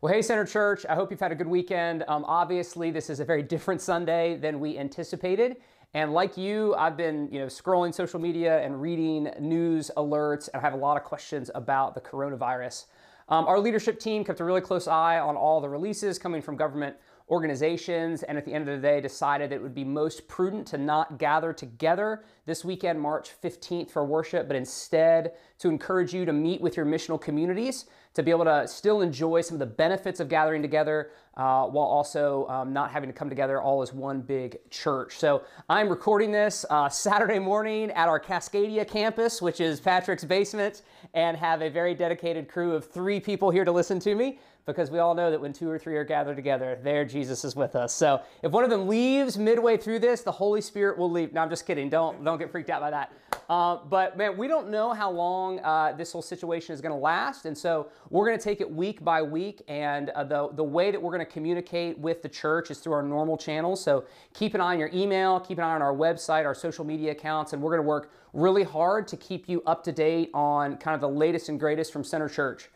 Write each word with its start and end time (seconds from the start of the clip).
Well, 0.00 0.14
hey, 0.14 0.22
Center 0.22 0.44
Church, 0.44 0.86
I 0.88 0.94
hope 0.94 1.10
you've 1.10 1.18
had 1.18 1.32
a 1.32 1.34
good 1.34 1.48
weekend. 1.48 2.04
Um, 2.06 2.24
obviously, 2.24 2.92
this 2.92 3.10
is 3.10 3.18
a 3.18 3.24
very 3.24 3.42
different 3.42 3.80
Sunday 3.80 4.36
than 4.36 4.60
we 4.60 4.78
anticipated. 4.78 5.56
And 5.92 6.12
like 6.12 6.36
you, 6.36 6.72
I've 6.76 6.96
been, 6.96 7.28
you 7.32 7.40
know, 7.40 7.46
scrolling 7.46 7.92
social 7.92 8.20
media 8.20 8.64
and 8.64 8.80
reading 8.80 9.28
news 9.40 9.90
alerts, 9.96 10.48
and 10.54 10.60
I 10.60 10.64
have 10.64 10.74
a 10.74 10.76
lot 10.76 10.96
of 10.96 11.02
questions 11.02 11.50
about 11.52 11.96
the 11.96 12.00
coronavirus. 12.00 12.84
Um, 13.28 13.48
our 13.48 13.58
leadership 13.58 13.98
team 13.98 14.24
kept 14.24 14.38
a 14.38 14.44
really 14.44 14.60
close 14.60 14.86
eye 14.86 15.18
on 15.18 15.34
all 15.34 15.60
the 15.60 15.68
releases 15.68 16.16
coming 16.16 16.42
from 16.42 16.54
government 16.54 16.94
organizations, 17.30 18.22
and 18.22 18.38
at 18.38 18.44
the 18.44 18.52
end 18.52 18.68
of 18.68 18.80
the 18.80 18.86
day, 18.86 19.00
decided 19.00 19.50
that 19.50 19.56
it 19.56 19.62
would 19.62 19.74
be 19.74 19.84
most 19.84 20.28
prudent 20.28 20.66
to 20.68 20.78
not 20.78 21.18
gather 21.18 21.52
together 21.52 22.24
this 22.46 22.64
weekend, 22.64 23.00
March 23.00 23.30
15th, 23.42 23.90
for 23.90 24.04
worship, 24.04 24.46
but 24.46 24.56
instead 24.56 25.32
to 25.58 25.68
encourage 25.68 26.14
you 26.14 26.24
to 26.24 26.32
meet 26.32 26.60
with 26.60 26.76
your 26.76 26.86
missional 26.86 27.20
communities 27.20 27.86
to 28.18 28.22
be 28.24 28.32
able 28.32 28.44
to 28.44 28.66
still 28.66 29.00
enjoy 29.00 29.40
some 29.40 29.54
of 29.54 29.60
the 29.60 29.66
benefits 29.66 30.18
of 30.18 30.28
gathering 30.28 30.60
together 30.60 31.12
uh, 31.36 31.64
while 31.66 31.86
also 31.86 32.48
um, 32.48 32.72
not 32.72 32.90
having 32.90 33.08
to 33.08 33.12
come 33.12 33.28
together 33.28 33.62
all 33.62 33.80
as 33.80 33.92
one 33.92 34.20
big 34.20 34.58
church. 34.70 35.16
So 35.18 35.42
I'm 35.68 35.88
recording 35.88 36.32
this 36.32 36.66
uh, 36.68 36.88
Saturday 36.88 37.38
morning 37.38 37.92
at 37.92 38.08
our 38.08 38.18
Cascadia 38.18 38.88
campus, 38.88 39.40
which 39.40 39.60
is 39.60 39.78
Patrick's 39.78 40.24
basement, 40.24 40.82
and 41.14 41.36
have 41.36 41.62
a 41.62 41.70
very 41.70 41.94
dedicated 41.94 42.48
crew 42.48 42.74
of 42.74 42.90
three 42.90 43.20
people 43.20 43.50
here 43.50 43.64
to 43.64 43.70
listen 43.70 44.00
to 44.00 44.16
me 44.16 44.40
because 44.68 44.90
we 44.90 44.98
all 44.98 45.14
know 45.14 45.30
that 45.30 45.40
when 45.40 45.52
two 45.52 45.68
or 45.68 45.78
three 45.78 45.96
are 45.96 46.04
gathered 46.04 46.36
together, 46.36 46.78
there 46.82 47.02
Jesus 47.02 47.42
is 47.42 47.56
with 47.56 47.74
us. 47.74 47.92
So 47.92 48.20
if 48.42 48.52
one 48.52 48.64
of 48.64 48.70
them 48.70 48.86
leaves 48.86 49.38
midway 49.38 49.78
through 49.78 50.00
this, 50.00 50.20
the 50.20 50.30
Holy 50.30 50.60
Spirit 50.60 50.98
will 50.98 51.10
leave. 51.10 51.32
No, 51.32 51.40
I'm 51.40 51.48
just 51.48 51.66
kidding. 51.66 51.88
Don't 51.88 52.22
don't 52.22 52.38
get 52.38 52.52
freaked 52.52 52.68
out 52.68 52.82
by 52.82 52.90
that. 52.90 53.12
Uh, 53.48 53.78
but 53.88 54.18
man, 54.18 54.36
we 54.36 54.46
don't 54.46 54.68
know 54.68 54.92
how 54.92 55.10
long 55.10 55.58
uh, 55.60 55.92
this 55.92 56.12
whole 56.12 56.20
situation 56.20 56.74
is 56.74 56.82
going 56.82 56.92
to 56.92 56.98
last, 57.00 57.46
and 57.46 57.56
so 57.56 57.88
we're 58.10 58.26
going 58.26 58.36
to 58.36 58.44
take 58.44 58.60
it 58.60 58.70
week 58.70 59.02
by 59.02 59.22
week. 59.22 59.62
And 59.68 60.10
uh, 60.10 60.24
the 60.24 60.50
the 60.52 60.64
way 60.64 60.90
that 60.90 61.00
we're 61.00 61.12
going 61.12 61.24
to 61.24 61.32
communicate 61.32 61.98
with 61.98 62.20
the 62.20 62.28
church 62.28 62.70
is 62.70 62.78
through 62.78 62.92
our 62.92 63.02
normal 63.02 63.38
channels. 63.38 63.82
So 63.82 64.04
keep 64.34 64.54
an 64.54 64.60
eye 64.60 64.74
on 64.74 64.78
your 64.78 64.90
email, 64.92 65.40
keep 65.40 65.56
an 65.56 65.64
eye 65.64 65.74
on 65.74 65.80
our 65.82 65.94
website, 65.94 66.44
our 66.44 66.54
social 66.54 66.84
media 66.84 67.12
accounts, 67.12 67.54
and 67.54 67.62
we're 67.62 67.70
going 67.70 67.82
to 67.82 67.88
work 67.88 68.12
really 68.34 68.64
hard 68.64 69.08
to 69.08 69.16
keep 69.16 69.48
you 69.48 69.62
up 69.66 69.82
to 69.84 69.92
date 69.92 70.30
on 70.34 70.76
kind 70.76 70.94
of 70.94 71.00
the 71.00 71.08
latest 71.08 71.48
and 71.48 71.58
greatest 71.58 71.90
from 71.90 72.04
Center 72.04 72.28
Church. 72.28 72.68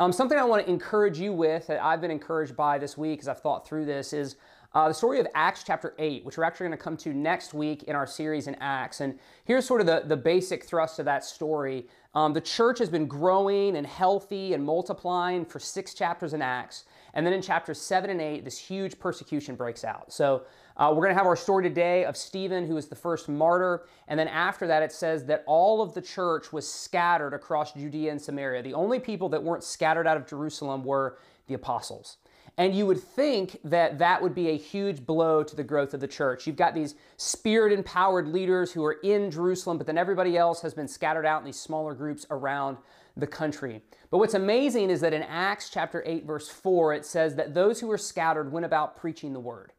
Um, 0.00 0.12
something 0.12 0.38
I 0.38 0.44
want 0.44 0.64
to 0.64 0.70
encourage 0.72 1.18
you 1.18 1.30
with 1.30 1.66
that 1.66 1.84
I've 1.84 2.00
been 2.00 2.10
encouraged 2.10 2.56
by 2.56 2.78
this 2.78 2.96
week 2.96 3.20
as 3.20 3.28
I've 3.28 3.40
thought 3.40 3.68
through 3.68 3.84
this 3.84 4.14
is 4.14 4.36
uh, 4.72 4.88
the 4.88 4.94
story 4.94 5.20
of 5.20 5.26
Acts 5.34 5.62
chapter 5.62 5.94
8, 5.98 6.24
which 6.24 6.38
we're 6.38 6.44
actually 6.44 6.68
going 6.68 6.78
to 6.78 6.82
come 6.82 6.96
to 6.96 7.12
next 7.12 7.52
week 7.52 7.82
in 7.82 7.94
our 7.94 8.06
series 8.06 8.46
in 8.46 8.54
Acts. 8.60 9.02
And 9.02 9.18
here's 9.44 9.66
sort 9.66 9.82
of 9.82 9.86
the, 9.86 10.04
the 10.06 10.16
basic 10.16 10.64
thrust 10.64 11.00
of 11.00 11.04
that 11.04 11.22
story. 11.22 11.86
Um, 12.14 12.32
the 12.32 12.40
church 12.40 12.78
has 12.78 12.88
been 12.88 13.06
growing 13.06 13.76
and 13.76 13.86
healthy 13.86 14.54
and 14.54 14.64
multiplying 14.64 15.44
for 15.44 15.58
six 15.58 15.92
chapters 15.92 16.32
in 16.32 16.40
Acts. 16.40 16.84
And 17.12 17.26
then 17.26 17.34
in 17.34 17.42
chapters 17.42 17.78
7 17.78 18.08
and 18.08 18.22
8, 18.22 18.42
this 18.42 18.56
huge 18.56 18.98
persecution 18.98 19.54
breaks 19.54 19.84
out. 19.84 20.14
So 20.14 20.44
uh, 20.80 20.88
we're 20.88 21.02
going 21.02 21.14
to 21.14 21.18
have 21.18 21.26
our 21.26 21.36
story 21.36 21.62
today 21.62 22.06
of 22.06 22.16
Stephen, 22.16 22.66
who 22.66 22.74
was 22.74 22.88
the 22.88 22.96
first 22.96 23.28
martyr. 23.28 23.84
And 24.08 24.18
then 24.18 24.28
after 24.28 24.66
that, 24.66 24.82
it 24.82 24.92
says 24.92 25.26
that 25.26 25.44
all 25.46 25.82
of 25.82 25.92
the 25.92 26.00
church 26.00 26.54
was 26.54 26.70
scattered 26.70 27.34
across 27.34 27.74
Judea 27.74 28.10
and 28.10 28.20
Samaria. 28.20 28.62
The 28.62 28.72
only 28.72 28.98
people 28.98 29.28
that 29.28 29.42
weren't 29.42 29.62
scattered 29.62 30.06
out 30.06 30.16
of 30.16 30.26
Jerusalem 30.26 30.82
were 30.82 31.18
the 31.48 31.54
apostles. 31.54 32.16
And 32.56 32.74
you 32.74 32.86
would 32.86 32.98
think 32.98 33.58
that 33.62 33.98
that 33.98 34.22
would 34.22 34.34
be 34.34 34.48
a 34.48 34.56
huge 34.56 35.04
blow 35.04 35.42
to 35.42 35.54
the 35.54 35.62
growth 35.62 35.92
of 35.92 36.00
the 36.00 36.08
church. 36.08 36.46
You've 36.46 36.56
got 36.56 36.74
these 36.74 36.94
spirit 37.18 37.74
empowered 37.74 38.26
leaders 38.26 38.72
who 38.72 38.82
are 38.84 38.98
in 39.02 39.30
Jerusalem, 39.30 39.76
but 39.76 39.86
then 39.86 39.98
everybody 39.98 40.38
else 40.38 40.62
has 40.62 40.72
been 40.72 40.88
scattered 40.88 41.26
out 41.26 41.40
in 41.40 41.44
these 41.44 41.60
smaller 41.60 41.92
groups 41.92 42.24
around 42.30 42.78
the 43.18 43.26
country. 43.26 43.82
But 44.10 44.16
what's 44.18 44.34
amazing 44.34 44.88
is 44.88 45.02
that 45.02 45.12
in 45.12 45.22
Acts 45.24 45.68
chapter 45.68 46.02
8, 46.06 46.24
verse 46.24 46.48
4, 46.48 46.94
it 46.94 47.04
says 47.04 47.34
that 47.34 47.52
those 47.52 47.80
who 47.80 47.86
were 47.86 47.98
scattered 47.98 48.50
went 48.50 48.64
about 48.64 48.96
preaching 48.96 49.34
the 49.34 49.40
word. 49.40 49.72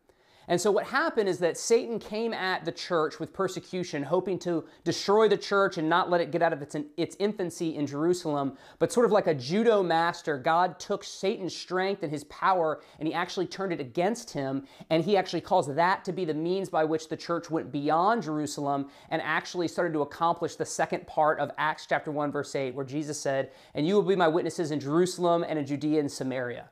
And 0.47 0.59
so 0.59 0.72
what 0.72 0.86
happened 0.86 1.30
is 1.30 1.38
that 1.39 1.58
Satan 1.58 2.00
came 2.00 2.34
at 2.34 2.66
the 2.66 2.72
church 2.72 3.20
with 3.20 3.31
persecution, 3.31 4.02
hoping 4.02 4.39
to 4.39 4.66
destroy 4.83 5.27
the 5.27 5.38
church 5.38 5.77
and 5.77 5.88
not 5.88 6.10
let 6.10 6.20
it 6.20 6.32
get 6.32 6.42
out 6.42 6.52
of 6.52 6.61
its, 6.61 6.76
its 6.98 7.16
infancy 7.20 7.76
in 7.76 7.86
Jerusalem. 7.86 8.58
But 8.80 8.92
sort 8.92 9.05
of 9.05 9.11
like 9.11 9.27
a 9.27 9.36
judo 9.36 9.83
master, 9.83 10.38
God 10.38 10.80
took 10.80 11.04
Satan's 11.04 11.55
strength 11.55 12.02
and 12.02 12.11
his 12.11 12.23
power 12.26 12.82
and 12.99 13.08
he 13.08 13.14
actually 13.14 13.45
turned 13.45 13.71
it 13.71 13.80
against 13.80 14.32
him. 14.32 14.66
And 14.89 15.04
he 15.04 15.16
actually 15.16 15.42
calls 15.42 15.73
that 15.73 16.04
to 16.05 16.11
be 16.11 16.26
the 16.26 16.33
means 16.33 16.70
by 16.70 16.86
which 16.86 17.08
the 17.08 17.17
church 17.17 17.52
went 17.52 17.71
beyond 17.71 18.23
Jerusalem 18.23 18.89
and 19.10 19.21
actually 19.21 19.67
started 19.67 19.93
to 19.93 20.02
accomplish 20.02 20.55
the 20.55 20.66
second 20.66 21.05
part 21.05 21.39
of 21.39 21.52
Acts 21.60 21.86
chapter 21.87 22.11
1, 22.11 22.32
verse 22.32 22.55
8, 22.55 22.73
where 22.73 22.86
Jesus 22.86 23.20
said, 23.20 23.52
And 23.76 23.87
you 23.87 23.93
will 23.93 24.02
be 24.02 24.16
my 24.16 24.27
witnesses 24.27 24.71
in 24.71 24.80
Jerusalem 24.80 25.45
and 25.48 25.60
in 25.60 25.66
Judea 25.66 25.99
and 25.99 26.11
Samaria. 26.11 26.70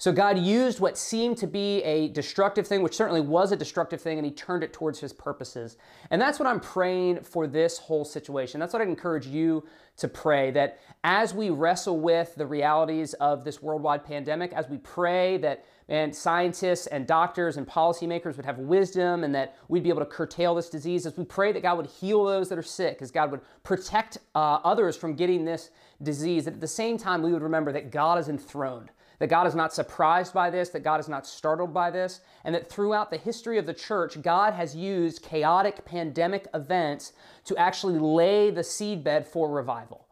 So 0.00 0.12
God 0.12 0.38
used 0.38 0.78
what 0.78 0.96
seemed 0.96 1.38
to 1.38 1.48
be 1.48 1.82
a 1.82 2.06
destructive 2.08 2.68
thing, 2.68 2.82
which 2.82 2.94
certainly 2.94 3.20
was 3.20 3.50
a 3.50 3.56
destructive 3.56 4.00
thing, 4.00 4.16
and 4.16 4.24
He 4.24 4.30
turned 4.30 4.62
it 4.62 4.72
towards 4.72 5.00
His 5.00 5.12
purposes. 5.12 5.76
And 6.10 6.22
that's 6.22 6.38
what 6.38 6.46
I'm 6.46 6.60
praying 6.60 7.24
for 7.24 7.48
this 7.48 7.78
whole 7.78 8.04
situation. 8.04 8.60
That's 8.60 8.72
what 8.72 8.80
I'd 8.80 8.88
encourage 8.88 9.26
you 9.26 9.66
to 9.96 10.06
pray 10.06 10.52
that 10.52 10.78
as 11.02 11.34
we 11.34 11.50
wrestle 11.50 11.98
with 11.98 12.36
the 12.36 12.46
realities 12.46 13.14
of 13.14 13.42
this 13.42 13.60
worldwide 13.60 14.04
pandemic, 14.04 14.52
as 14.52 14.68
we 14.68 14.78
pray 14.78 15.36
that 15.38 15.64
and 15.88 16.14
scientists 16.14 16.86
and 16.86 17.06
doctors 17.06 17.56
and 17.56 17.66
policymakers 17.66 18.36
would 18.36 18.44
have 18.44 18.58
wisdom 18.58 19.24
and 19.24 19.34
that 19.34 19.56
we'd 19.68 19.82
be 19.82 19.88
able 19.88 20.00
to 20.00 20.06
curtail 20.06 20.54
this 20.54 20.68
disease, 20.68 21.06
as 21.06 21.16
we 21.16 21.24
pray 21.24 21.50
that 21.50 21.62
God 21.62 21.78
would 21.78 21.86
heal 21.86 22.24
those 22.24 22.50
that 22.50 22.58
are 22.58 22.62
sick, 22.62 22.98
as 23.00 23.10
God 23.10 23.30
would 23.30 23.40
protect 23.62 24.18
uh, 24.34 24.58
others 24.62 24.96
from 24.96 25.14
getting 25.14 25.44
this 25.46 25.70
disease, 26.02 26.44
that 26.44 26.54
at 26.54 26.60
the 26.60 26.68
same 26.68 26.98
time 26.98 27.22
we 27.22 27.32
would 27.32 27.42
remember 27.42 27.72
that 27.72 27.90
God 27.90 28.18
is 28.18 28.28
enthroned 28.28 28.90
that 29.18 29.28
God 29.28 29.46
is 29.46 29.54
not 29.54 29.72
surprised 29.72 30.32
by 30.32 30.50
this, 30.50 30.70
that 30.70 30.84
God 30.84 31.00
is 31.00 31.08
not 31.08 31.26
startled 31.26 31.72
by 31.72 31.90
this, 31.90 32.20
and 32.44 32.54
that 32.54 32.68
throughout 32.68 33.10
the 33.10 33.16
history 33.16 33.58
of 33.58 33.66
the 33.66 33.74
church, 33.74 34.20
God 34.22 34.54
has 34.54 34.74
used 34.74 35.22
chaotic 35.22 35.84
pandemic 35.84 36.46
events 36.54 37.12
to 37.44 37.56
actually 37.56 37.98
lay 37.98 38.50
the 38.50 38.62
seedbed 38.62 39.26
for 39.26 39.50
revival 39.50 40.07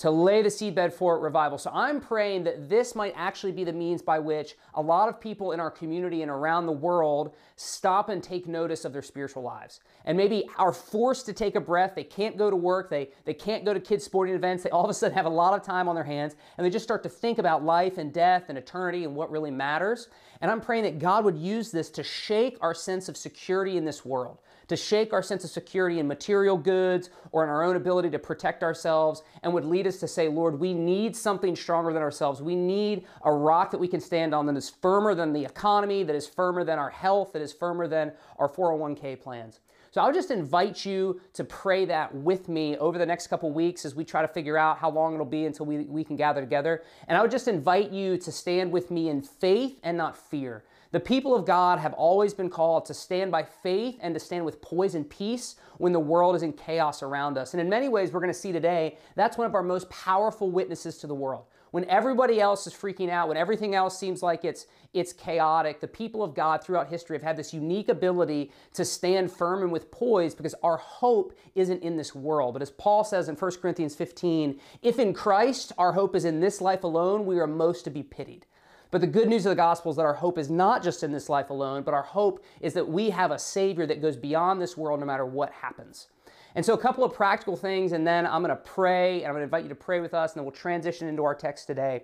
to 0.00 0.10
lay 0.10 0.40
the 0.40 0.48
seedbed 0.48 0.94
for 0.94 1.18
revival. 1.18 1.58
So 1.58 1.70
I'm 1.74 2.00
praying 2.00 2.44
that 2.44 2.70
this 2.70 2.94
might 2.94 3.12
actually 3.16 3.52
be 3.52 3.64
the 3.64 3.72
means 3.72 4.00
by 4.00 4.18
which 4.18 4.56
a 4.72 4.80
lot 4.80 5.10
of 5.10 5.20
people 5.20 5.52
in 5.52 5.60
our 5.60 5.70
community 5.70 6.22
and 6.22 6.30
around 6.30 6.64
the 6.64 6.72
world 6.72 7.34
stop 7.56 8.08
and 8.08 8.22
take 8.22 8.48
notice 8.48 8.86
of 8.86 8.94
their 8.94 9.02
spiritual 9.02 9.42
lives. 9.42 9.80
And 10.06 10.16
maybe 10.16 10.48
are 10.56 10.72
forced 10.72 11.26
to 11.26 11.34
take 11.34 11.54
a 11.54 11.60
breath. 11.60 11.92
They 11.94 12.04
can't 12.04 12.38
go 12.38 12.48
to 12.48 12.56
work. 12.56 12.88
They, 12.88 13.10
they 13.26 13.34
can't 13.34 13.62
go 13.62 13.74
to 13.74 13.80
kids' 13.80 14.02
sporting 14.02 14.34
events. 14.34 14.62
They 14.62 14.70
all 14.70 14.84
of 14.84 14.90
a 14.90 14.94
sudden 14.94 15.14
have 15.14 15.26
a 15.26 15.28
lot 15.28 15.52
of 15.52 15.62
time 15.62 15.86
on 15.86 15.94
their 15.94 16.04
hands 16.04 16.34
and 16.56 16.64
they 16.64 16.70
just 16.70 16.84
start 16.84 17.02
to 17.02 17.10
think 17.10 17.36
about 17.36 17.62
life 17.62 17.98
and 17.98 18.10
death 18.10 18.44
and 18.48 18.56
eternity 18.56 19.04
and 19.04 19.14
what 19.14 19.30
really 19.30 19.50
matters. 19.50 20.08
And 20.40 20.50
I'm 20.50 20.62
praying 20.62 20.84
that 20.84 20.98
God 20.98 21.26
would 21.26 21.36
use 21.36 21.70
this 21.70 21.90
to 21.90 22.02
shake 22.02 22.56
our 22.62 22.72
sense 22.72 23.10
of 23.10 23.18
security 23.18 23.76
in 23.76 23.84
this 23.84 24.02
world 24.02 24.38
to 24.70 24.76
shake 24.76 25.12
our 25.12 25.20
sense 25.20 25.42
of 25.42 25.50
security 25.50 25.98
in 25.98 26.06
material 26.06 26.56
goods 26.56 27.10
or 27.32 27.42
in 27.42 27.50
our 27.50 27.64
own 27.64 27.74
ability 27.74 28.08
to 28.08 28.20
protect 28.20 28.62
ourselves, 28.62 29.24
and 29.42 29.52
would 29.52 29.64
lead 29.64 29.84
us 29.84 29.96
to 29.96 30.06
say, 30.06 30.28
Lord, 30.28 30.60
we 30.60 30.72
need 30.72 31.16
something 31.16 31.56
stronger 31.56 31.92
than 31.92 32.02
ourselves. 32.02 32.40
We 32.40 32.54
need 32.54 33.04
a 33.24 33.32
rock 33.32 33.72
that 33.72 33.78
we 33.78 33.88
can 33.88 34.00
stand 34.00 34.32
on 34.32 34.46
that 34.46 34.56
is 34.56 34.70
firmer 34.70 35.12
than 35.16 35.32
the 35.32 35.44
economy, 35.44 36.04
that 36.04 36.14
is 36.14 36.28
firmer 36.28 36.62
than 36.62 36.78
our 36.78 36.88
health, 36.88 37.32
that 37.32 37.42
is 37.42 37.52
firmer 37.52 37.88
than 37.88 38.12
our 38.38 38.48
401k 38.48 39.20
plans. 39.20 39.58
So 39.90 40.00
I 40.00 40.06
would 40.06 40.14
just 40.14 40.30
invite 40.30 40.86
you 40.86 41.20
to 41.32 41.42
pray 41.42 41.84
that 41.86 42.14
with 42.14 42.48
me 42.48 42.76
over 42.76 42.96
the 42.96 43.06
next 43.06 43.26
couple 43.26 43.50
weeks 43.50 43.84
as 43.84 43.96
we 43.96 44.04
try 44.04 44.22
to 44.22 44.28
figure 44.28 44.56
out 44.56 44.78
how 44.78 44.88
long 44.88 45.14
it'll 45.14 45.26
be 45.26 45.46
until 45.46 45.66
we, 45.66 45.78
we 45.78 46.04
can 46.04 46.14
gather 46.14 46.40
together. 46.40 46.84
And 47.08 47.18
I 47.18 47.22
would 47.22 47.32
just 47.32 47.48
invite 47.48 47.90
you 47.90 48.16
to 48.18 48.30
stand 48.30 48.70
with 48.70 48.92
me 48.92 49.08
in 49.08 49.20
faith 49.20 49.80
and 49.82 49.96
not 49.96 50.16
fear. 50.16 50.62
The 50.92 50.98
people 50.98 51.36
of 51.36 51.46
God 51.46 51.78
have 51.78 51.92
always 51.92 52.34
been 52.34 52.50
called 52.50 52.84
to 52.86 52.94
stand 52.94 53.30
by 53.30 53.44
faith 53.44 53.96
and 54.00 54.12
to 54.12 54.18
stand 54.18 54.44
with 54.44 54.60
poise 54.60 54.96
and 54.96 55.08
peace 55.08 55.54
when 55.78 55.92
the 55.92 56.00
world 56.00 56.34
is 56.34 56.42
in 56.42 56.52
chaos 56.52 57.00
around 57.00 57.38
us. 57.38 57.54
And 57.54 57.60
in 57.60 57.68
many 57.68 57.88
ways, 57.88 58.10
we're 58.10 58.18
going 58.18 58.32
to 58.32 58.38
see 58.38 58.50
today 58.50 58.98
that's 59.14 59.38
one 59.38 59.46
of 59.46 59.54
our 59.54 59.62
most 59.62 59.88
powerful 59.88 60.50
witnesses 60.50 60.98
to 60.98 61.06
the 61.06 61.14
world. 61.14 61.44
When 61.70 61.84
everybody 61.84 62.40
else 62.40 62.66
is 62.66 62.74
freaking 62.74 63.08
out, 63.08 63.28
when 63.28 63.36
everything 63.36 63.76
else 63.76 63.96
seems 63.96 64.20
like 64.20 64.44
it's, 64.44 64.66
it's 64.92 65.12
chaotic, 65.12 65.80
the 65.80 65.86
people 65.86 66.24
of 66.24 66.34
God 66.34 66.64
throughout 66.64 66.88
history 66.88 67.14
have 67.14 67.22
had 67.22 67.36
this 67.36 67.54
unique 67.54 67.88
ability 67.88 68.50
to 68.74 68.84
stand 68.84 69.30
firm 69.30 69.62
and 69.62 69.70
with 69.70 69.92
poise 69.92 70.34
because 70.34 70.56
our 70.64 70.78
hope 70.78 71.38
isn't 71.54 71.84
in 71.84 71.96
this 71.96 72.16
world. 72.16 72.54
But 72.54 72.62
as 72.62 72.72
Paul 72.72 73.04
says 73.04 73.28
in 73.28 73.36
1 73.36 73.50
Corinthians 73.62 73.94
15, 73.94 74.58
if 74.82 74.98
in 74.98 75.14
Christ 75.14 75.70
our 75.78 75.92
hope 75.92 76.16
is 76.16 76.24
in 76.24 76.40
this 76.40 76.60
life 76.60 76.82
alone, 76.82 77.24
we 77.24 77.38
are 77.38 77.46
most 77.46 77.84
to 77.84 77.90
be 77.90 78.02
pitied. 78.02 78.46
But 78.90 79.00
the 79.00 79.06
good 79.06 79.28
news 79.28 79.46
of 79.46 79.50
the 79.50 79.56
gospel 79.56 79.90
is 79.90 79.96
that 79.96 80.04
our 80.04 80.14
hope 80.14 80.36
is 80.36 80.50
not 80.50 80.82
just 80.82 81.02
in 81.02 81.12
this 81.12 81.28
life 81.28 81.50
alone, 81.50 81.82
but 81.82 81.94
our 81.94 82.02
hope 82.02 82.44
is 82.60 82.74
that 82.74 82.88
we 82.88 83.10
have 83.10 83.30
a 83.30 83.38
Savior 83.38 83.86
that 83.86 84.02
goes 84.02 84.16
beyond 84.16 84.60
this 84.60 84.76
world 84.76 85.00
no 85.00 85.06
matter 85.06 85.24
what 85.24 85.52
happens. 85.52 86.08
And 86.56 86.66
so, 86.66 86.74
a 86.74 86.78
couple 86.78 87.04
of 87.04 87.14
practical 87.14 87.56
things, 87.56 87.92
and 87.92 88.04
then 88.04 88.26
I'm 88.26 88.42
going 88.42 88.48
to 88.48 88.56
pray, 88.56 89.18
and 89.18 89.26
I'm 89.26 89.32
going 89.34 89.42
to 89.42 89.44
invite 89.44 89.62
you 89.62 89.68
to 89.68 89.74
pray 89.76 90.00
with 90.00 90.14
us, 90.14 90.32
and 90.32 90.40
then 90.40 90.44
we'll 90.44 90.52
transition 90.52 91.06
into 91.06 91.22
our 91.22 91.34
text 91.34 91.68
today. 91.68 92.02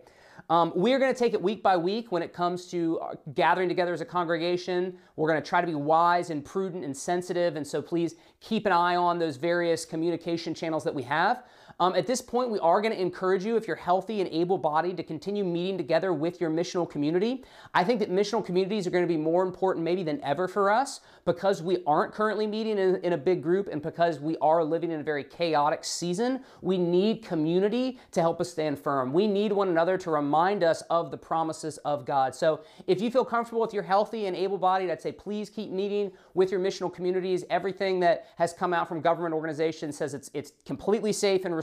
Um, 0.48 0.72
we're 0.76 1.00
going 1.00 1.12
to 1.12 1.18
take 1.18 1.34
it 1.34 1.42
week 1.42 1.62
by 1.62 1.76
week 1.76 2.12
when 2.12 2.22
it 2.22 2.32
comes 2.32 2.66
to 2.70 3.00
uh, 3.00 3.14
gathering 3.34 3.68
together 3.68 3.92
as 3.92 4.00
a 4.00 4.04
congregation. 4.04 4.96
We're 5.16 5.28
going 5.28 5.42
to 5.42 5.48
try 5.48 5.60
to 5.60 5.66
be 5.66 5.74
wise 5.74 6.30
and 6.30 6.44
prudent 6.44 6.84
and 6.84 6.96
sensitive, 6.96 7.56
and 7.56 7.66
so 7.66 7.82
please 7.82 8.14
keep 8.40 8.66
an 8.66 8.72
eye 8.72 8.94
on 8.94 9.18
those 9.18 9.36
various 9.36 9.84
communication 9.84 10.54
channels 10.54 10.84
that 10.84 10.94
we 10.94 11.02
have. 11.02 11.42
Um, 11.78 11.94
at 11.94 12.06
this 12.06 12.22
point, 12.22 12.50
we 12.50 12.58
are 12.60 12.80
going 12.80 12.94
to 12.94 13.00
encourage 13.00 13.44
you, 13.44 13.56
if 13.56 13.66
you're 13.66 13.76
healthy 13.76 14.22
and 14.22 14.30
able 14.32 14.56
bodied, 14.56 14.96
to 14.96 15.02
continue 15.02 15.44
meeting 15.44 15.76
together 15.76 16.14
with 16.14 16.40
your 16.40 16.48
missional 16.48 16.88
community. 16.88 17.44
I 17.74 17.84
think 17.84 18.00
that 18.00 18.10
missional 18.10 18.42
communities 18.42 18.86
are 18.86 18.90
going 18.90 19.04
to 19.04 19.08
be 19.08 19.18
more 19.18 19.42
important 19.42 19.84
maybe 19.84 20.02
than 20.02 20.18
ever 20.22 20.48
for 20.48 20.70
us 20.70 21.00
because 21.26 21.62
we 21.62 21.82
aren't 21.86 22.14
currently 22.14 22.46
meeting 22.46 22.78
in, 22.78 22.96
in 22.96 23.12
a 23.12 23.18
big 23.18 23.42
group 23.42 23.68
and 23.70 23.82
because 23.82 24.20
we 24.20 24.38
are 24.38 24.64
living 24.64 24.90
in 24.90 25.00
a 25.00 25.02
very 25.02 25.22
chaotic 25.22 25.84
season. 25.84 26.40
We 26.62 26.78
need 26.78 27.22
community 27.22 27.98
to 28.12 28.22
help 28.22 28.40
us 28.40 28.50
stand 28.50 28.78
firm. 28.78 29.12
We 29.12 29.26
need 29.26 29.52
one 29.52 29.68
another 29.68 29.98
to 29.98 30.10
remind 30.10 30.64
us 30.64 30.80
of 30.88 31.10
the 31.10 31.18
promises 31.18 31.76
of 31.78 32.06
God. 32.06 32.34
So 32.34 32.60
if 32.86 33.02
you 33.02 33.10
feel 33.10 33.24
comfortable, 33.24 33.60
with 33.60 33.74
you're 33.74 33.82
healthy 33.82 34.26
and 34.26 34.36
able 34.36 34.56
bodied, 34.56 34.88
I'd 34.88 35.02
say 35.02 35.12
please 35.12 35.50
keep 35.50 35.70
meeting 35.70 36.10
with 36.32 36.50
your 36.50 36.60
missional 36.60 36.92
communities. 36.92 37.44
Everything 37.50 38.00
that 38.00 38.28
has 38.36 38.54
come 38.54 38.72
out 38.72 38.88
from 38.88 39.02
government 39.02 39.34
organizations 39.34 39.98
says 39.98 40.14
it's, 40.14 40.30
it's 40.32 40.52
completely 40.64 41.12
safe 41.12 41.44
and 41.44 41.54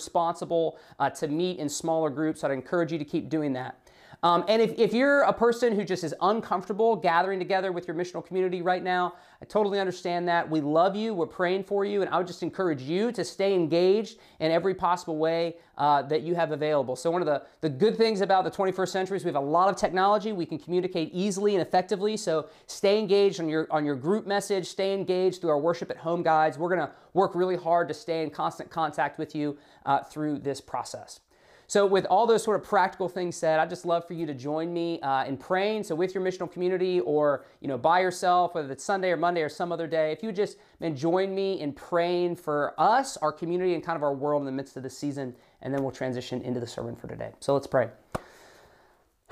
uh, 1.00 1.10
to 1.10 1.28
meet 1.28 1.60
in 1.60 1.70
smaller 1.70 2.10
groups. 2.10 2.42
So 2.42 2.48
I'd 2.48 2.54
encourage 2.54 2.92
you 2.92 2.98
to 2.98 3.06
keep 3.06 3.30
doing 3.30 3.54
that. 3.54 3.80
Um, 4.24 4.46
and 4.48 4.62
if, 4.62 4.80
if 4.80 4.94
you're 4.94 5.24
a 5.24 5.34
person 5.34 5.76
who 5.76 5.84
just 5.84 6.06
is 6.06 6.16
uncomfortable 6.22 6.96
gathering 6.96 7.40
together 7.40 7.74
with 7.74 7.88
your 7.88 7.96
missional 7.96 8.26
community 8.26 8.62
right 8.62 8.82
now, 8.82 9.16
I 9.42 9.46
totally 9.46 9.82
understand 9.82 10.30
that. 10.30 10.50
We 10.50 10.62
love 10.62 10.96
you, 10.96 11.14
we're 11.14 11.28
praying 11.28 11.66
for 11.66 11.84
you, 11.84 12.02
and 12.02 12.10
I 12.10 12.20
would 12.20 12.28
just 12.28 12.42
encourage 12.42 12.82
you 12.82 13.12
to 13.12 13.26
stay 13.26 13.54
engaged 13.54 14.20
in 14.40 14.50
every 14.50 14.76
possible 14.76 15.18
way 15.18 15.58
uh, 15.78 16.04
that 16.04 16.22
you 16.22 16.36
have 16.36 16.52
available. 16.52 16.96
So, 16.96 17.12
one 17.12 17.22
of 17.22 17.26
the, 17.26 17.44
the 17.60 17.70
good 17.70 17.98
things 17.98 18.22
about 18.22 18.46
the 18.46 18.52
21st 18.52 18.88
century 18.88 19.18
is 19.18 19.26
we 19.26 19.28
have 19.28 19.36
a 19.36 19.46
lot 19.46 19.68
of 19.68 19.76
technology. 19.76 20.32
We 20.32 20.46
can 20.46 20.58
communicate 20.58 21.10
easily 21.12 21.56
and 21.56 21.62
effectively. 21.62 22.16
So, 22.16 22.48
stay 22.66 23.00
engaged 23.00 23.42
on 23.42 23.50
your, 23.50 23.68
on 23.70 23.84
your 23.84 23.96
group 23.96 24.26
message, 24.26 24.68
stay 24.68 24.94
engaged 24.94 25.42
through 25.42 25.50
our 25.50 25.60
worship 25.60 25.92
at 25.92 25.98
home 25.98 26.24
guides. 26.24 26.58
We're 26.58 26.74
going 26.74 26.88
to 26.88 26.94
work 27.14 27.36
really 27.36 27.58
hard 27.58 27.90
to 27.90 27.94
stay 27.94 28.24
in 28.24 28.30
constant 28.30 28.70
contact 28.70 29.20
with 29.20 29.36
you 29.36 29.58
uh, 29.86 30.02
through 30.04 30.40
this 30.40 30.62
process. 30.62 31.20
So, 31.68 31.86
with 31.86 32.06
all 32.06 32.28
those 32.28 32.44
sort 32.44 32.60
of 32.60 32.68
practical 32.68 33.08
things 33.08 33.36
said, 33.36 33.60
I'd 33.60 33.70
just 33.70 33.86
love 33.86 34.08
for 34.08 34.14
you 34.14 34.26
to 34.26 34.34
join 34.34 34.74
me 34.74 35.00
uh, 35.02 35.26
in 35.26 35.38
praying. 35.38 35.84
So, 35.84 35.96
with 35.96 36.14
your 36.14 36.24
missional 36.24 36.52
community, 36.52 37.00
or 37.00 37.46
you 37.62 37.68
know, 37.68 37.78
by 37.78 38.02
yourself, 38.02 38.56
whether 38.56 38.72
it's 38.72 38.84
Sunday 38.84 39.12
or 39.12 39.18
Monday 39.18 39.42
or 39.42 39.50
some 39.50 39.72
other 39.72 39.88
day, 39.88 40.12
if 40.12 40.22
you 40.22 40.32
just 40.32 40.58
man, 40.80 40.96
join 40.96 41.34
me 41.34 41.60
in 41.62 41.74
praying 41.74 42.36
for 42.36 42.74
us, 42.78 43.18
our 43.18 43.32
community, 43.32 43.74
and 43.74 43.84
kind 43.84 43.96
of 43.96 44.04
our 44.04 44.14
world 44.14 44.42
in 44.42 44.46
the 44.46 44.52
midst 44.52 44.78
of 44.78 44.84
this 44.84 44.98
season, 44.98 45.36
and 45.62 45.74
then 45.74 45.82
we'll 45.82 45.92
transition 45.92 46.42
into 46.42 46.60
the 46.60 46.68
sermon 46.68 46.96
for 46.96 47.08
today. 47.08 47.32
So, 47.40 47.54
let's 47.54 47.68
pray. 47.68 47.90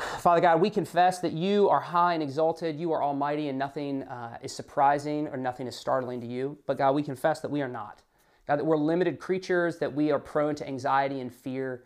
Father 0.20 0.42
God, 0.42 0.62
we 0.62 0.70
confess 0.70 1.20
that 1.20 1.34
you 1.34 1.70
are 1.70 1.80
high 1.80 2.14
and 2.14 2.24
exalted, 2.24 2.80
you 2.80 2.92
are 2.92 3.04
almighty, 3.04 3.50
and 3.50 3.60
nothing 3.60 4.04
uh, 4.04 4.38
is 4.42 4.54
surprising 4.56 5.28
or 5.28 5.38
nothing 5.38 5.68
is 5.68 5.76
startling 5.76 6.22
to 6.22 6.28
you. 6.28 6.58
But 6.66 6.78
God, 6.78 6.96
we 6.96 7.04
confess 7.04 7.40
that 7.42 7.52
we 7.52 7.62
are 7.62 7.68
not. 7.68 8.02
God, 8.48 8.58
that 8.58 8.66
we're 8.66 8.78
limited 8.78 9.20
creatures, 9.20 9.78
that 9.78 9.94
we 9.94 10.12
are 10.12 10.20
prone 10.20 10.56
to 10.56 10.68
anxiety 10.68 11.20
and 11.20 11.34
fear. 11.34 11.84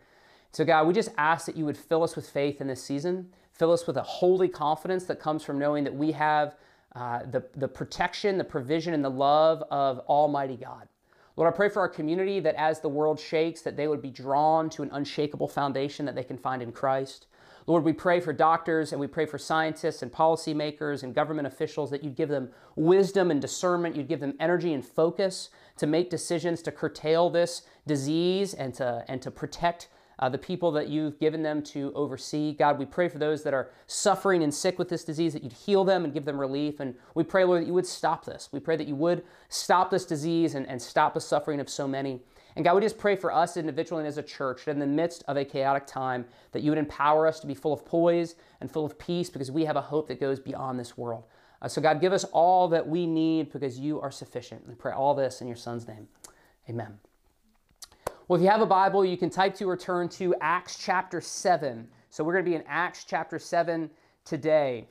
So, 0.56 0.64
God, 0.64 0.88
we 0.88 0.94
just 0.94 1.10
ask 1.18 1.46
that 1.48 1.58
you 1.58 1.66
would 1.66 1.78
fill 1.78 2.02
us 2.02 2.16
with 2.16 2.30
faith 2.30 2.62
in 2.62 2.68
this 2.68 2.82
season, 2.82 3.28
fill 3.52 3.74
us 3.74 3.86
with 3.86 3.98
a 3.98 4.02
holy 4.02 4.48
confidence 4.48 5.04
that 5.04 5.20
comes 5.20 5.44
from 5.44 5.60
knowing 5.60 5.84
that 5.84 5.94
we 5.94 6.14
have 6.14 6.56
uh, 6.96 7.24
the, 7.30 7.44
the 7.58 7.68
protection, 7.68 8.38
the 8.38 8.46
provision, 8.46 8.94
and 8.94 9.04
the 9.04 9.10
love 9.10 9.66
of 9.70 10.00
Almighty 10.08 10.56
God. 10.56 10.88
Lord, 11.36 11.54
I 11.54 11.58
pray 11.58 11.68
for 11.68 11.82
our 11.82 11.90
community 11.90 12.40
that 12.40 12.56
as 12.56 12.80
the 12.80 12.88
world 12.88 13.20
shakes, 13.20 13.64
that 13.64 13.76
they 13.76 13.90
would 13.90 14.02
be 14.02 14.12
drawn 14.12 14.70
to 14.70 14.84
an 14.84 14.92
unshakable 14.94 15.50
foundation 15.50 16.06
that 16.06 16.16
they 16.16 16.24
can 16.24 16.38
find 16.38 16.62
in 16.62 16.72
Christ. 16.72 17.28
Lord, 17.68 17.84
we 17.84 17.92
pray 17.92 18.22
for 18.22 18.32
doctors 18.32 18.94
and 18.94 19.02
we 19.02 19.08
pray 19.08 19.26
for 19.26 19.38
scientists 19.38 20.04
and 20.04 20.12
policymakers 20.12 21.04
and 21.04 21.14
government 21.14 21.48
officials 21.48 21.92
that 21.92 22.02
you'd 22.02 22.16
give 22.16 22.30
them 22.30 22.50
wisdom 22.78 23.30
and 23.30 23.42
discernment, 23.42 23.98
you'd 23.98 24.08
give 24.08 24.22
them 24.22 24.36
energy 24.40 24.72
and 24.72 24.86
focus 24.86 25.50
to 25.76 25.86
make 25.86 26.10
decisions 26.10 26.62
to 26.62 26.72
curtail 26.72 27.30
this 27.30 27.64
disease 27.86 28.54
and 28.54 28.74
to, 28.76 29.04
and 29.10 29.22
to 29.22 29.30
protect 29.30 29.90
uh, 30.20 30.30
the 30.30 30.38
people 30.38 30.72
that 30.72 30.88
you've 30.88 31.20
given 31.20 31.44
them 31.44 31.62
to 31.62 31.92
oversee. 31.96 32.54
God, 32.54 32.80
we 32.80 32.86
pray 32.86 33.08
for 33.08 33.18
those 33.18 33.44
that 33.44 33.54
are 33.54 33.72
suffering 33.88 34.44
and 34.44 34.54
sick 34.54 34.80
with 34.80 34.90
this 34.90 35.04
disease, 35.04 35.34
that 35.34 35.44
you'd 35.44 35.54
heal 35.54 35.84
them 35.84 36.06
and 36.06 36.14
give 36.14 36.26
them 36.26 36.40
relief. 36.40 36.80
And 36.80 36.96
we 37.14 37.24
pray, 37.24 37.44
Lord, 37.44 37.62
that 37.62 37.68
you 37.68 37.74
would 37.74 37.86
stop 37.86 38.26
this. 38.26 38.50
We 38.52 38.60
pray 38.60 38.76
that 38.78 38.88
you 38.88 38.96
would 38.96 39.24
stop 39.50 39.92
this 39.92 40.06
disease 40.06 40.56
and, 40.56 40.68
and 40.68 40.82
stop 40.82 41.14
the 41.14 41.22
suffering 41.22 41.60
of 41.60 41.70
so 41.70 41.88
many. 41.88 42.22
And 42.56 42.64
God, 42.64 42.76
we 42.76 42.82
just 42.82 42.98
pray 42.98 43.16
for 43.18 43.34
us 43.34 43.58
individually 43.58 44.02
and 44.02 44.08
as 44.08 44.18
a 44.18 44.24
church 44.24 44.66
that 44.66 44.72
in 44.72 44.80
the 44.80 44.88
midst 44.88 45.24
of 45.28 45.36
a 45.36 45.44
chaotic 45.44 45.86
time, 45.86 46.26
that 46.54 46.62
you 46.62 46.72
would 46.72 46.78
empower 46.78 47.28
us 47.28 47.40
to 47.42 47.48
be 47.48 47.54
full 47.54 47.74
of 47.74 47.86
poise 47.86 48.36
and 48.62 48.72
full 48.72 48.86
of 48.86 48.98
peace 48.98 49.30
because 49.30 49.52
we 49.52 49.66
have 49.66 49.76
a 49.76 49.82
hope 49.82 50.08
that 50.08 50.22
goes 50.22 50.40
beyond 50.40 50.80
this 50.80 50.98
world. 50.98 51.26
Uh, 51.62 51.68
so, 51.68 51.82
God, 51.82 52.00
give 52.00 52.14
us 52.14 52.24
all 52.26 52.68
that 52.70 52.88
we 52.88 53.06
need 53.06 53.52
because 53.52 53.78
you 53.78 54.00
are 54.00 54.12
sufficient. 54.12 54.68
We 54.68 54.76
pray 54.76 54.94
all 54.94 55.14
this 55.16 55.42
in 55.42 55.48
your 55.48 55.58
Son's 55.58 55.88
name. 55.88 56.08
Amen. 56.70 57.00
Well, 58.28 58.40
if 58.40 58.44
you 58.44 58.50
have 58.50 58.62
a 58.62 58.66
Bible, 58.66 59.06
you 59.06 59.18
can 59.18 59.30
type 59.30 59.54
to 59.58 59.70
or 59.70 59.78
turn 59.78 60.10
to 60.10 60.34
Acts 60.42 60.80
chapter 60.84 61.22
7. 61.22 61.88
So 62.10 62.24
we're 62.24 62.34
going 62.34 62.44
to 62.44 62.50
be 62.50 62.56
in 62.56 62.64
Acts 62.68 63.04
chapter 63.04 63.38
7 63.38 63.88
today. 64.24 64.88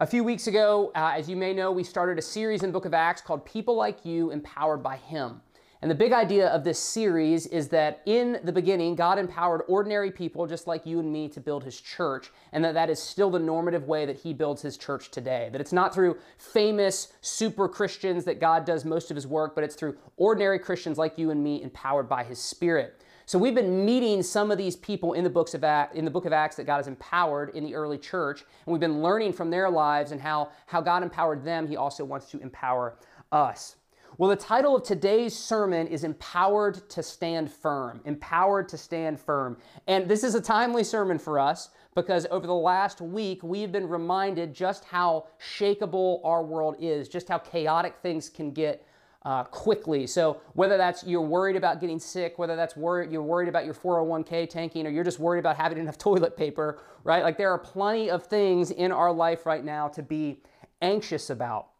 A 0.00 0.06
few 0.06 0.24
weeks 0.24 0.48
ago, 0.48 0.90
uh, 0.96 1.12
as 1.14 1.28
you 1.28 1.36
may 1.36 1.54
know, 1.54 1.70
we 1.70 1.84
started 1.84 2.18
a 2.18 2.22
series 2.22 2.64
in 2.64 2.70
the 2.70 2.72
book 2.72 2.86
of 2.86 2.92
Acts 2.92 3.20
called 3.20 3.44
People 3.44 3.76
Like 3.76 4.04
You 4.04 4.32
Empowered 4.32 4.82
by 4.82 4.96
Him. 4.96 5.42
And 5.84 5.90
the 5.90 5.94
big 5.94 6.14
idea 6.14 6.48
of 6.48 6.64
this 6.64 6.78
series 6.78 7.46
is 7.46 7.68
that 7.68 8.00
in 8.06 8.40
the 8.42 8.52
beginning, 8.52 8.94
God 8.94 9.18
empowered 9.18 9.64
ordinary 9.68 10.10
people 10.10 10.46
just 10.46 10.66
like 10.66 10.86
you 10.86 10.98
and 10.98 11.12
me 11.12 11.28
to 11.28 11.40
build 11.40 11.62
his 11.62 11.78
church, 11.78 12.32
and 12.54 12.64
that 12.64 12.72
that 12.72 12.88
is 12.88 12.98
still 12.98 13.28
the 13.28 13.38
normative 13.38 13.86
way 13.86 14.06
that 14.06 14.16
he 14.16 14.32
builds 14.32 14.62
his 14.62 14.78
church 14.78 15.10
today. 15.10 15.50
That 15.52 15.60
it's 15.60 15.74
not 15.74 15.92
through 15.92 16.16
famous 16.38 17.12
super 17.20 17.68
Christians 17.68 18.24
that 18.24 18.40
God 18.40 18.64
does 18.64 18.86
most 18.86 19.10
of 19.10 19.14
his 19.14 19.26
work, 19.26 19.54
but 19.54 19.62
it's 19.62 19.74
through 19.74 19.98
ordinary 20.16 20.58
Christians 20.58 20.96
like 20.96 21.18
you 21.18 21.28
and 21.28 21.44
me 21.44 21.62
empowered 21.62 22.08
by 22.08 22.24
his 22.24 22.38
spirit. 22.38 23.02
So 23.26 23.38
we've 23.38 23.54
been 23.54 23.84
meeting 23.84 24.22
some 24.22 24.50
of 24.50 24.56
these 24.56 24.76
people 24.76 25.12
in 25.12 25.22
the 25.22 25.28
books 25.28 25.52
of 25.52 25.64
Acts, 25.64 25.94
in 25.94 26.06
the 26.06 26.10
book 26.10 26.24
of 26.24 26.32
Acts 26.32 26.56
that 26.56 26.64
God 26.64 26.78
has 26.78 26.88
empowered 26.88 27.50
in 27.50 27.62
the 27.62 27.74
early 27.74 27.98
church, 27.98 28.40
and 28.64 28.72
we've 28.72 28.80
been 28.80 29.02
learning 29.02 29.34
from 29.34 29.50
their 29.50 29.68
lives 29.68 30.12
and 30.12 30.20
how 30.22 30.50
how 30.64 30.80
God 30.80 31.02
empowered 31.02 31.44
them, 31.44 31.68
he 31.68 31.76
also 31.76 32.06
wants 32.06 32.30
to 32.30 32.38
empower 32.38 32.96
us. 33.30 33.76
Well, 34.16 34.30
the 34.30 34.36
title 34.36 34.76
of 34.76 34.84
today's 34.84 35.36
sermon 35.36 35.88
is 35.88 36.04
Empowered 36.04 36.88
to 36.90 37.02
Stand 37.02 37.50
Firm. 37.50 38.00
Empowered 38.04 38.68
to 38.68 38.78
Stand 38.78 39.18
Firm. 39.18 39.56
And 39.88 40.08
this 40.08 40.22
is 40.22 40.36
a 40.36 40.40
timely 40.40 40.84
sermon 40.84 41.18
for 41.18 41.40
us 41.40 41.70
because 41.96 42.24
over 42.30 42.46
the 42.46 42.54
last 42.54 43.00
week, 43.00 43.42
we've 43.42 43.72
been 43.72 43.88
reminded 43.88 44.54
just 44.54 44.84
how 44.84 45.26
shakable 45.40 46.20
our 46.22 46.44
world 46.44 46.76
is, 46.78 47.08
just 47.08 47.28
how 47.28 47.38
chaotic 47.38 47.96
things 48.02 48.28
can 48.28 48.52
get 48.52 48.86
uh, 49.24 49.42
quickly. 49.42 50.06
So 50.06 50.40
whether 50.52 50.76
that's 50.76 51.02
you're 51.02 51.20
worried 51.20 51.56
about 51.56 51.80
getting 51.80 51.98
sick, 51.98 52.38
whether 52.38 52.54
that's 52.54 52.76
worried 52.76 53.10
you're 53.10 53.20
worried 53.20 53.48
about 53.48 53.64
your 53.64 53.74
401k 53.74 54.48
tanking, 54.48 54.86
or 54.86 54.90
you're 54.90 55.02
just 55.02 55.18
worried 55.18 55.40
about 55.40 55.56
having 55.56 55.78
enough 55.78 55.98
toilet 55.98 56.36
paper, 56.36 56.78
right? 57.02 57.24
Like 57.24 57.36
there 57.36 57.50
are 57.50 57.58
plenty 57.58 58.10
of 58.10 58.24
things 58.26 58.70
in 58.70 58.92
our 58.92 59.10
life 59.10 59.44
right 59.44 59.64
now 59.64 59.88
to 59.88 60.04
be 60.04 60.40
anxious 60.80 61.30
about. 61.30 61.73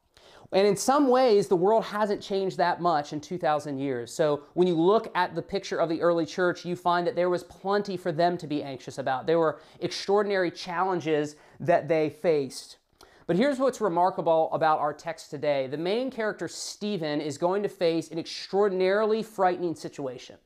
And 0.53 0.67
in 0.67 0.77
some 0.77 1.09
ways, 1.09 1.49
the 1.49 1.57
world 1.57 1.85
hasn't 1.85 2.23
changed 2.23 2.59
that 2.59 2.81
much 2.81 3.13
in 3.13 3.21
2,000 3.21 3.79
years. 3.79 4.13
So 4.13 4.43
when 4.55 4.69
you 4.69 4.75
look 4.75 5.11
at 5.15 5.35
the 5.35 5.43
picture 5.43 5.79
of 5.79 5.89
the 5.89 6.01
early 6.01 6.27
church, 6.27 6.65
you 6.65 6.77
find 6.77 7.07
that 7.07 7.17
there 7.17 7.31
was 7.31 7.43
plenty 7.45 7.97
for 7.97 8.13
them 8.13 8.37
to 8.39 8.47
be 8.47 8.63
anxious 8.63 8.99
about. 8.99 9.27
There 9.27 9.39
were 9.39 9.61
extraordinary 9.81 10.51
challenges 10.51 11.37
that 11.61 11.89
they 11.89 12.11
faced. 12.11 12.77
But 13.27 13.37
here's 13.37 13.59
what's 13.59 13.81
remarkable 13.81 14.51
about 14.53 14.81
our 14.81 14.93
text 14.93 15.31
today 15.31 15.67
the 15.67 15.79
main 15.79 16.11
character, 16.11 16.47
Stephen, 16.47 17.21
is 17.21 17.39
going 17.39 17.63
to 17.63 17.69
face 17.69 18.11
an 18.11 18.19
extraordinarily 18.19 19.23
frightening 19.23 19.75
situation. 19.75 20.37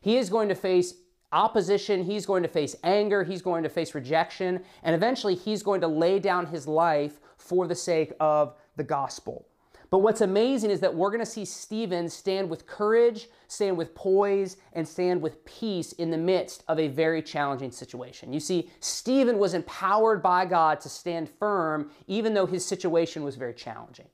He 0.00 0.16
is 0.16 0.28
going 0.28 0.48
to 0.48 0.54
face 0.54 0.94
opposition, 1.30 2.02
he's 2.02 2.26
going 2.26 2.42
to 2.42 2.48
face 2.48 2.74
anger, 2.82 3.22
he's 3.22 3.42
going 3.42 3.62
to 3.62 3.68
face 3.68 3.94
rejection, 3.94 4.60
and 4.82 4.94
eventually 4.94 5.34
he's 5.34 5.62
going 5.62 5.80
to 5.82 5.88
lay 5.88 6.18
down 6.18 6.46
his 6.46 6.66
life 6.66 7.20
for 7.36 7.66
the 7.66 7.74
sake 7.74 8.12
of 8.18 8.54
the 8.78 8.84
gospel. 8.84 9.46
But 9.90 9.98
what's 9.98 10.20
amazing 10.20 10.70
is 10.70 10.80
that 10.80 10.94
we're 10.94 11.10
going 11.10 11.20
to 11.20 11.26
see 11.26 11.44
Stephen 11.44 12.08
stand 12.08 12.50
with 12.50 12.66
courage, 12.66 13.28
stand 13.46 13.76
with 13.76 13.94
poise, 13.94 14.58
and 14.74 14.86
stand 14.86 15.22
with 15.22 15.44
peace 15.46 15.92
in 15.92 16.10
the 16.10 16.18
midst 16.18 16.62
of 16.68 16.78
a 16.78 16.88
very 16.88 17.22
challenging 17.22 17.70
situation. 17.70 18.32
You 18.32 18.40
see, 18.40 18.70
Stephen 18.80 19.38
was 19.38 19.54
empowered 19.54 20.22
by 20.22 20.44
God 20.44 20.80
to 20.82 20.90
stand 20.90 21.28
firm, 21.28 21.90
even 22.06 22.34
though 22.34 22.44
his 22.46 22.66
situation 22.66 23.24
was 23.24 23.36
very 23.36 23.54
challenging. 23.54 24.08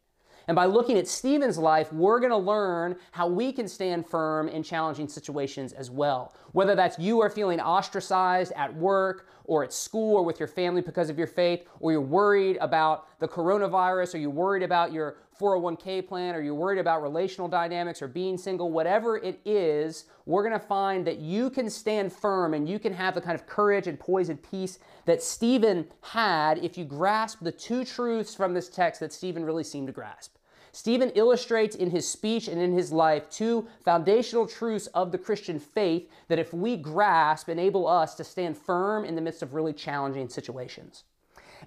And 0.46 0.54
by 0.54 0.66
looking 0.66 0.98
at 0.98 1.08
Stephen's 1.08 1.58
life, 1.58 1.92
we're 1.92 2.20
going 2.20 2.30
to 2.30 2.36
learn 2.36 2.96
how 3.12 3.26
we 3.26 3.52
can 3.52 3.68
stand 3.68 4.06
firm 4.06 4.48
in 4.48 4.62
challenging 4.62 5.08
situations 5.08 5.72
as 5.72 5.90
well. 5.90 6.34
Whether 6.52 6.74
that's 6.74 6.98
you 6.98 7.20
are 7.20 7.30
feeling 7.30 7.60
ostracized 7.60 8.52
at 8.56 8.74
work 8.74 9.28
or 9.44 9.62
at 9.62 9.72
school 9.72 10.16
or 10.16 10.24
with 10.24 10.38
your 10.38 10.48
family 10.48 10.80
because 10.80 11.10
of 11.10 11.18
your 11.18 11.26
faith, 11.26 11.66
or 11.80 11.92
you're 11.92 12.00
worried 12.00 12.56
about 12.60 13.18
the 13.20 13.28
coronavirus, 13.28 14.14
or 14.14 14.18
you're 14.18 14.30
worried 14.30 14.62
about 14.62 14.92
your 14.92 15.16
401k 15.38 16.06
plan, 16.06 16.34
or 16.34 16.40
you're 16.40 16.54
worried 16.54 16.78
about 16.78 17.02
relational 17.02 17.48
dynamics 17.48 18.00
or 18.00 18.08
being 18.08 18.38
single, 18.38 18.70
whatever 18.70 19.18
it 19.18 19.40
is, 19.44 20.06
we're 20.26 20.42
going 20.42 20.58
to 20.58 20.66
find 20.66 21.06
that 21.06 21.18
you 21.18 21.50
can 21.50 21.68
stand 21.68 22.12
firm 22.12 22.54
and 22.54 22.68
you 22.68 22.78
can 22.78 22.92
have 22.92 23.14
the 23.14 23.20
kind 23.20 23.34
of 23.34 23.46
courage 23.46 23.86
and 23.86 23.98
poise 23.98 24.28
and 24.28 24.42
peace 24.42 24.78
that 25.04 25.22
Stephen 25.22 25.86
had 26.00 26.58
if 26.58 26.78
you 26.78 26.84
grasp 26.84 27.40
the 27.42 27.52
two 27.52 27.84
truths 27.84 28.34
from 28.34 28.54
this 28.54 28.68
text 28.68 29.00
that 29.00 29.12
Stephen 29.12 29.44
really 29.44 29.64
seemed 29.64 29.88
to 29.88 29.92
grasp. 29.92 30.33
Stephen 30.74 31.10
illustrates 31.10 31.76
in 31.76 31.90
his 31.90 32.08
speech 32.08 32.48
and 32.48 32.60
in 32.60 32.72
his 32.72 32.90
life 32.90 33.30
two 33.30 33.64
foundational 33.84 34.44
truths 34.44 34.88
of 34.88 35.12
the 35.12 35.18
Christian 35.18 35.60
faith 35.60 36.10
that, 36.26 36.40
if 36.40 36.52
we 36.52 36.76
grasp, 36.76 37.48
enable 37.48 37.86
us 37.86 38.16
to 38.16 38.24
stand 38.24 38.58
firm 38.58 39.04
in 39.04 39.14
the 39.14 39.20
midst 39.20 39.40
of 39.40 39.54
really 39.54 39.72
challenging 39.72 40.28
situations. 40.28 41.04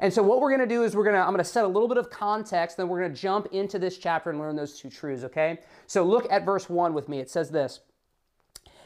And 0.01 0.13
so 0.13 0.21
what 0.21 0.41
we're 0.41 0.49
going 0.49 0.67
to 0.67 0.75
do 0.75 0.83
is 0.83 0.93
we're 0.93 1.05
going 1.05 1.15
to 1.15 1.21
I'm 1.21 1.29
going 1.29 1.37
to 1.37 1.45
set 1.45 1.63
a 1.63 1.69
little 1.69 1.87
bit 1.87 1.97
of 1.97 2.09
context 2.09 2.75
then 2.75 2.89
we're 2.89 2.99
going 2.99 3.13
to 3.13 3.19
jump 3.19 3.47
into 3.53 3.79
this 3.79 3.97
chapter 3.97 4.29
and 4.29 4.39
learn 4.39 4.57
those 4.57 4.77
two 4.77 4.89
truths, 4.89 5.23
okay? 5.23 5.59
So 5.87 6.03
look 6.03 6.29
at 6.29 6.43
verse 6.45 6.69
1 6.69 6.93
with 6.93 7.07
me. 7.07 7.19
It 7.19 7.29
says 7.29 7.49
this. 7.49 7.79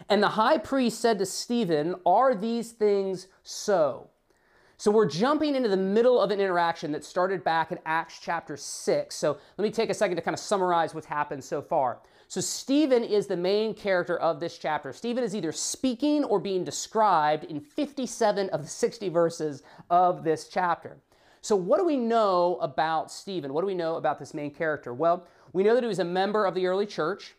And 0.07 0.21
the 0.21 0.29
high 0.29 0.59
priest 0.59 1.01
said 1.01 1.17
to 1.17 1.25
Stephen, 1.25 1.95
"Are 2.05 2.35
these 2.35 2.73
things 2.73 3.25
so?" 3.41 4.10
So 4.81 4.89
we're 4.89 5.05
jumping 5.05 5.53
into 5.53 5.69
the 5.69 5.77
middle 5.77 6.19
of 6.19 6.31
an 6.31 6.39
interaction 6.39 6.91
that 6.93 7.05
started 7.05 7.43
back 7.43 7.71
in 7.71 7.77
Acts 7.85 8.17
chapter 8.19 8.57
6. 8.57 9.15
So 9.15 9.37
let 9.55 9.63
me 9.63 9.69
take 9.69 9.91
a 9.91 9.93
second 9.93 10.15
to 10.15 10.23
kind 10.23 10.33
of 10.33 10.39
summarize 10.39 10.95
what's 10.95 11.05
happened 11.05 11.43
so 11.43 11.61
far. 11.61 11.99
So 12.27 12.41
Stephen 12.41 13.03
is 13.03 13.27
the 13.27 13.37
main 13.37 13.75
character 13.75 14.17
of 14.17 14.39
this 14.39 14.57
chapter. 14.57 14.91
Stephen 14.91 15.23
is 15.23 15.35
either 15.35 15.51
speaking 15.51 16.23
or 16.23 16.39
being 16.39 16.63
described 16.63 17.43
in 17.43 17.59
57 17.59 18.49
of 18.49 18.63
the 18.63 18.67
60 18.67 19.09
verses 19.09 19.61
of 19.91 20.23
this 20.23 20.47
chapter. 20.47 20.97
So 21.41 21.55
what 21.55 21.77
do 21.77 21.85
we 21.85 21.97
know 21.97 22.57
about 22.59 23.11
Stephen? 23.11 23.53
What 23.53 23.61
do 23.61 23.67
we 23.67 23.75
know 23.75 23.97
about 23.97 24.17
this 24.17 24.33
main 24.33 24.49
character? 24.49 24.95
Well, 24.95 25.27
we 25.53 25.61
know 25.61 25.75
that 25.75 25.83
he 25.83 25.89
was 25.89 25.99
a 25.99 26.03
member 26.03 26.47
of 26.47 26.55
the 26.55 26.65
early 26.65 26.87
church. 26.87 27.35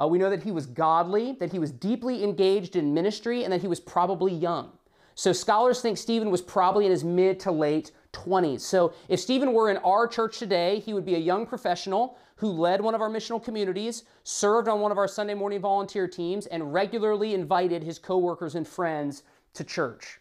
Uh, 0.00 0.06
we 0.06 0.16
know 0.16 0.30
that 0.30 0.44
he 0.44 0.50
was 0.50 0.64
godly, 0.64 1.32
that 1.40 1.52
he 1.52 1.58
was 1.58 1.72
deeply 1.72 2.24
engaged 2.24 2.74
in 2.74 2.94
ministry, 2.94 3.44
and 3.44 3.52
that 3.52 3.60
he 3.60 3.68
was 3.68 3.80
probably 3.80 4.32
young. 4.32 4.75
So 5.16 5.32
scholars 5.32 5.80
think 5.80 5.96
Stephen 5.96 6.30
was 6.30 6.42
probably 6.42 6.84
in 6.84 6.90
his 6.90 7.02
mid 7.02 7.40
to 7.40 7.50
late 7.50 7.90
20s. 8.12 8.60
So 8.60 8.92
if 9.08 9.18
Stephen 9.18 9.54
were 9.54 9.70
in 9.70 9.78
our 9.78 10.06
church 10.06 10.38
today, 10.38 10.78
he 10.80 10.92
would 10.92 11.06
be 11.06 11.14
a 11.14 11.18
young 11.18 11.46
professional 11.46 12.18
who 12.36 12.48
led 12.48 12.82
one 12.82 12.94
of 12.94 13.00
our 13.00 13.08
missional 13.08 13.42
communities, 13.42 14.04
served 14.24 14.68
on 14.68 14.80
one 14.80 14.92
of 14.92 14.98
our 14.98 15.08
Sunday 15.08 15.32
morning 15.32 15.58
volunteer 15.58 16.06
teams, 16.06 16.44
and 16.46 16.70
regularly 16.70 17.32
invited 17.32 17.82
his 17.82 17.98
coworkers 17.98 18.56
and 18.56 18.68
friends 18.68 19.22
to 19.54 19.64
church. 19.64 20.20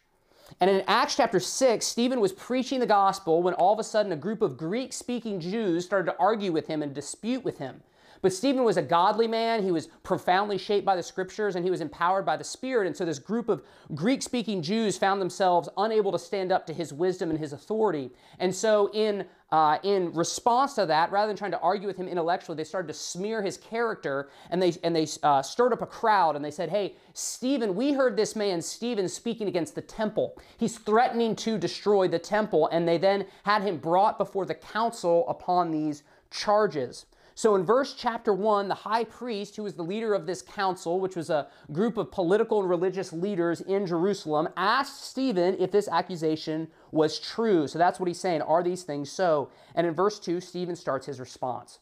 And 0.61 0.69
in 0.69 0.81
Acts 0.87 1.17
chapter 1.17 1.41
6, 1.41 1.85
Stephen 1.85 2.21
was 2.21 2.31
preaching 2.31 2.79
the 2.79 2.85
gospel 2.85 3.43
when 3.43 3.53
all 3.55 3.73
of 3.73 3.79
a 3.79 3.83
sudden 3.83 4.13
a 4.13 4.15
group 4.17 4.41
of 4.41 4.55
Greek 4.55 4.93
speaking 4.93 5.41
Jews 5.41 5.83
started 5.83 6.09
to 6.09 6.17
argue 6.17 6.53
with 6.53 6.67
him 6.67 6.81
and 6.81 6.93
dispute 6.93 7.43
with 7.43 7.57
him. 7.57 7.81
But 8.25 8.33
Stephen 8.33 8.63
was 8.63 8.77
a 8.77 8.81
godly 8.81 9.27
man. 9.27 9.61
He 9.61 9.69
was 9.69 9.85
profoundly 10.01 10.57
shaped 10.57 10.83
by 10.83 10.95
the 10.95 11.03
scriptures 11.03 11.55
and 11.55 11.63
he 11.63 11.69
was 11.69 11.79
empowered 11.79 12.25
by 12.25 12.37
the 12.37 12.43
Spirit. 12.43 12.87
And 12.87 12.97
so 12.97 13.05
this 13.05 13.19
group 13.19 13.49
of 13.49 13.61
Greek 13.93 14.23
speaking 14.23 14.63
Jews 14.63 14.97
found 14.97 15.21
themselves 15.21 15.69
unable 15.77 16.11
to 16.11 16.17
stand 16.17 16.51
up 16.51 16.65
to 16.65 16.73
his 16.73 16.91
wisdom 16.91 17.29
and 17.29 17.37
his 17.37 17.53
authority. 17.53 18.09
And 18.39 18.55
so, 18.55 18.89
in, 18.95 19.25
uh, 19.51 19.77
in 19.83 20.11
response 20.11 20.73
to 20.73 20.87
that, 20.87 21.11
rather 21.11 21.27
than 21.27 21.37
trying 21.37 21.51
to 21.51 21.59
argue 21.59 21.85
with 21.85 21.97
him 21.97 22.07
intellectually, 22.07 22.55
they 22.55 22.63
started 22.63 22.87
to 22.87 22.95
smear 22.95 23.43
his 23.43 23.57
character 23.57 24.29
and 24.49 24.59
they, 24.59 24.73
and 24.83 24.95
they 24.95 25.05
uh, 25.21 25.43
stirred 25.43 25.73
up 25.73 25.83
a 25.83 25.85
crowd 25.85 26.35
and 26.35 26.43
they 26.43 26.49
said, 26.49 26.69
Hey, 26.69 26.95
Stephen, 27.13 27.75
we 27.75 27.93
heard 27.93 28.17
this 28.17 28.35
man, 28.35 28.59
Stephen, 28.59 29.07
speaking 29.07 29.47
against 29.47 29.75
the 29.75 29.83
temple. 29.83 30.35
He's 30.57 30.79
threatening 30.79 31.35
to 31.35 31.59
destroy 31.59 32.07
the 32.07 32.17
temple. 32.17 32.69
And 32.71 32.87
they 32.87 32.97
then 32.97 33.27
had 33.43 33.61
him 33.61 33.77
brought 33.77 34.17
before 34.17 34.47
the 34.47 34.55
council 34.55 35.29
upon 35.29 35.69
these 35.69 36.01
charges. 36.31 37.05
So 37.37 37.55
in 37.55 37.65
verse 37.65 37.93
chapter 37.93 38.33
1, 38.33 38.69
the 38.69 38.75
high 38.75 39.03
priest, 39.03 39.57
who 39.57 39.63
was 39.63 39.73
the 39.73 39.83
leader 39.83 40.13
of 40.13 40.25
this 40.25 40.41
council, 40.41 41.01
which 41.01 41.17
was 41.17 41.29
a 41.29 41.47
group 41.73 41.97
of 41.97 42.09
political 42.09 42.61
and 42.61 42.69
religious 42.69 43.11
leaders 43.11 43.59
in 43.59 43.85
Jerusalem, 43.85 44.47
asked 44.55 45.03
Stephen 45.03 45.57
if 45.59 45.69
this 45.69 45.89
accusation 45.89 46.69
was 46.91 47.19
true. 47.19 47.67
So 47.67 47.77
that's 47.77 47.99
what 47.99 48.07
he's 48.07 48.21
saying. 48.21 48.41
Are 48.41 48.63
these 48.63 48.83
things 48.83 49.11
so? 49.11 49.49
And 49.75 49.85
in 49.85 49.93
verse 49.93 50.17
2, 50.17 50.39
Stephen 50.39 50.77
starts 50.77 51.07
his 51.07 51.19
response. 51.19 51.79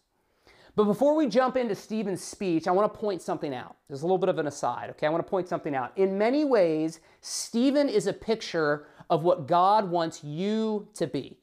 But 0.76 0.86
before 0.86 1.16
we 1.16 1.28
jump 1.28 1.56
into 1.56 1.76
Stephen's 1.76 2.24
speech, 2.24 2.68
I 2.68 2.72
want 2.72 2.92
to 2.92 3.00
point 3.00 3.22
something 3.22 3.54
out. 3.54 3.76
There's 3.88 4.02
a 4.02 4.06
little 4.06 4.18
bit 4.18 4.30
of 4.30 4.40
an 4.40 4.48
aside, 4.48 4.90
okay? 4.90 5.06
I 5.06 5.12
want 5.12 5.24
to 5.24 5.30
point 5.30 5.48
something 5.48 5.76
out. 5.76 5.96
In 5.96 6.18
many 6.18 6.46
ways, 6.46 7.00
Stephen 7.22 7.90
is 7.90 8.08
a 8.08 8.14
picture 8.14 8.88
of 9.08 9.22
what 9.22 9.48
God 9.48 9.92
wants 9.92 10.24
you 10.24 10.88
to 10.96 11.06
be. 11.06 11.38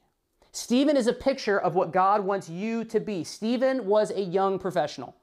Stephen 0.52 0.96
is 0.96 1.06
a 1.06 1.12
picture 1.12 1.58
of 1.58 1.74
what 1.74 1.92
God 1.92 2.24
wants 2.24 2.48
you 2.48 2.84
to 2.84 2.98
be. 2.98 3.22
Stephen 3.22 3.86
was 3.86 4.10
a 4.10 4.20
young 4.20 4.58
professional. 4.58 5.14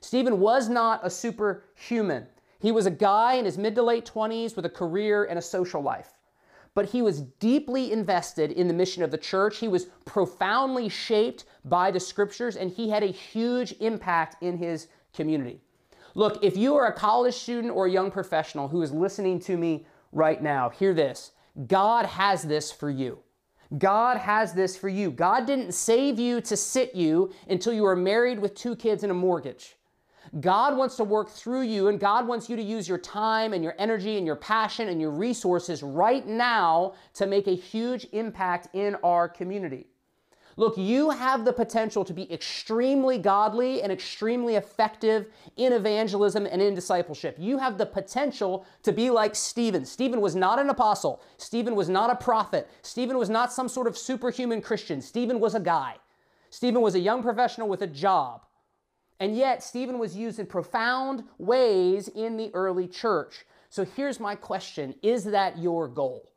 Stephen 0.00 0.38
was 0.38 0.68
not 0.68 1.00
a 1.02 1.10
superhuman. 1.10 2.26
He 2.60 2.70
was 2.70 2.86
a 2.86 2.90
guy 2.90 3.34
in 3.34 3.44
his 3.44 3.58
mid 3.58 3.74
to 3.74 3.82
late 3.82 4.06
20s 4.06 4.54
with 4.54 4.64
a 4.64 4.70
career 4.70 5.24
and 5.24 5.38
a 5.38 5.42
social 5.42 5.82
life. 5.82 6.12
But 6.74 6.86
he 6.86 7.02
was 7.02 7.22
deeply 7.22 7.90
invested 7.90 8.52
in 8.52 8.68
the 8.68 8.74
mission 8.74 9.02
of 9.02 9.10
the 9.10 9.18
church. 9.18 9.58
He 9.58 9.66
was 9.66 9.86
profoundly 10.04 10.88
shaped 10.88 11.46
by 11.64 11.90
the 11.90 11.98
scriptures, 11.98 12.56
and 12.56 12.70
he 12.70 12.90
had 12.90 13.02
a 13.02 13.06
huge 13.06 13.74
impact 13.80 14.42
in 14.42 14.58
his 14.58 14.88
community. 15.14 15.60
Look, 16.14 16.44
if 16.44 16.56
you 16.56 16.76
are 16.76 16.86
a 16.86 16.92
college 16.92 17.34
student 17.34 17.74
or 17.74 17.86
a 17.86 17.90
young 17.90 18.10
professional 18.10 18.68
who 18.68 18.82
is 18.82 18.92
listening 18.92 19.40
to 19.40 19.56
me 19.56 19.86
right 20.12 20.42
now, 20.42 20.68
hear 20.68 20.94
this 20.94 21.32
God 21.66 22.06
has 22.06 22.42
this 22.42 22.70
for 22.70 22.90
you. 22.90 23.18
God 23.78 24.18
has 24.18 24.52
this 24.52 24.76
for 24.76 24.88
you. 24.88 25.10
God 25.10 25.46
didn't 25.46 25.72
save 25.72 26.18
you 26.18 26.40
to 26.42 26.56
sit 26.56 26.94
you 26.94 27.32
until 27.48 27.72
you 27.72 27.84
are 27.86 27.96
married 27.96 28.38
with 28.38 28.54
two 28.54 28.76
kids 28.76 29.02
and 29.02 29.10
a 29.10 29.14
mortgage. 29.14 29.76
God 30.40 30.76
wants 30.76 30.96
to 30.96 31.04
work 31.04 31.30
through 31.30 31.62
you, 31.62 31.88
and 31.88 32.00
God 32.00 32.26
wants 32.26 32.50
you 32.50 32.56
to 32.56 32.62
use 32.62 32.88
your 32.88 32.98
time 32.98 33.52
and 33.52 33.62
your 33.62 33.74
energy 33.78 34.16
and 34.18 34.26
your 34.26 34.36
passion 34.36 34.88
and 34.88 35.00
your 35.00 35.10
resources 35.10 35.82
right 35.82 36.26
now 36.26 36.94
to 37.14 37.26
make 37.26 37.46
a 37.46 37.54
huge 37.54 38.06
impact 38.12 38.68
in 38.74 38.96
our 39.04 39.28
community. 39.28 39.86
Look, 40.58 40.78
you 40.78 41.10
have 41.10 41.44
the 41.44 41.52
potential 41.52 42.02
to 42.04 42.14
be 42.14 42.32
extremely 42.32 43.18
godly 43.18 43.82
and 43.82 43.92
extremely 43.92 44.54
effective 44.54 45.26
in 45.56 45.74
evangelism 45.74 46.46
and 46.46 46.62
in 46.62 46.74
discipleship. 46.74 47.36
You 47.38 47.58
have 47.58 47.76
the 47.76 47.84
potential 47.84 48.64
to 48.82 48.90
be 48.90 49.10
like 49.10 49.34
Stephen. 49.34 49.84
Stephen 49.84 50.22
was 50.22 50.34
not 50.34 50.58
an 50.58 50.70
apostle, 50.70 51.20
Stephen 51.36 51.76
was 51.76 51.90
not 51.90 52.08
a 52.08 52.16
prophet, 52.16 52.70
Stephen 52.80 53.18
was 53.18 53.28
not 53.28 53.52
some 53.52 53.68
sort 53.68 53.86
of 53.86 53.98
superhuman 53.98 54.62
Christian. 54.62 55.02
Stephen 55.02 55.40
was 55.40 55.54
a 55.54 55.60
guy. 55.60 55.96
Stephen 56.48 56.80
was 56.80 56.94
a 56.94 57.00
young 57.00 57.22
professional 57.22 57.68
with 57.68 57.82
a 57.82 57.86
job. 57.86 58.46
And 59.20 59.36
yet, 59.36 59.62
Stephen 59.62 59.98
was 59.98 60.16
used 60.16 60.38
in 60.38 60.46
profound 60.46 61.24
ways 61.38 62.08
in 62.08 62.36
the 62.36 62.50
early 62.54 62.86
church. 62.86 63.44
So 63.68 63.84
here's 63.84 64.20
my 64.20 64.34
question 64.34 64.94
Is 65.02 65.24
that 65.24 65.58
your 65.58 65.86
goal? 65.88 66.30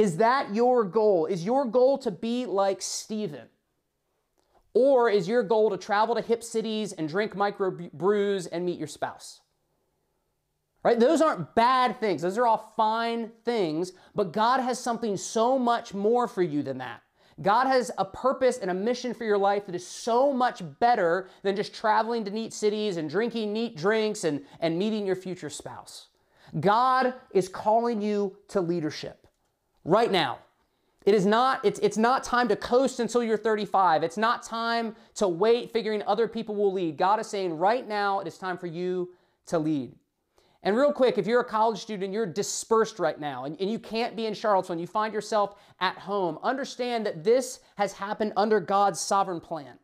Is 0.00 0.16
that 0.16 0.54
your 0.54 0.82
goal? 0.84 1.26
Is 1.26 1.44
your 1.44 1.66
goal 1.66 1.98
to 1.98 2.10
be 2.10 2.46
like 2.46 2.80
Stephen? 2.80 3.48
Or 4.72 5.10
is 5.10 5.28
your 5.28 5.42
goal 5.42 5.68
to 5.68 5.76
travel 5.76 6.14
to 6.14 6.22
hip 6.22 6.42
cities 6.42 6.94
and 6.94 7.06
drink 7.06 7.36
micro 7.36 7.70
brews 7.92 8.46
and 8.46 8.64
meet 8.64 8.78
your 8.78 8.88
spouse? 8.88 9.42
Right? 10.82 10.98
Those 10.98 11.20
aren't 11.20 11.54
bad 11.54 12.00
things. 12.00 12.22
Those 12.22 12.38
are 12.38 12.46
all 12.46 12.72
fine 12.78 13.30
things, 13.44 13.92
but 14.14 14.32
God 14.32 14.60
has 14.60 14.78
something 14.78 15.18
so 15.18 15.58
much 15.58 15.92
more 15.92 16.26
for 16.26 16.42
you 16.42 16.62
than 16.62 16.78
that. 16.78 17.02
God 17.42 17.66
has 17.66 17.90
a 17.98 18.04
purpose 18.06 18.56
and 18.56 18.70
a 18.70 18.74
mission 18.74 19.12
for 19.12 19.24
your 19.24 19.36
life 19.36 19.66
that 19.66 19.74
is 19.74 19.86
so 19.86 20.32
much 20.32 20.62
better 20.78 21.28
than 21.42 21.56
just 21.56 21.74
traveling 21.74 22.24
to 22.24 22.30
neat 22.30 22.54
cities 22.54 22.96
and 22.96 23.10
drinking 23.10 23.52
neat 23.52 23.76
drinks 23.76 24.24
and, 24.24 24.46
and 24.60 24.78
meeting 24.78 25.04
your 25.04 25.16
future 25.16 25.50
spouse. 25.50 26.06
God 26.58 27.12
is 27.34 27.50
calling 27.50 28.00
you 28.00 28.38
to 28.48 28.62
leadership 28.62 29.19
right 29.84 30.10
now. 30.10 30.38
It 31.06 31.14
is 31.14 31.24
not, 31.24 31.64
it's, 31.64 31.80
it's 31.80 31.96
not 31.96 32.24
time 32.24 32.48
to 32.48 32.56
coast 32.56 33.00
until 33.00 33.24
you're 33.24 33.38
35. 33.38 34.02
It's 34.02 34.18
not 34.18 34.42
time 34.42 34.94
to 35.14 35.28
wait 35.28 35.72
figuring 35.72 36.02
other 36.06 36.28
people 36.28 36.54
will 36.54 36.72
lead. 36.72 36.98
God 36.98 37.18
is 37.20 37.26
saying 37.26 37.56
right 37.56 37.88
now 37.88 38.20
it 38.20 38.26
is 38.26 38.36
time 38.36 38.58
for 38.58 38.66
you 38.66 39.10
to 39.46 39.58
lead. 39.58 39.94
And 40.62 40.76
real 40.76 40.92
quick, 40.92 41.16
if 41.16 41.26
you're 41.26 41.40
a 41.40 41.44
college 41.44 41.78
student, 41.78 42.12
you're 42.12 42.26
dispersed 42.26 42.98
right 42.98 43.18
now 43.18 43.44
and, 43.44 43.58
and 43.58 43.70
you 43.70 43.78
can't 43.78 44.14
be 44.14 44.26
in 44.26 44.34
Charlottesville, 44.34 44.78
you 44.78 44.86
find 44.86 45.14
yourself 45.14 45.54
at 45.80 45.96
home, 45.96 46.38
understand 46.42 47.06
that 47.06 47.24
this 47.24 47.60
has 47.76 47.94
happened 47.94 48.34
under 48.36 48.60
God's 48.60 49.00
sovereign 49.00 49.40
plan. 49.40 49.78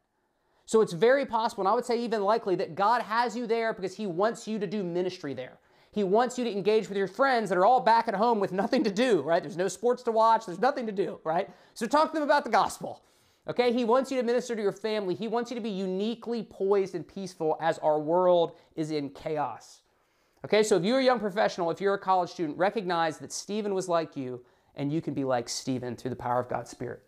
So 0.67 0.81
it's 0.81 0.93
very 0.93 1.25
possible, 1.25 1.63
and 1.63 1.69
I 1.69 1.75
would 1.75 1.85
say 1.85 1.99
even 2.01 2.23
likely, 2.23 2.57
that 2.57 2.75
God 2.75 3.01
has 3.03 3.37
you 3.37 3.47
there 3.47 3.73
because 3.73 3.97
He 3.97 4.07
wants 4.07 4.49
you 4.49 4.59
to 4.59 4.67
do 4.67 4.83
ministry 4.83 5.33
there. 5.33 5.59
He 5.97 6.05
wants 6.05 6.37
you 6.37 6.45
to 6.45 6.53
engage 6.53 6.91
with 6.91 6.99
your 6.99 7.09
friends 7.09 7.49
that 7.49 7.57
are 7.57 7.65
all 7.65 7.81
back 7.81 8.07
at 8.07 8.15
home 8.15 8.39
with 8.39 8.53
nothing 8.53 8.85
to 8.85 8.91
do, 8.91 9.23
right? 9.23 9.43
There's 9.43 9.57
no 9.57 9.67
sports 9.67 10.03
to 10.03 10.13
watch, 10.13 10.45
there's 10.45 10.59
nothing 10.59 10.85
to 10.85 10.93
do, 10.93 11.21
right? 11.25 11.49
So 11.73 11.87
talk 11.87 12.13
to 12.13 12.13
them 12.13 12.23
about 12.23 12.45
the 12.45 12.51
gospel. 12.51 13.03
Okay, 13.49 13.73
he 13.73 13.87
wants 13.87 14.11
you 14.11 14.19
to 14.19 14.23
minister 14.23 14.55
to 14.55 14.61
your 14.61 14.73
family. 14.73 15.15
He 15.15 15.27
wants 15.27 15.51
you 15.51 15.55
to 15.55 15.63
be 15.63 15.71
uniquely 15.71 16.43
poised 16.43 16.95
and 16.95 17.09
peaceful 17.09 17.57
as 17.63 17.79
our 17.79 17.99
world 17.99 18.59
is 18.75 18.91
in 18.91 19.09
chaos. 19.09 19.81
Okay, 20.45 20.63
so 20.63 20.77
if 20.77 20.85
you're 20.85 20.99
a 20.99 21.03
young 21.03 21.19
professional, 21.19 21.71
if 21.71 21.81
you're 21.81 21.95
a 21.95 21.99
college 21.99 22.29
student, 22.29 22.59
recognize 22.59 23.17
that 23.17 23.33
Stephen 23.33 23.73
was 23.73 23.89
like 23.89 24.19
you, 24.19 24.45
and 24.75 24.93
you 24.93 25.01
can 25.01 25.15
be 25.15 25.25
like 25.25 25.49
Stephen 25.49 25.97
through 25.97 26.11
the 26.11 26.17
power 26.17 26.41
of 26.41 26.51
God's 26.51 26.69
Spirit. 26.69 27.05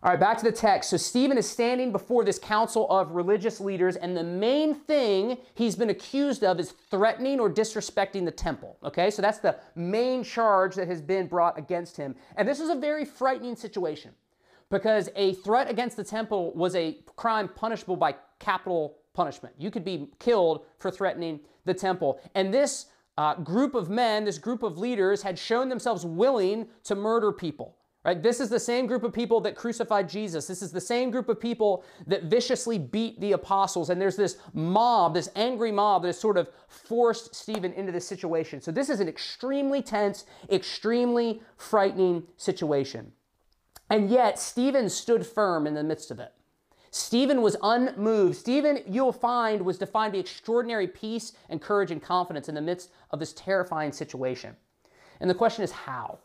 All 0.00 0.12
right, 0.12 0.20
back 0.20 0.38
to 0.38 0.44
the 0.44 0.52
text. 0.52 0.90
So 0.90 0.96
Stephen 0.96 1.36
is 1.36 1.50
standing 1.50 1.90
before 1.90 2.24
this 2.24 2.38
council 2.38 2.88
of 2.88 3.10
religious 3.10 3.60
leaders, 3.60 3.96
and 3.96 4.16
the 4.16 4.22
main 4.22 4.74
thing 4.74 5.38
he's 5.54 5.74
been 5.74 5.90
accused 5.90 6.44
of 6.44 6.60
is 6.60 6.70
threatening 6.70 7.40
or 7.40 7.50
disrespecting 7.50 8.24
the 8.24 8.30
temple. 8.30 8.76
Okay, 8.84 9.10
so 9.10 9.20
that's 9.20 9.38
the 9.38 9.56
main 9.74 10.22
charge 10.22 10.76
that 10.76 10.86
has 10.86 11.02
been 11.02 11.26
brought 11.26 11.58
against 11.58 11.96
him. 11.96 12.14
And 12.36 12.46
this 12.46 12.60
is 12.60 12.68
a 12.70 12.76
very 12.76 13.04
frightening 13.04 13.56
situation. 13.56 14.12
because 14.70 15.08
a 15.16 15.34
threat 15.34 15.70
against 15.70 15.96
the 15.96 16.04
temple 16.04 16.52
was 16.54 16.74
a 16.74 16.98
crime 17.16 17.48
punishable 17.48 17.96
by 17.96 18.14
capital 18.38 18.98
punishment. 19.14 19.54
You 19.58 19.70
could 19.70 19.84
be 19.84 20.08
killed 20.18 20.64
for 20.78 20.90
threatening 20.90 21.40
the 21.64 21.74
temple. 21.74 22.20
And 22.34 22.52
this 22.52 22.86
uh, 23.16 23.34
group 23.36 23.74
of 23.74 23.90
men, 23.90 24.24
this 24.24 24.38
group 24.38 24.62
of 24.62 24.78
leaders, 24.78 25.22
had 25.22 25.38
shown 25.38 25.68
themselves 25.68 26.04
willing 26.04 26.68
to 26.84 26.94
murder 26.94 27.32
people. 27.32 27.76
Right? 28.04 28.22
This 28.22 28.40
is 28.40 28.48
the 28.48 28.60
same 28.60 28.86
group 28.86 29.02
of 29.02 29.12
people 29.12 29.40
that 29.40 29.56
crucified 29.56 30.08
Jesus. 30.08 30.46
This 30.46 30.62
is 30.62 30.70
the 30.70 30.80
same 30.80 31.10
group 31.10 31.28
of 31.28 31.40
people 31.40 31.84
that 32.06 32.24
viciously 32.24 32.78
beat 32.78 33.20
the 33.20 33.32
apostles. 33.32 33.90
And 33.90 34.00
there's 34.00 34.16
this 34.16 34.38
mob, 34.54 35.14
this 35.14 35.28
angry 35.34 35.72
mob 35.72 36.02
that 36.02 36.08
has 36.08 36.18
sort 36.18 36.38
of 36.38 36.48
forced 36.68 37.34
Stephen 37.34 37.72
into 37.72 37.92
this 37.92 38.06
situation. 38.06 38.60
So 38.60 38.70
this 38.70 38.88
is 38.88 39.00
an 39.00 39.08
extremely 39.08 39.82
tense, 39.82 40.24
extremely 40.50 41.42
frightening 41.56 42.22
situation. 42.36 43.12
And 43.90 44.10
yet, 44.10 44.38
Stephen 44.38 44.88
stood 44.88 45.26
firm 45.26 45.66
in 45.66 45.74
the 45.74 45.82
midst 45.82 46.10
of 46.10 46.20
it. 46.20 46.32
Stephen 46.90 47.42
was 47.42 47.56
unmoved. 47.62 48.36
Stephen, 48.36 48.82
you'll 48.86 49.12
find, 49.12 49.62
was 49.62 49.76
defined 49.76 50.12
by 50.12 50.20
extraordinary 50.20 50.86
peace 50.86 51.32
and 51.48 51.60
courage 51.60 51.90
and 51.90 52.02
confidence 52.02 52.48
in 52.48 52.54
the 52.54 52.60
midst 52.60 52.90
of 53.10 53.18
this 53.18 53.32
terrifying 53.34 53.92
situation. 53.92 54.56
And 55.20 55.28
the 55.28 55.34
question 55.34 55.64
is 55.64 55.72
how? 55.72 56.18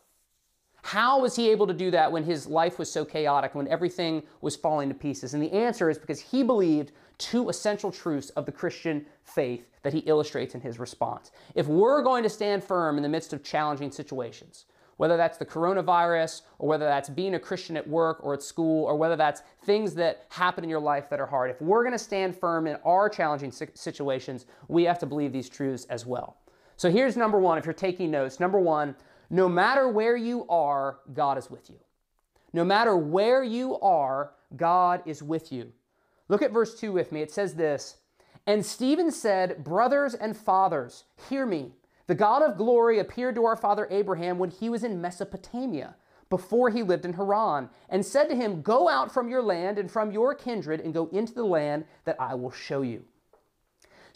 How 0.84 1.18
was 1.18 1.34
he 1.34 1.50
able 1.50 1.66
to 1.66 1.72
do 1.72 1.90
that 1.92 2.12
when 2.12 2.24
his 2.24 2.46
life 2.46 2.78
was 2.78 2.92
so 2.92 3.06
chaotic, 3.06 3.54
when 3.54 3.66
everything 3.68 4.22
was 4.42 4.54
falling 4.54 4.90
to 4.90 4.94
pieces? 4.94 5.32
And 5.32 5.42
the 5.42 5.50
answer 5.50 5.88
is 5.88 5.96
because 5.96 6.20
he 6.20 6.42
believed 6.42 6.92
two 7.16 7.48
essential 7.48 7.90
truths 7.90 8.28
of 8.30 8.44
the 8.44 8.52
Christian 8.52 9.06
faith 9.22 9.66
that 9.82 9.94
he 9.94 10.00
illustrates 10.00 10.54
in 10.54 10.60
his 10.60 10.78
response. 10.78 11.30
If 11.54 11.68
we're 11.68 12.02
going 12.02 12.22
to 12.22 12.28
stand 12.28 12.62
firm 12.62 12.98
in 12.98 13.02
the 13.02 13.08
midst 13.08 13.32
of 13.32 13.42
challenging 13.42 13.90
situations, 13.90 14.66
whether 14.98 15.16
that's 15.16 15.38
the 15.38 15.46
coronavirus 15.46 16.42
or 16.58 16.68
whether 16.68 16.84
that's 16.84 17.08
being 17.08 17.34
a 17.34 17.40
Christian 17.40 17.78
at 17.78 17.88
work 17.88 18.22
or 18.22 18.34
at 18.34 18.42
school 18.42 18.84
or 18.84 18.94
whether 18.94 19.16
that's 19.16 19.40
things 19.62 19.94
that 19.94 20.26
happen 20.28 20.64
in 20.64 20.70
your 20.70 20.80
life 20.80 21.08
that 21.08 21.18
are 21.18 21.26
hard, 21.26 21.50
if 21.50 21.62
we're 21.62 21.82
going 21.82 21.92
to 21.92 21.98
stand 21.98 22.36
firm 22.36 22.66
in 22.66 22.76
our 22.84 23.08
challenging 23.08 23.50
situations, 23.50 24.44
we 24.68 24.84
have 24.84 24.98
to 24.98 25.06
believe 25.06 25.32
these 25.32 25.48
truths 25.48 25.86
as 25.86 26.04
well. 26.04 26.36
So 26.76 26.90
here's 26.90 27.16
number 27.16 27.38
one, 27.38 27.56
if 27.56 27.64
you're 27.64 27.72
taking 27.72 28.10
notes. 28.10 28.38
Number 28.38 28.58
one, 28.58 28.94
no 29.30 29.48
matter 29.48 29.88
where 29.88 30.16
you 30.16 30.46
are, 30.48 30.98
God 31.12 31.38
is 31.38 31.50
with 31.50 31.70
you. 31.70 31.78
No 32.52 32.64
matter 32.64 32.96
where 32.96 33.42
you 33.42 33.78
are, 33.80 34.32
God 34.56 35.02
is 35.06 35.22
with 35.22 35.50
you. 35.50 35.72
Look 36.28 36.42
at 36.42 36.52
verse 36.52 36.78
2 36.78 36.92
with 36.92 37.12
me. 37.12 37.20
It 37.20 37.30
says 37.30 37.54
this 37.54 37.96
And 38.46 38.64
Stephen 38.64 39.10
said, 39.10 39.64
Brothers 39.64 40.14
and 40.14 40.36
fathers, 40.36 41.04
hear 41.28 41.46
me. 41.46 41.72
The 42.06 42.14
God 42.14 42.42
of 42.42 42.56
glory 42.56 42.98
appeared 42.98 43.34
to 43.36 43.44
our 43.44 43.56
father 43.56 43.88
Abraham 43.90 44.38
when 44.38 44.50
he 44.50 44.68
was 44.68 44.84
in 44.84 45.00
Mesopotamia, 45.00 45.96
before 46.28 46.70
he 46.70 46.82
lived 46.82 47.04
in 47.04 47.14
Haran, 47.14 47.70
and 47.88 48.04
said 48.04 48.28
to 48.28 48.36
him, 48.36 48.62
Go 48.62 48.88
out 48.88 49.12
from 49.12 49.28
your 49.28 49.42
land 49.42 49.78
and 49.78 49.90
from 49.90 50.12
your 50.12 50.34
kindred 50.34 50.80
and 50.80 50.92
go 50.92 51.08
into 51.12 51.34
the 51.34 51.44
land 51.44 51.86
that 52.04 52.20
I 52.20 52.34
will 52.34 52.50
show 52.50 52.82
you. 52.82 53.04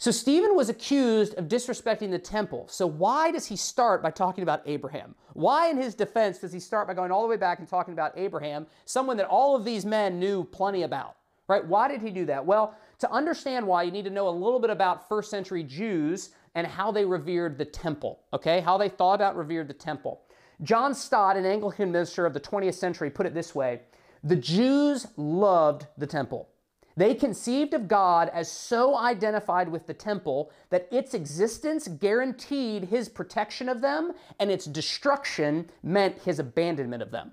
So 0.01 0.11
Stephen 0.11 0.55
was 0.55 0.69
accused 0.69 1.33
of 1.33 1.49
disrespecting 1.49 2.09
the 2.09 2.19
temple. 2.19 2.69
So 2.69 2.87
why 2.87 3.31
does 3.31 3.45
he 3.45 3.57
start 3.57 4.01
by 4.01 4.11
talking 4.11 4.43
about 4.43 4.61
Abraham? 4.65 5.13
Why, 5.33 5.67
in 5.67 5.75
his 5.75 5.93
defense, 5.93 6.37
does 6.37 6.53
he 6.53 6.59
start 6.61 6.87
by 6.87 6.93
going 6.93 7.11
all 7.11 7.21
the 7.21 7.27
way 7.27 7.35
back 7.35 7.59
and 7.59 7.67
talking 7.67 7.93
about 7.93 8.13
Abraham, 8.15 8.65
someone 8.85 9.17
that 9.17 9.27
all 9.27 9.57
of 9.57 9.65
these 9.65 9.85
men 9.85 10.17
knew 10.17 10.45
plenty 10.45 10.83
about? 10.83 11.17
Right? 11.49 11.65
Why 11.65 11.89
did 11.89 12.01
he 12.01 12.11
do 12.11 12.25
that? 12.27 12.45
Well, 12.45 12.77
to 12.99 13.11
understand 13.11 13.67
why, 13.67 13.83
you 13.83 13.91
need 13.91 14.05
to 14.05 14.09
know 14.09 14.29
a 14.29 14.31
little 14.31 14.61
bit 14.61 14.69
about 14.69 15.09
first 15.09 15.29
century 15.29 15.63
Jews 15.63 16.29
and 16.55 16.65
how 16.65 16.93
they 16.93 17.03
revered 17.03 17.57
the 17.57 17.65
temple, 17.65 18.21
okay? 18.31 18.61
How 18.61 18.77
they 18.77 18.87
thought 18.87 19.15
about 19.15 19.35
revered 19.35 19.67
the 19.67 19.73
temple. 19.73 20.21
John 20.63 20.95
Stott, 20.95 21.35
an 21.35 21.45
Anglican 21.45 21.91
minister 21.91 22.25
of 22.25 22.33
the 22.33 22.39
20th 22.39 22.75
century, 22.75 23.09
put 23.09 23.25
it 23.25 23.33
this 23.33 23.53
way 23.53 23.81
The 24.23 24.37
Jews 24.37 25.07
loved 25.17 25.87
the 25.97 26.07
temple. 26.07 26.47
They 26.99 27.15
conceived 27.15 27.73
of 27.73 27.87
God 27.87 28.29
as 28.33 28.51
so 28.51 28.97
identified 28.97 29.69
with 29.69 29.87
the 29.87 29.93
temple 29.93 30.51
that 30.69 30.89
its 30.91 31.13
existence 31.13 31.87
guaranteed 31.87 32.83
his 32.83 33.07
protection 33.07 33.69
of 33.69 33.79
them 33.79 34.11
and 34.37 34.51
its 34.51 34.65
destruction 34.65 35.69
meant 35.81 36.23
his 36.23 36.39
abandonment 36.39 37.01
of 37.01 37.11
them. 37.11 37.31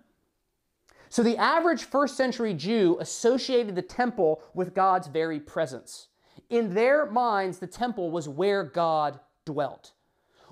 So 1.08 1.24
the 1.24 1.36
average 1.36 1.82
first 1.82 2.16
century 2.16 2.54
Jew 2.54 2.96
associated 3.00 3.74
the 3.74 3.82
temple 3.82 4.40
with 4.54 4.72
God's 4.72 5.08
very 5.08 5.40
presence. 5.40 6.10
In 6.48 6.72
their 6.72 7.04
minds, 7.04 7.58
the 7.58 7.66
temple 7.66 8.12
was 8.12 8.28
where 8.28 8.62
God 8.62 9.18
dwelt. 9.44 9.94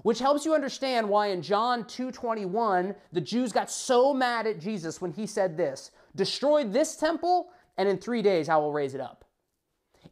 Which 0.02 0.18
helps 0.18 0.44
you 0.44 0.56
understand 0.56 1.08
why 1.08 1.28
in 1.28 1.40
John 1.40 1.84
2:21 1.84 2.96
the 3.12 3.20
Jews 3.20 3.52
got 3.52 3.70
so 3.70 4.12
mad 4.12 4.48
at 4.48 4.58
Jesus 4.58 5.00
when 5.00 5.12
he 5.12 5.24
said 5.24 5.56
this, 5.56 5.92
"Destroy 6.16 6.64
this 6.64 6.96
temple 6.96 7.52
and 7.76 7.88
in 7.88 7.98
three 7.98 8.22
days 8.22 8.48
I 8.48 8.56
will 8.56 8.72
raise 8.72 8.94
it 8.94 9.00
up. 9.00 9.24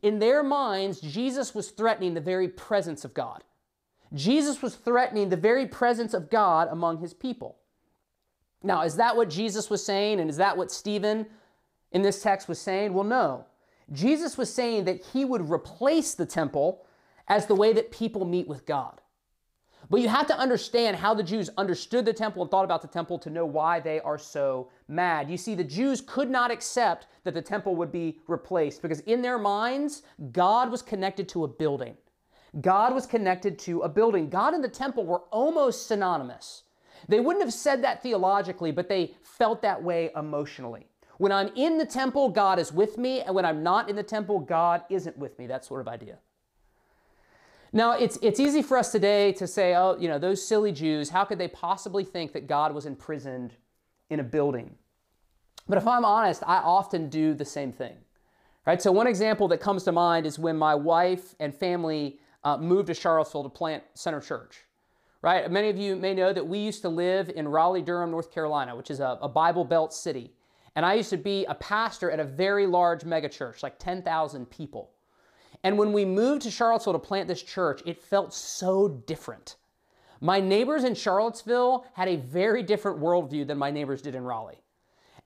In 0.03 0.19
their 0.19 0.43
minds, 0.43 1.01
Jesus 1.01 1.55
was 1.55 1.71
threatening 1.71 2.15
the 2.15 2.21
very 2.21 2.49
presence 2.49 3.05
of 3.05 3.15
God. 3.15 3.45
Jesus 4.15 4.63
was 4.63 4.75
threatening 4.75 5.29
the 5.29 5.37
very 5.37 5.67
presence 5.67 6.15
of 6.15 6.31
God 6.31 6.69
among 6.71 6.99
his 6.99 7.15
people. 7.15 7.57
Now, 8.63 8.83
is 8.83 8.97
that 8.97 9.17
what 9.17 9.31
Jesus 9.31 9.71
was 9.71 9.85
saying? 9.85 10.21
And 10.21 10.31
is 10.31 10.37
that 10.37 10.57
what 10.57 10.71
Stephen 10.71 11.27
in 11.93 12.03
this 12.03 12.23
text 12.23 12.49
was 12.49 12.59
saying? 12.59 12.93
Well, 12.95 13.05
no. 13.05 13.47
Jesus 13.93 14.39
was 14.39 14.53
saying 14.53 14.85
that 14.85 15.05
he 15.13 15.25
would 15.25 15.51
replace 15.51 16.15
the 16.15 16.27
temple 16.27 16.85
as 17.29 17.47
the 17.47 17.55
way 17.55 17.73
that 17.73 17.91
people 17.91 18.25
meet 18.25 18.49
with 18.49 18.67
God. 18.67 19.02
But 19.91 20.01
you 20.01 20.09
have 20.09 20.27
to 20.29 20.39
understand 20.39 20.97
how 20.97 21.13
the 21.13 21.23
Jews 21.23 21.51
understood 21.59 22.05
the 22.05 22.13
temple 22.13 22.43
and 22.43 22.51
thought 22.51 22.65
about 22.65 22.83
the 22.83 22.89
temple 22.89 23.19
to 23.19 23.31
know 23.31 23.45
why 23.45 23.81
they 23.81 24.01
are 24.01 24.19
so 24.19 24.71
mad. 24.89 25.31
You 25.31 25.37
see, 25.37 25.55
the 25.55 25.65
Jews 25.65 26.01
could 26.01 26.31
not 26.31 26.51
accept 26.51 27.09
that 27.25 27.35
the 27.35 27.43
temple 27.43 27.75
would 27.77 27.93
be 27.93 28.21
replaced 28.29 28.81
because 28.81 29.01
in 29.01 29.23
their 29.23 29.39
minds, 29.39 30.03
God 30.33 30.71
was 30.71 30.83
connected 30.83 31.29
to 31.31 31.45
a 31.45 31.49
building. 31.49 31.97
God 32.61 32.95
was 32.95 33.07
connected 33.07 33.59
to 33.61 33.81
a 33.81 33.89
building. 33.89 34.29
God 34.29 34.55
and 34.55 34.63
the 34.63 34.69
temple 34.69 35.05
were 35.05 35.23
almost 35.31 35.87
synonymous. 35.87 36.65
They 37.09 37.21
wouldn't 37.21 37.45
have 37.45 37.55
said 37.55 37.83
that 37.83 38.03
theologically, 38.03 38.71
but 38.71 38.89
they 38.89 39.15
felt 39.23 39.63
that 39.63 39.83
way 39.83 40.11
emotionally. 40.15 40.87
When 41.19 41.33
I'm 41.33 41.49
in 41.57 41.79
the 41.79 41.87
temple, 41.87 42.29
God 42.29 42.59
is 42.59 42.73
with 42.73 42.99
me, 42.99 43.21
and 43.21 43.35
when 43.35 43.45
I'm 43.45 43.63
not 43.63 43.89
in 43.89 43.97
the 43.97 44.03
temple, 44.03 44.39
God 44.39 44.83
isn't 44.91 45.17
with 45.17 45.39
me. 45.39 45.47
That 45.47 45.65
sort 45.65 45.81
of 45.81 45.89
idea. 45.89 46.19
Now, 47.73 47.93
it's, 47.93 48.19
it's 48.21 48.39
easy 48.39 48.61
for 48.61 48.77
us 48.77 48.93
today 48.93 49.33
to 49.33 49.47
say, 49.47 49.75
oh, 49.75 49.97
you 49.99 50.09
know, 50.09 50.19
those 50.19 50.47
silly 50.47 50.73
Jews, 50.73 51.09
how 51.09 51.25
could 51.25 51.39
they 51.39 51.49
possibly 51.49 52.05
think 52.05 52.33
that 52.35 52.47
God 52.47 52.75
was 52.75 52.85
imprisoned 52.85 53.55
in 54.11 54.21
a 54.21 54.23
building? 54.23 54.75
But 55.69 55.79
if 55.79 55.87
I'm 55.87 56.05
honest, 56.05 56.43
I 56.47 56.59
often 56.59 57.09
do 57.09 57.33
the 57.33 57.45
same 57.45 57.73
thing. 57.73 57.97
Right? 58.67 58.81
So, 58.81 58.93
one 58.93 59.07
example 59.07 59.49
that 59.49 59.59
comes 59.59 59.85
to 59.85 59.93
mind 59.93 60.27
is 60.27 60.39
when 60.39 60.57
my 60.57 60.75
wife 60.75 61.35
and 61.41 61.55
family 61.55 62.19
uh, 62.45 62.59
moved 62.59 62.89
to 62.89 62.95
Charlottesville 62.95 63.45
to 63.45 63.49
plant 63.49 63.83
Center 63.95 64.21
Church. 64.21 64.65
Right? 65.23 65.51
Many 65.51 65.69
of 65.69 65.77
you 65.77 65.97
may 65.97 66.15
know 66.15 66.33
that 66.33 66.47
we 66.47 66.59
used 66.59 66.83
to 66.83 66.89
live 66.89 67.31
in 67.31 67.49
Raleigh, 67.49 67.83
Durham, 67.83 68.11
North 68.11 68.33
Carolina, 68.33 68.77
which 68.77 68.91
is 68.91 69.01
a, 69.01 69.19
a 69.23 69.29
Bible 69.29 69.65
Belt 69.65 69.95
city. 69.95 70.33
And 70.75 70.85
I 70.85 70.95
used 70.95 71.11
to 71.11 71.17
be 71.17 71.45
a 71.47 71.55
pastor 71.55 72.11
at 72.11 72.21
a 72.21 72.25
very 72.25 72.67
large 72.67 73.03
megachurch, 73.03 73.63
like 73.63 73.79
10,000 73.79 74.51
people. 74.51 74.91
And 75.65 75.79
when 75.79 75.93
we 75.93 76.05
moved 76.05 76.43
to 76.43 76.51
Charlottesville 76.51 76.95
to 76.95 76.99
plant 76.99 77.29
this 77.29 77.43
church, 77.43 77.83
it 77.87 78.03
felt 78.03 78.35
so 78.35 78.89
different. 78.89 79.57
My 80.21 80.41
neighbors 80.41 80.85
in 80.85 80.95
Charlottesville 80.95 81.87
had 81.95 82.09
a 82.09 82.17
very 82.17 82.63
different 82.63 83.01
worldview 83.01 83.47
than 83.47 83.59
my 83.59 83.71
neighbors 83.71 84.03
did 84.03 84.15
in 84.15 84.25
Raleigh. 84.25 84.63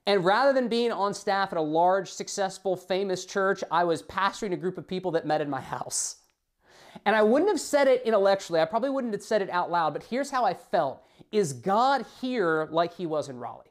And 0.07 0.23
rather 0.23 0.53
than 0.53 0.69
being 0.69 0.91
on 0.91 1.13
staff 1.13 1.51
at 1.51 1.57
a 1.57 1.61
large, 1.61 2.11
successful, 2.11 2.75
famous 2.75 3.25
church, 3.25 3.63
I 3.69 3.83
was 3.83 4.01
pastoring 4.03 4.53
a 4.53 4.57
group 4.57 4.77
of 4.77 4.87
people 4.87 5.11
that 5.11 5.25
met 5.25 5.41
in 5.41 5.49
my 5.49 5.61
house. 5.75 6.17
And 7.05 7.15
I 7.15 7.21
wouldn't 7.21 7.51
have 7.51 7.59
said 7.59 7.87
it 7.87 8.03
intellectually, 8.05 8.59
I 8.59 8.65
probably 8.65 8.89
wouldn't 8.89 9.13
have 9.13 9.21
said 9.21 9.41
it 9.41 9.49
out 9.49 9.69
loud, 9.69 9.93
but 9.93 10.03
here's 10.03 10.31
how 10.31 10.45
I 10.45 10.53
felt 10.53 11.03
Is 11.31 11.53
God 11.53 12.05
here 12.21 12.67
like 12.71 12.93
he 12.95 13.05
was 13.05 13.29
in 13.29 13.37
Raleigh? 13.37 13.66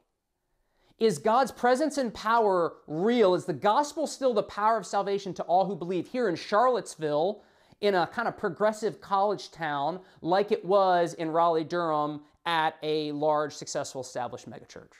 Is 0.99 1.19
God's 1.19 1.51
presence 1.51 1.97
and 1.97 2.13
power 2.13 2.77
real? 2.87 3.35
Is 3.35 3.45
the 3.45 3.53
gospel 3.53 4.07
still 4.07 4.33
the 4.33 4.43
power 4.43 4.77
of 4.77 4.85
salvation 4.85 5.33
to 5.35 5.43
all 5.43 5.65
who 5.65 5.75
believe? 5.75 6.07
Here 6.07 6.27
in 6.27 6.35
Charlottesville, 6.35 7.43
in 7.81 7.93
a 7.93 8.07
kind 8.07 8.27
of 8.27 8.37
progressive 8.37 8.99
college 8.99 9.51
town 9.51 9.99
like 10.21 10.51
it 10.51 10.65
was 10.65 11.13
in 11.13 11.29
Raleigh, 11.29 11.63
Durham, 11.63 12.21
at 12.45 12.75
a 12.81 13.11
large, 13.11 13.53
successful, 13.53 14.01
established 14.01 14.49
megachurch. 14.49 14.93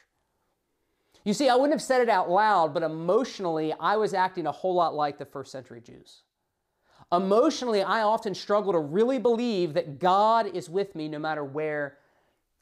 You 1.23 1.33
see, 1.33 1.49
I 1.49 1.55
wouldn't 1.55 1.73
have 1.73 1.81
said 1.81 2.01
it 2.01 2.09
out 2.09 2.29
loud, 2.29 2.73
but 2.73 2.83
emotionally, 2.83 3.73
I 3.79 3.97
was 3.97 4.13
acting 4.13 4.45
a 4.47 4.51
whole 4.51 4.75
lot 4.75 4.93
like 4.93 5.17
the 5.17 5.25
first 5.25 5.51
century 5.51 5.81
Jews. 5.81 6.21
Emotionally, 7.11 7.81
I 7.81 8.01
often 8.01 8.35
struggle 8.35 8.73
to 8.73 8.79
really 8.79 9.17
believe 9.17 9.73
that 9.73 9.97
God 9.97 10.55
is 10.55 10.69
with 10.69 10.93
me 10.93 11.07
no 11.07 11.19
matter 11.19 11.43
where 11.43 11.97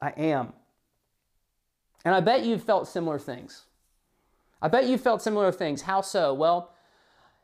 I 0.01 0.09
am. 0.11 0.53
And 2.05 2.15
I 2.15 2.21
bet 2.21 2.45
you've 2.45 2.63
felt 2.63 2.87
similar 2.87 3.19
things. 3.19 3.65
I 4.61 4.69
bet 4.69 4.85
you 4.85 4.97
felt 4.97 5.21
similar 5.21 5.51
things. 5.51 5.81
How 5.81 6.01
so? 6.01 6.33
Well, 6.33 6.71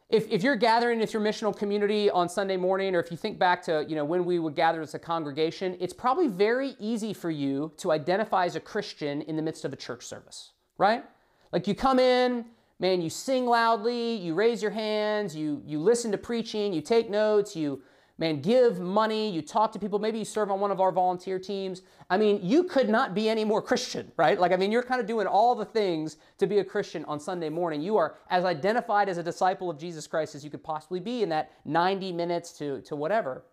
if, 0.09 0.29
if 0.29 0.43
you're 0.43 0.55
gathering 0.55 0.99
with 0.99 1.13
your 1.13 1.21
missional 1.21 1.55
community 1.55 2.09
on 2.09 2.29
Sunday 2.29 2.57
morning, 2.57 2.95
or 2.95 2.99
if 2.99 3.11
you 3.11 3.17
think 3.17 3.39
back 3.39 3.61
to 3.63 3.85
you 3.87 3.95
know 3.95 4.05
when 4.05 4.23
we 4.23 4.39
would 4.39 4.55
gather 4.55 4.81
as 4.81 4.93
a 4.93 4.99
congregation, 4.99 5.75
it's 5.79 5.93
probably 5.93 6.27
very 6.27 6.75
easy 6.79 7.13
for 7.13 7.31
you 7.31 7.71
to 7.77 7.91
identify 7.91 8.45
as 8.45 8.55
a 8.55 8.59
Christian 8.59 9.21
in 9.23 9.35
the 9.35 9.41
midst 9.41 9.65
of 9.65 9.73
a 9.73 9.75
church 9.75 10.05
service, 10.05 10.51
right? 10.77 11.03
Like 11.51 11.67
you 11.67 11.75
come 11.75 11.99
in, 11.99 12.45
man, 12.79 13.01
you 13.01 13.09
sing 13.09 13.45
loudly, 13.45 14.15
you 14.15 14.33
raise 14.33 14.61
your 14.61 14.71
hands, 14.71 15.35
you, 15.35 15.61
you 15.65 15.79
listen 15.79 16.11
to 16.11 16.17
preaching, 16.17 16.73
you 16.73 16.81
take 16.81 17.09
notes, 17.09 17.55
you, 17.55 17.81
man, 18.21 18.39
give 18.39 18.79
money, 18.79 19.31
you 19.31 19.41
talk 19.41 19.71
to 19.71 19.79
people, 19.79 19.97
maybe 19.97 20.19
you 20.19 20.25
serve 20.25 20.51
on 20.51 20.59
one 20.59 20.69
of 20.69 20.79
our 20.79 20.91
volunteer 20.91 21.39
teams. 21.39 21.81
I 22.07 22.17
mean, 22.17 22.39
you 22.43 22.63
could 22.63 22.87
not 22.87 23.15
be 23.15 23.27
any 23.27 23.43
more 23.43 23.63
Christian, 23.63 24.11
right? 24.15 24.39
Like, 24.39 24.51
I 24.51 24.57
mean, 24.57 24.71
you're 24.71 24.83
kind 24.83 25.01
of 25.01 25.07
doing 25.07 25.25
all 25.25 25.55
the 25.55 25.65
things 25.65 26.17
to 26.37 26.45
be 26.45 26.59
a 26.59 26.63
Christian 26.63 27.03
on 27.05 27.19
Sunday 27.19 27.49
morning. 27.49 27.81
You 27.81 27.97
are 27.97 28.17
as 28.29 28.45
identified 28.45 29.09
as 29.09 29.17
a 29.17 29.23
disciple 29.23 29.71
of 29.71 29.79
Jesus 29.79 30.05
Christ 30.05 30.35
as 30.35 30.43
you 30.43 30.51
could 30.51 30.63
possibly 30.63 30.99
be 30.99 31.23
in 31.23 31.29
that 31.29 31.51
90 31.65 32.11
minutes 32.11 32.51
to, 32.59 32.81
to 32.81 32.95
whatever. 32.95 33.43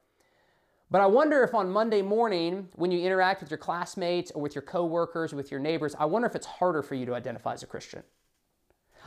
But 0.90 1.00
I 1.00 1.07
wonder 1.07 1.42
if 1.42 1.54
on 1.54 1.70
Monday 1.70 2.02
morning, 2.02 2.68
when 2.76 2.90
you 2.90 3.00
interact 3.00 3.40
with 3.40 3.50
your 3.50 3.59
classmates 3.59 4.31
or 4.33 4.42
with 4.42 4.54
your 4.54 4.62
coworkers 4.62 5.33
or 5.33 5.37
with 5.37 5.50
your 5.50 5.61
neighbors, 5.61 5.96
I 5.98 6.04
wonder 6.04 6.28
if 6.28 6.35
it's 6.35 6.46
harder 6.46 6.83
for 6.83 6.94
you 6.94 7.07
to 7.07 7.14
identify 7.14 7.54
as 7.54 7.62
a 7.62 7.66
Christian. 7.66 8.02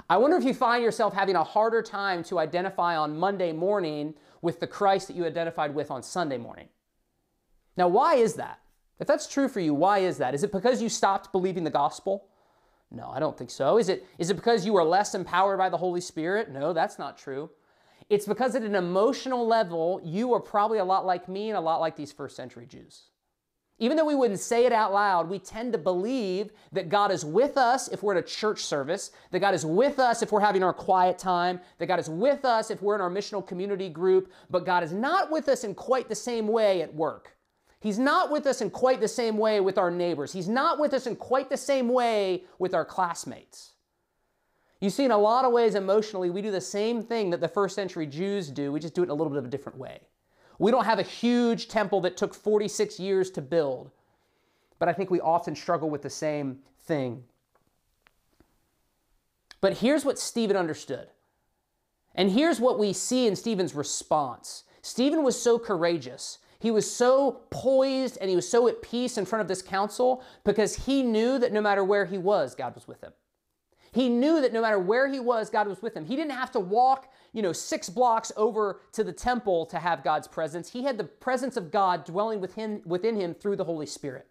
I 0.10 0.18
wonder 0.18 0.38
if 0.38 0.44
you 0.44 0.54
find 0.54 0.84
yourself 0.84 1.14
having 1.14 1.36
a 1.36 1.44
harder 1.44 1.82
time 1.82 2.24
to 2.26 2.40
identify 2.40 2.98
on 2.98 3.18
Monday 3.18 3.52
morning 3.52 4.16
with 4.42 4.60
the 4.60 4.68
Christ 4.68 5.08
that 5.08 5.16
you 5.16 5.26
identified 5.26 5.76
with 5.76 5.92
on 5.92 6.04
Sunday 6.04 6.38
morning. 6.38 6.70
Now, 7.78 7.88
why 7.88 8.16
is 8.16 8.36
that? 8.36 8.60
If 9.00 9.08
that's 9.08 9.28
true 9.28 9.48
for 9.48 9.60
you, 9.60 9.74
why 9.74 10.00
is 10.00 10.18
that? 10.18 10.36
Is 10.36 10.44
it 10.44 10.52
because 10.52 10.82
you 10.82 10.90
stopped 10.90 11.32
believing 11.32 11.64
the 11.64 11.70
gospel? 11.70 12.26
No, 12.92 13.10
I 13.10 13.20
don't 13.20 13.38
think 13.38 13.50
so. 13.50 13.78
Is 13.78 13.90
it, 13.90 14.06
is 14.18 14.30
it 14.30 14.36
because 14.36 14.66
you 14.66 14.76
are 14.76 14.84
less 14.84 15.16
empowered 15.16 15.58
by 15.58 15.70
the 15.70 15.78
Holy 15.78 16.02
Spirit? 16.02 16.52
No, 16.52 16.74
that's 16.74 17.00
not 17.00 17.18
true. 17.18 17.50
It's 18.10 18.26
because 18.26 18.56
at 18.56 18.64
an 18.64 18.76
emotional 18.76 19.48
level, 19.48 20.02
you 20.04 20.34
are 20.34 20.42
probably 20.42 20.80
a 20.80 20.86
lot 20.86 21.06
like 21.06 21.30
me 21.30 21.50
and 21.50 21.58
a 21.58 21.62
lot 21.62 21.80
like 21.80 21.96
these 21.96 22.12
first 22.12 22.36
century 22.36 22.66
Jews. 22.66 23.11
Even 23.82 23.98
though 23.98 24.06
we 24.06 24.14
wouldn't 24.14 24.40
say 24.40 24.68
it 24.68 24.72
out 24.72 24.94
loud, 24.94 25.28
we 25.28 25.40
tend 25.40 25.74
to 25.74 25.80
believe 25.80 26.52
that 26.72 26.88
God 26.88 27.12
is 27.12 27.26
with 27.26 27.58
us 27.58 27.88
if 27.88 28.04
we're 28.04 28.16
at 28.16 28.24
a 28.24 28.28
church 28.28 28.64
service, 28.64 29.10
that 29.32 29.40
God 29.40 29.56
is 29.56 29.66
with 29.66 29.98
us 29.98 30.22
if 30.22 30.32
we're 30.32 30.40
having 30.40 30.62
our 30.62 30.72
quiet 30.72 31.18
time, 31.18 31.60
that 31.80 31.88
God 31.88 32.00
is 32.00 32.08
with 32.08 32.46
us 32.46 32.70
if 32.70 32.84
we're 32.84 32.94
in 32.94 33.02
our 33.02 33.10
missional 33.10 33.46
community 33.46 33.90
group, 33.90 34.32
but 34.52 34.68
God 34.68 34.84
is 34.84 34.94
not 34.94 35.32
with 35.32 35.50
us 35.50 35.64
in 35.64 35.74
quite 35.74 36.08
the 36.10 36.16
same 36.16 36.48
way 36.48 36.84
at 36.84 36.94
work. 36.94 37.36
He's 37.80 37.98
not 37.98 38.32
with 38.32 38.46
us 38.46 38.62
in 38.62 38.70
quite 38.70 39.02
the 39.02 39.08
same 39.08 39.40
way 39.40 39.60
with 39.62 39.80
our 39.80 39.90
neighbors. 39.90 40.32
He's 40.32 40.48
not 40.48 40.80
with 40.80 40.94
us 40.94 41.08
in 41.08 41.16
quite 41.16 41.50
the 41.50 41.58
same 41.58 41.90
way 41.90 42.44
with 42.60 42.76
our 42.76 42.86
classmates. 42.86 43.72
You 44.80 44.92
see, 44.92 45.06
in 45.06 45.12
a 45.12 45.18
lot 45.18 45.44
of 45.44 45.54
ways, 45.54 45.74
emotionally, 45.74 46.30
we 46.30 46.44
do 46.44 46.52
the 46.52 46.62
same 46.62 47.02
thing 47.02 47.32
that 47.32 47.42
the 47.42 47.48
first 47.48 47.74
century 47.74 48.06
Jews 48.06 48.50
do, 48.50 48.72
we 48.72 48.80
just 48.80 48.94
do 48.94 49.02
it 49.02 49.06
in 49.06 49.10
a 49.10 49.16
little 49.16 49.32
bit 49.32 49.40
of 49.40 49.46
a 49.46 49.50
different 49.50 49.80
way. 49.80 50.02
We 50.62 50.70
don't 50.70 50.86
have 50.86 51.00
a 51.00 51.04
huge 51.04 51.70
temple 51.70 52.02
that 52.02 52.16
took 52.16 52.36
46 52.36 53.00
years 53.00 53.32
to 53.32 53.42
build, 53.42 53.90
but 54.78 54.88
I 54.88 54.94
think 54.94 55.10
we 55.10 55.20
often 55.20 55.56
struggle 55.56 55.90
with 55.90 56.04
the 56.04 56.10
same 56.12 56.60
thing. 56.84 57.24
But 59.60 59.80
here's 59.80 60.06
what 60.06 60.20
Stephen 60.20 60.56
understood. 60.56 61.08
And 62.14 62.30
here's 62.30 62.60
what 62.60 62.78
we 62.78 62.94
see 62.94 63.26
in 63.26 63.36
Stephen's 63.36 63.74
response. 63.74 64.64
Stephen 64.84 65.24
was 65.24 65.42
so 65.42 65.58
courageous. 65.58 66.38
He 66.60 66.70
was 66.70 66.92
so 66.92 67.42
poised 67.50 68.20
and 68.22 68.30
he 68.30 68.36
was 68.36 68.48
so 68.48 68.68
at 68.68 68.84
peace 68.84 69.18
in 69.18 69.26
front 69.26 69.42
of 69.42 69.48
this 69.48 69.64
council 69.64 70.24
because 70.44 70.86
he 70.86 71.02
knew 71.02 71.40
that 71.40 71.52
no 71.52 71.62
matter 71.62 71.84
where 71.84 72.06
he 72.06 72.20
was, 72.20 72.54
God 72.54 72.76
was 72.76 72.88
with 72.88 73.02
him. 73.02 73.14
He 73.94 74.10
knew 74.10 74.40
that 74.42 74.54
no 74.54 74.62
matter 74.62 74.78
where 74.78 75.08
he 75.08 75.20
was, 75.20 75.50
God 75.50 75.68
was 75.68 75.82
with 75.82 75.96
him. 75.96 76.06
He 76.06 76.16
didn't 76.16 76.32
have 76.32 76.52
to 76.52 76.60
walk, 76.60 77.12
you 77.34 77.42
know, 77.42 77.54
six 77.54 77.90
blocks 77.90 78.32
over 78.36 78.82
to 78.92 79.04
the 79.04 79.14
temple 79.14 79.66
to 79.68 79.80
have 79.80 80.04
God's 80.04 80.28
presence. 80.28 80.70
He 80.70 80.84
had 80.84 80.98
the 80.98 81.06
presence 81.06 81.58
of 81.58 81.72
God 81.72 82.04
dwelling 82.06 82.42
within, 82.42 82.82
within 82.86 83.16
him 83.16 83.34
through 83.34 83.56
the 83.56 83.64
Holy 83.64 83.86
Spirit. 83.86 84.28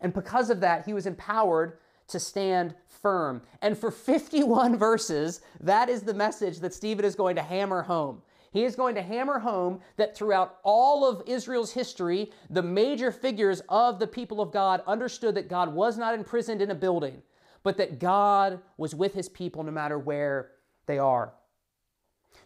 And 0.00 0.12
because 0.12 0.50
of 0.50 0.60
that, 0.60 0.84
he 0.84 0.92
was 0.92 1.06
empowered 1.06 1.78
to 2.08 2.20
stand 2.20 2.74
firm. 2.86 3.42
And 3.62 3.76
for 3.76 3.90
51 3.90 4.76
verses, 4.78 5.40
that 5.60 5.88
is 5.88 6.02
the 6.02 6.14
message 6.14 6.60
that 6.60 6.74
Stephen 6.74 7.04
is 7.04 7.14
going 7.14 7.36
to 7.36 7.42
hammer 7.42 7.82
home. 7.82 8.22
He 8.52 8.64
is 8.64 8.76
going 8.76 8.94
to 8.94 9.02
hammer 9.02 9.40
home 9.40 9.80
that 9.96 10.16
throughout 10.16 10.58
all 10.62 11.04
of 11.04 11.24
Israel's 11.26 11.72
history, 11.72 12.30
the 12.50 12.62
major 12.62 13.10
figures 13.10 13.62
of 13.68 13.98
the 13.98 14.06
people 14.06 14.40
of 14.40 14.52
God 14.52 14.80
understood 14.86 15.34
that 15.34 15.48
God 15.48 15.74
was 15.74 15.98
not 15.98 16.14
imprisoned 16.14 16.62
in 16.62 16.70
a 16.70 16.74
building, 16.74 17.20
but 17.64 17.76
that 17.78 17.98
God 17.98 18.60
was 18.76 18.94
with 18.94 19.12
his 19.12 19.28
people 19.28 19.64
no 19.64 19.72
matter 19.72 19.98
where 19.98 20.52
they 20.86 20.98
are. 20.98 21.32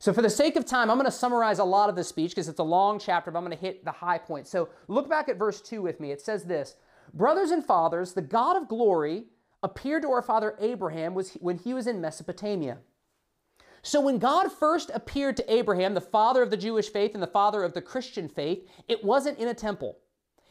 So, 0.00 0.12
for 0.12 0.22
the 0.22 0.30
sake 0.30 0.56
of 0.56 0.64
time, 0.64 0.90
I'm 0.90 0.96
going 0.96 1.10
to 1.10 1.16
summarize 1.16 1.58
a 1.58 1.64
lot 1.64 1.88
of 1.88 1.96
this 1.96 2.08
speech 2.08 2.30
because 2.30 2.48
it's 2.48 2.60
a 2.60 2.64
long 2.64 2.98
chapter, 2.98 3.30
but 3.30 3.38
I'm 3.38 3.44
going 3.44 3.56
to 3.56 3.64
hit 3.64 3.84
the 3.84 3.90
high 3.90 4.18
points. 4.18 4.50
So, 4.50 4.68
look 4.86 5.08
back 5.08 5.28
at 5.28 5.38
verse 5.38 5.60
2 5.60 5.82
with 5.82 5.98
me. 5.98 6.12
It 6.12 6.20
says 6.20 6.44
this 6.44 6.76
Brothers 7.14 7.50
and 7.50 7.64
fathers, 7.64 8.12
the 8.12 8.22
God 8.22 8.56
of 8.56 8.68
glory 8.68 9.24
appeared 9.62 10.02
to 10.02 10.10
our 10.10 10.22
father 10.22 10.56
Abraham 10.60 11.14
when 11.14 11.58
he 11.58 11.74
was 11.74 11.88
in 11.88 12.00
Mesopotamia. 12.00 12.78
So, 13.82 14.00
when 14.00 14.18
God 14.18 14.52
first 14.52 14.90
appeared 14.94 15.36
to 15.38 15.52
Abraham, 15.52 15.94
the 15.94 16.00
father 16.00 16.42
of 16.42 16.50
the 16.50 16.56
Jewish 16.56 16.90
faith 16.90 17.14
and 17.14 17.22
the 17.22 17.26
father 17.26 17.64
of 17.64 17.74
the 17.74 17.82
Christian 17.82 18.28
faith, 18.28 18.68
it 18.86 19.02
wasn't 19.02 19.38
in 19.38 19.48
a 19.48 19.54
temple. 19.54 19.98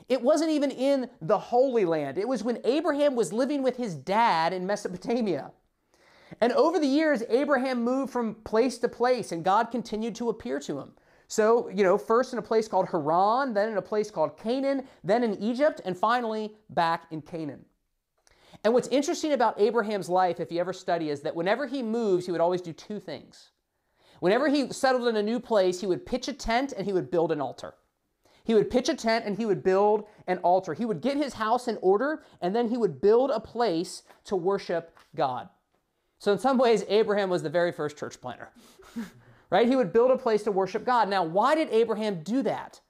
It 0.10 0.22
wasn't 0.22 0.52
even 0.52 0.72
in 0.72 1.10
the 1.22 1.38
Holy 1.38 1.86
Land. 1.86 2.18
It 2.18 2.28
was 2.28 2.44
when 2.44 2.60
Abraham 2.64 3.16
was 3.16 3.34
living 3.34 3.62
with 3.62 3.76
his 3.76 3.96
dad 3.96 4.54
in 4.54 4.66
Mesopotamia. 4.66 5.52
And 6.42 6.52
over 6.54 6.80
the 6.80 6.88
years, 6.88 7.24
Abraham 7.30 7.84
moved 7.84 8.12
from 8.12 8.36
place 8.36 8.78
to 8.80 8.90
place, 8.90 9.32
and 9.32 9.44
God 9.44 9.72
continued 9.72 10.16
to 10.16 10.30
appear 10.30 10.60
to 10.62 10.80
him. 10.80 10.92
So, 11.28 11.70
you 11.70 11.84
know, 11.84 11.98
first 11.98 12.32
in 12.32 12.40
a 12.40 12.42
place 12.42 12.68
called 12.68 12.88
Haran, 12.90 13.54
then 13.54 13.70
in 13.70 13.78
a 13.78 13.82
place 13.82 14.10
called 14.10 14.38
Canaan, 14.38 14.88
then 15.04 15.24
in 15.24 15.42
Egypt, 15.42 15.82
and 15.84 15.98
finally 15.98 16.56
back 16.70 17.06
in 17.12 17.22
Canaan. 17.22 17.66
And 18.64 18.74
what's 18.74 18.88
interesting 18.88 19.34
about 19.34 19.60
Abraham's 19.60 20.10
life, 20.10 20.40
if 20.40 20.52
you 20.52 20.60
ever 20.60 20.74
study, 20.74 21.10
is 21.10 21.22
that 21.22 21.36
whenever 21.36 21.68
he 21.68 21.84
moves, 21.84 22.26
he 22.26 22.32
would 22.32 22.42
always 22.42 22.62
do 22.62 22.74
two 22.74 23.00
things. 23.00 23.52
Whenever 24.20 24.48
he 24.48 24.72
settled 24.72 25.08
in 25.08 25.16
a 25.16 25.24
new 25.24 25.40
place, 25.40 25.80
he 25.80 25.88
would 25.88 26.06
pitch 26.06 26.28
a 26.28 26.34
tent 26.34 26.74
and 26.76 26.86
he 26.86 26.94
would 26.94 27.12
build 27.12 27.32
an 27.32 27.42
altar. 27.42 27.76
He 28.44 28.54
would 28.54 28.70
pitch 28.70 28.90
a 28.90 28.96
tent 28.96 29.26
and 29.26 29.38
he 29.38 29.46
would 29.46 29.62
build 29.62 30.06
an 30.26 30.38
altar. 30.40 30.74
He 30.74 30.86
would 30.86 31.02
get 31.02 31.18
his 31.18 31.34
house 31.34 31.68
in 31.68 31.78
order 31.82 32.24
and 32.42 32.56
then 32.56 32.70
he 32.70 32.78
would 32.78 33.02
build 33.02 33.30
a 33.30 33.42
place 33.42 34.04
to 34.24 34.36
worship 34.36 34.98
God. 35.16 35.50
So, 36.20 36.32
in 36.32 36.40
some 36.40 36.58
ways, 36.58 36.84
Abraham 36.88 37.30
was 37.30 37.44
the 37.44 37.50
very 37.50 37.72
first 37.72 37.98
church 37.98 38.20
planter, 38.20 38.50
right? 39.50 39.68
He 39.68 39.76
would 39.76 39.94
build 39.94 40.12
a 40.12 40.18
place 40.18 40.44
to 40.44 40.52
worship 40.52 40.86
God. 40.86 41.10
Now, 41.10 41.24
why 41.24 41.56
did 41.56 41.70
Abraham 41.70 42.24
do 42.24 42.42
that? 42.44 42.82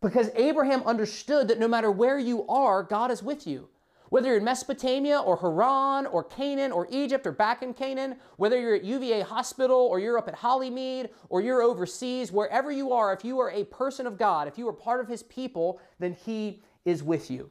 Because 0.00 0.30
Abraham 0.34 0.82
understood 0.82 1.48
that 1.48 1.58
no 1.58 1.68
matter 1.68 1.90
where 1.90 2.18
you 2.18 2.46
are, 2.48 2.82
God 2.82 3.10
is 3.10 3.22
with 3.22 3.46
you. 3.46 3.68
Whether 4.12 4.28
you're 4.28 4.36
in 4.36 4.44
Mesopotamia 4.44 5.18
or 5.18 5.38
Haran 5.38 6.04
or 6.04 6.22
Canaan 6.22 6.70
or 6.70 6.86
Egypt 6.90 7.26
or 7.26 7.32
back 7.32 7.62
in 7.62 7.72
Canaan, 7.72 8.16
whether 8.36 8.60
you're 8.60 8.74
at 8.74 8.84
UVA 8.84 9.22
Hospital 9.22 9.78
or 9.78 10.00
you're 10.00 10.18
up 10.18 10.28
at 10.28 10.36
Hollymead 10.36 11.08
or 11.30 11.40
you're 11.40 11.62
overseas, 11.62 12.30
wherever 12.30 12.70
you 12.70 12.92
are, 12.92 13.14
if 13.14 13.24
you 13.24 13.38
are 13.38 13.50
a 13.50 13.64
person 13.64 14.06
of 14.06 14.18
God, 14.18 14.48
if 14.48 14.58
you 14.58 14.68
are 14.68 14.72
part 14.72 15.00
of 15.00 15.08
His 15.08 15.22
people, 15.22 15.80
then 15.98 16.12
He 16.12 16.62
is 16.84 17.02
with 17.02 17.30
you. 17.30 17.48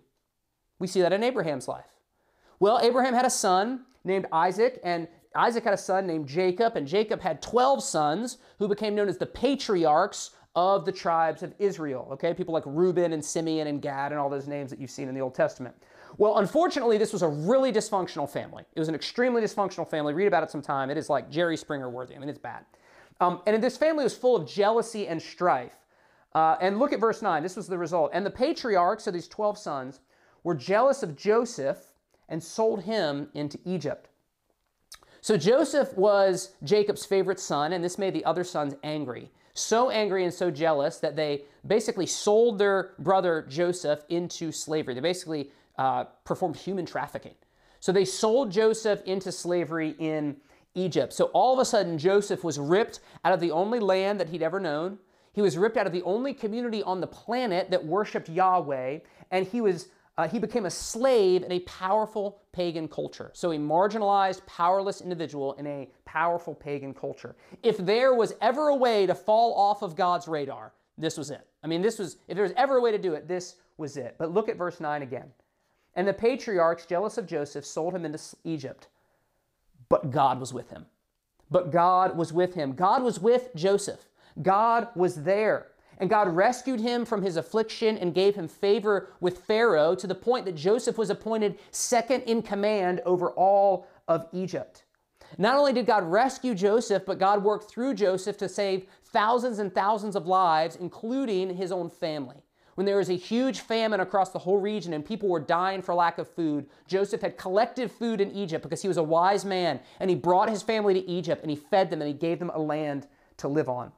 We 0.77 0.85
see 0.85 1.01
that 1.01 1.13
in 1.13 1.23
Abraham's 1.23 1.67
life. 1.67 1.99
Well, 2.59 2.79
Abraham 2.79 3.15
had 3.15 3.25
a 3.25 3.31
son 3.31 3.85
named 4.03 4.25
Isaac, 4.31 4.79
and 4.83 5.07
Isaac 5.35 5.63
had 5.63 5.73
a 5.73 5.77
son 5.77 6.05
named 6.07 6.27
Jacob, 6.27 6.75
and 6.75 6.87
Jacob 6.87 7.21
had 7.21 7.41
12 7.41 7.83
sons 7.83 8.37
who 8.59 8.67
became 8.67 8.95
known 8.95 9.07
as 9.07 9.17
the 9.17 9.25
patriarchs 9.25 10.31
of 10.55 10.85
the 10.85 10.91
tribes 10.91 11.43
of 11.43 11.53
Israel. 11.59 12.09
Okay, 12.11 12.33
people 12.33 12.53
like 12.53 12.63
Reuben 12.65 13.13
and 13.13 13.23
Simeon 13.23 13.67
and 13.67 13.81
Gad 13.81 14.11
and 14.11 14.19
all 14.19 14.29
those 14.29 14.47
names 14.47 14.69
that 14.69 14.79
you've 14.79 14.91
seen 14.91 15.07
in 15.07 15.15
the 15.15 15.21
Old 15.21 15.33
Testament. 15.33 15.75
Well, 16.17 16.39
unfortunately, 16.39 16.97
this 16.97 17.13
was 17.13 17.21
a 17.21 17.27
really 17.27 17.71
dysfunctional 17.71 18.29
family. 18.29 18.65
It 18.75 18.79
was 18.79 18.89
an 18.89 18.95
extremely 18.95 19.41
dysfunctional 19.41 19.89
family. 19.89 20.13
Read 20.13 20.27
about 20.27 20.43
it 20.43 20.51
sometime. 20.51 20.89
It 20.89 20.97
is 20.97 21.09
like 21.09 21.29
Jerry 21.31 21.55
Springer 21.55 21.89
worthy. 21.89 22.15
I 22.15 22.19
mean, 22.19 22.27
it's 22.27 22.37
bad. 22.37 22.65
Um, 23.21 23.41
and 23.47 23.63
this 23.63 23.77
family 23.77 24.03
was 24.03 24.15
full 24.15 24.35
of 24.35 24.47
jealousy 24.47 25.07
and 25.07 25.21
strife. 25.21 25.75
Uh, 26.33 26.57
and 26.59 26.79
look 26.79 26.91
at 26.91 26.99
verse 26.99 27.21
9. 27.21 27.43
This 27.43 27.55
was 27.55 27.67
the 27.67 27.77
result. 27.77 28.11
And 28.13 28.25
the 28.25 28.31
patriarchs, 28.31 29.05
so 29.05 29.11
these 29.11 29.27
12 29.27 29.57
sons, 29.57 29.99
were 30.43 30.55
jealous 30.55 31.03
of 31.03 31.15
Joseph 31.15 31.90
and 32.31 32.41
sold 32.41 32.81
him 32.83 33.27
into 33.35 33.59
Egypt. 33.65 34.07
So 35.19 35.37
Joseph 35.37 35.95
was 35.95 36.55
Jacob's 36.63 37.05
favorite 37.05 37.39
son, 37.39 37.73
and 37.73 37.83
this 37.83 37.99
made 37.99 38.15
the 38.15 38.25
other 38.25 38.43
sons 38.43 38.73
angry. 38.83 39.29
So 39.53 39.91
angry 39.91 40.23
and 40.23 40.33
so 40.33 40.49
jealous 40.49 40.97
that 40.99 41.15
they 41.15 41.43
basically 41.67 42.07
sold 42.07 42.57
their 42.57 42.93
brother 42.97 43.45
Joseph 43.47 44.03
into 44.09 44.51
slavery. 44.51 44.95
They 44.95 45.01
basically 45.01 45.51
uh, 45.77 46.05
performed 46.25 46.55
human 46.55 46.87
trafficking. 46.87 47.35
So 47.79 47.91
they 47.91 48.05
sold 48.05 48.51
Joseph 48.51 49.01
into 49.05 49.31
slavery 49.31 49.95
in 49.99 50.37
Egypt. 50.73 51.13
So 51.13 51.25
all 51.33 51.53
of 51.53 51.59
a 51.59 51.65
sudden, 51.65 51.97
Joseph 51.97 52.43
was 52.43 52.57
ripped 52.57 53.01
out 53.25 53.33
of 53.33 53.41
the 53.41 53.51
only 53.51 53.79
land 53.79 54.19
that 54.19 54.29
he'd 54.29 54.41
ever 54.41 54.59
known. 54.59 54.97
He 55.33 55.41
was 55.41 55.57
ripped 55.57 55.77
out 55.77 55.85
of 55.85 55.93
the 55.93 56.03
only 56.03 56.33
community 56.33 56.81
on 56.81 57.01
the 57.01 57.07
planet 57.07 57.69
that 57.71 57.85
worshiped 57.85 58.29
Yahweh, 58.29 58.99
and 59.31 59.45
he 59.45 59.61
was 59.61 59.89
uh, 60.17 60.27
he 60.27 60.39
became 60.39 60.65
a 60.65 60.69
slave 60.69 61.43
in 61.43 61.51
a 61.51 61.59
powerful 61.61 62.41
pagan 62.51 62.87
culture. 62.87 63.31
So 63.33 63.51
a 63.51 63.57
marginalized, 63.57 64.45
powerless 64.45 65.01
individual 65.01 65.53
in 65.53 65.65
a 65.67 65.89
powerful 66.05 66.53
pagan 66.53 66.93
culture. 66.93 67.35
If 67.63 67.77
there 67.77 68.13
was 68.13 68.33
ever 68.41 68.69
a 68.69 68.75
way 68.75 69.05
to 69.05 69.15
fall 69.15 69.53
off 69.53 69.81
of 69.81 69.95
God's 69.95 70.27
radar, 70.27 70.73
this 70.97 71.17
was 71.17 71.31
it. 71.31 71.47
I 71.63 71.67
mean, 71.67 71.81
this 71.81 71.97
was 71.99 72.17
if 72.27 72.35
there 72.35 72.43
was 72.43 72.53
ever 72.57 72.77
a 72.77 72.81
way 72.81 72.91
to 72.91 72.97
do 72.97 73.13
it, 73.13 73.27
this 73.27 73.55
was 73.77 73.97
it. 73.97 74.15
But 74.19 74.33
look 74.33 74.49
at 74.49 74.57
verse 74.57 74.79
9 74.79 75.01
again. 75.01 75.31
And 75.95 76.07
the 76.07 76.13
patriarchs, 76.13 76.85
jealous 76.85 77.17
of 77.17 77.25
Joseph, 77.25 77.65
sold 77.65 77.95
him 77.95 78.05
into 78.05 78.19
Egypt. 78.43 78.87
but 79.89 80.11
God 80.11 80.39
was 80.39 80.53
with 80.53 80.69
him. 80.69 80.85
But 81.49 81.71
God 81.71 82.17
was 82.17 82.31
with 82.31 82.53
him. 82.53 82.73
God 82.73 83.03
was 83.03 83.19
with 83.19 83.49
Joseph. 83.55 84.07
God 84.41 84.87
was 84.95 85.23
there. 85.23 85.67
And 86.01 86.09
God 86.09 86.35
rescued 86.35 86.79
him 86.79 87.05
from 87.05 87.21
his 87.21 87.37
affliction 87.37 87.95
and 87.95 88.15
gave 88.15 88.33
him 88.33 88.47
favor 88.47 89.09
with 89.19 89.45
Pharaoh 89.45 89.93
to 89.93 90.07
the 90.07 90.15
point 90.15 90.45
that 90.45 90.55
Joseph 90.55 90.97
was 90.97 91.11
appointed 91.11 91.59
second 91.69 92.23
in 92.23 92.41
command 92.41 93.01
over 93.05 93.29
all 93.29 93.87
of 94.07 94.25
Egypt. 94.33 94.83
Not 95.37 95.57
only 95.57 95.73
did 95.73 95.85
God 95.85 96.03
rescue 96.03 96.55
Joseph, 96.55 97.03
but 97.05 97.19
God 97.19 97.43
worked 97.43 97.69
through 97.69 97.93
Joseph 97.93 98.35
to 98.39 98.49
save 98.49 98.87
thousands 99.05 99.59
and 99.59 99.73
thousands 99.73 100.15
of 100.15 100.25
lives, 100.25 100.75
including 100.75 101.55
his 101.55 101.71
own 101.71 101.87
family. 101.87 102.43
When 102.73 102.85
there 102.85 102.97
was 102.97 103.11
a 103.11 103.15
huge 103.15 103.59
famine 103.59 103.99
across 103.99 104.31
the 104.31 104.39
whole 104.39 104.57
region 104.57 104.93
and 104.93 105.05
people 105.05 105.29
were 105.29 105.39
dying 105.39 105.83
for 105.83 105.93
lack 105.93 106.17
of 106.17 106.27
food, 106.27 106.65
Joseph 106.87 107.21
had 107.21 107.37
collected 107.37 107.91
food 107.91 108.21
in 108.21 108.31
Egypt 108.31 108.63
because 108.63 108.81
he 108.81 108.87
was 108.87 108.97
a 108.97 109.03
wise 109.03 109.45
man 109.45 109.79
and 109.99 110.09
he 110.09 110.15
brought 110.15 110.49
his 110.49 110.63
family 110.63 110.95
to 110.95 111.07
Egypt 111.07 111.43
and 111.43 111.51
he 111.51 111.57
fed 111.57 111.91
them 111.91 112.01
and 112.01 112.07
he 112.07 112.13
gave 112.13 112.39
them 112.39 112.49
a 112.55 112.59
land 112.59 113.05
to 113.37 113.47
live 113.47 113.69
on. 113.69 113.91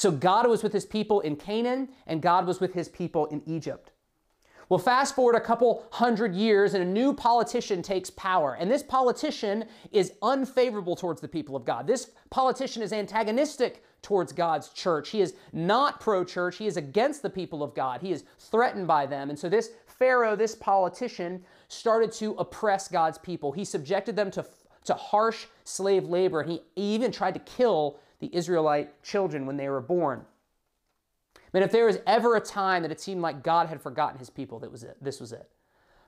So 0.00 0.10
God 0.10 0.48
was 0.48 0.62
with 0.62 0.72
his 0.72 0.86
people 0.86 1.20
in 1.20 1.36
Canaan 1.36 1.90
and 2.06 2.22
God 2.22 2.46
was 2.46 2.58
with 2.58 2.72
his 2.72 2.88
people 2.88 3.26
in 3.26 3.42
Egypt. 3.44 3.90
Well, 4.70 4.78
fast 4.78 5.14
forward 5.14 5.34
a 5.34 5.42
couple 5.42 5.84
hundred 5.90 6.34
years 6.34 6.72
and 6.72 6.82
a 6.82 6.86
new 6.86 7.12
politician 7.12 7.82
takes 7.82 8.08
power. 8.08 8.54
And 8.58 8.70
this 8.70 8.82
politician 8.82 9.66
is 9.92 10.14
unfavorable 10.22 10.96
towards 10.96 11.20
the 11.20 11.28
people 11.28 11.54
of 11.54 11.66
God. 11.66 11.86
This 11.86 12.12
politician 12.30 12.82
is 12.82 12.94
antagonistic 12.94 13.84
towards 14.00 14.32
God's 14.32 14.70
church. 14.70 15.10
He 15.10 15.20
is 15.20 15.34
not 15.52 16.00
pro 16.00 16.24
church. 16.24 16.56
He 16.56 16.66
is 16.66 16.78
against 16.78 17.20
the 17.20 17.28
people 17.28 17.62
of 17.62 17.74
God. 17.74 18.00
He 18.00 18.10
is 18.10 18.24
threatened 18.38 18.86
by 18.86 19.04
them. 19.04 19.28
And 19.28 19.38
so 19.38 19.50
this 19.50 19.72
Pharaoh, 19.86 20.34
this 20.34 20.54
politician, 20.54 21.44
started 21.68 22.10
to 22.12 22.32
oppress 22.38 22.88
God's 22.88 23.18
people. 23.18 23.52
He 23.52 23.66
subjected 23.66 24.16
them 24.16 24.30
to, 24.30 24.46
to 24.86 24.94
harsh 24.94 25.44
slave 25.64 26.04
labor. 26.04 26.40
And 26.40 26.52
he 26.52 26.62
even 26.74 27.12
tried 27.12 27.34
to 27.34 27.40
kill 27.40 28.00
the 28.20 28.34
Israelite 28.34 29.02
children 29.02 29.46
when 29.46 29.56
they 29.56 29.68
were 29.68 29.80
born. 29.80 30.24
Man, 31.52 31.62
if 31.62 31.72
there 31.72 31.86
was 31.86 31.98
ever 32.06 32.36
a 32.36 32.40
time 32.40 32.82
that 32.82 32.92
it 32.92 33.00
seemed 33.00 33.22
like 33.22 33.42
God 33.42 33.68
had 33.68 33.82
forgotten 33.82 34.18
his 34.18 34.30
people, 34.30 34.60
that 34.60 34.70
was 34.70 34.84
it. 34.84 34.96
This 35.02 35.20
was 35.20 35.32
it. 35.32 35.48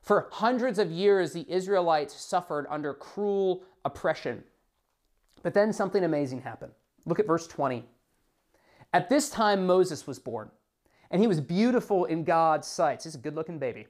For 0.03 0.29
hundreds 0.31 0.79
of 0.79 0.90
years, 0.90 1.33
the 1.33 1.46
Israelites 1.48 2.14
suffered 2.14 2.66
under 2.68 2.94
cruel 2.94 3.62
oppression. 3.85 4.44
But 5.42 5.55
then 5.55 5.72
something 5.72 6.05
amazing 6.05 6.42
happened. 6.42 6.72
Look 7.07 7.18
at 7.18 7.27
verse 7.27 7.46
20. 7.46 7.85
At 8.92 9.09
this 9.09 9.31
time, 9.31 9.66
Moses 9.66 10.07
was 10.07 10.18
born, 10.18 10.51
and 11.11 11.20
he 11.20 11.27
was 11.27 11.40
beautiful 11.40 12.05
in 12.05 12.25
God's 12.25 12.68
sight. 12.68 13.03
He's 13.03 13.14
a 13.14 13.18
good 13.18 13.35
looking 13.35 13.59
baby. 13.59 13.87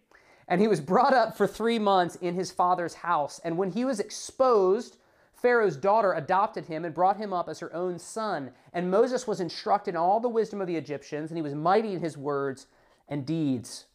And 0.49 0.61
he 0.61 0.69
was 0.69 0.81
brought 0.81 1.15
up 1.15 1.37
for 1.37 1.47
three 1.47 1.79
months 1.79 2.17
in 2.17 2.35
his 2.35 2.51
father's 2.51 2.95
house. 2.95 3.41
And 3.45 3.57
when 3.57 3.71
he 3.71 3.85
was 3.85 4.01
exposed 4.01 4.99
Pharaoh's 5.43 5.77
daughter 5.77 6.13
adopted 6.13 6.67
him 6.67 6.85
and 6.85 6.95
brought 6.95 7.17
him 7.17 7.33
up 7.33 7.49
as 7.49 7.59
her 7.59 7.75
own 7.75 7.99
son. 7.99 8.53
And 8.73 8.91
Moses 8.91 9.27
was 9.27 9.41
instructed 9.41 9.91
in 9.91 9.97
all 9.97 10.21
the 10.21 10.29
wisdom 10.29 10.61
of 10.61 10.69
the 10.69 10.77
Egyptians, 10.77 11.31
and 11.31 11.37
he 11.37 11.43
was 11.43 11.55
mighty 11.55 11.93
in 11.93 12.01
his 12.01 12.17
words 12.17 12.69
and 13.09 13.27
deeds. 13.27 13.87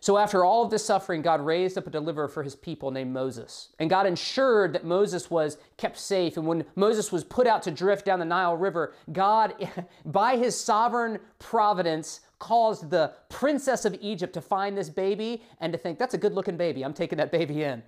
So, 0.00 0.18
after 0.18 0.44
all 0.44 0.62
of 0.62 0.70
this 0.70 0.84
suffering, 0.84 1.20
God 1.20 1.40
raised 1.40 1.76
up 1.76 1.86
a 1.86 1.90
deliverer 1.90 2.28
for 2.28 2.42
his 2.42 2.54
people 2.54 2.90
named 2.90 3.12
Moses. 3.12 3.70
And 3.78 3.90
God 3.90 4.06
ensured 4.06 4.72
that 4.72 4.84
Moses 4.84 5.30
was 5.30 5.58
kept 5.76 5.98
safe. 5.98 6.36
And 6.36 6.46
when 6.46 6.64
Moses 6.76 7.10
was 7.10 7.24
put 7.24 7.46
out 7.46 7.62
to 7.62 7.70
drift 7.70 8.04
down 8.04 8.18
the 8.18 8.24
Nile 8.24 8.56
River, 8.56 8.94
God, 9.12 9.54
by 10.04 10.36
his 10.36 10.58
sovereign 10.58 11.18
providence, 11.38 12.20
caused 12.38 12.90
the 12.90 13.12
princess 13.28 13.84
of 13.84 13.96
Egypt 14.00 14.32
to 14.34 14.40
find 14.40 14.76
this 14.76 14.90
baby 14.90 15.42
and 15.60 15.72
to 15.72 15.78
think, 15.78 15.98
that's 15.98 16.14
a 16.14 16.18
good 16.18 16.34
looking 16.34 16.56
baby. 16.56 16.84
I'm 16.84 16.94
taking 16.94 17.18
that 17.18 17.32
baby 17.32 17.64
in 17.64 17.82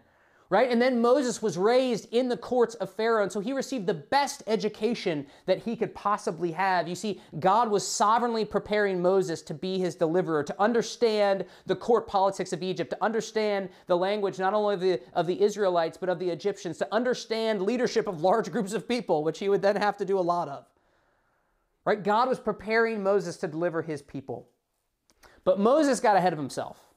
right? 0.50 0.70
And 0.70 0.80
then 0.80 1.02
Moses 1.02 1.42
was 1.42 1.58
raised 1.58 2.12
in 2.12 2.28
the 2.28 2.36
courts 2.36 2.74
of 2.76 2.90
Pharaoh, 2.90 3.22
and 3.22 3.30
so 3.30 3.38
he 3.38 3.52
received 3.52 3.86
the 3.86 3.92
best 3.92 4.42
education 4.46 5.26
that 5.44 5.58
he 5.58 5.76
could 5.76 5.94
possibly 5.94 6.52
have. 6.52 6.88
You 6.88 6.94
see, 6.94 7.20
God 7.38 7.70
was 7.70 7.86
sovereignly 7.86 8.46
preparing 8.46 9.02
Moses 9.02 9.42
to 9.42 9.54
be 9.54 9.78
his 9.78 9.94
deliverer, 9.94 10.42
to 10.42 10.60
understand 10.60 11.44
the 11.66 11.76
court 11.76 12.06
politics 12.06 12.54
of 12.54 12.62
Egypt, 12.62 12.90
to 12.90 13.04
understand 13.04 13.68
the 13.88 13.96
language 13.96 14.38
not 14.38 14.54
only 14.54 14.74
of 14.74 14.80
the, 14.80 15.00
of 15.12 15.26
the 15.26 15.40
Israelites, 15.42 15.98
but 15.98 16.08
of 16.08 16.18
the 16.18 16.30
Egyptians, 16.30 16.78
to 16.78 16.94
understand 16.94 17.60
leadership 17.60 18.06
of 18.06 18.22
large 18.22 18.50
groups 18.50 18.72
of 18.72 18.88
people, 18.88 19.24
which 19.24 19.38
he 19.38 19.50
would 19.50 19.60
then 19.62 19.76
have 19.76 19.98
to 19.98 20.04
do 20.06 20.18
a 20.18 20.20
lot 20.20 20.48
of. 20.48 20.64
Right? 21.84 22.02
God 22.02 22.28
was 22.28 22.38
preparing 22.38 23.02
Moses 23.02 23.36
to 23.38 23.48
deliver 23.48 23.82
his 23.82 24.00
people. 24.00 24.48
But 25.44 25.60
Moses 25.60 26.00
got 26.00 26.16
ahead 26.16 26.32
of 26.32 26.38
himself. 26.38 26.87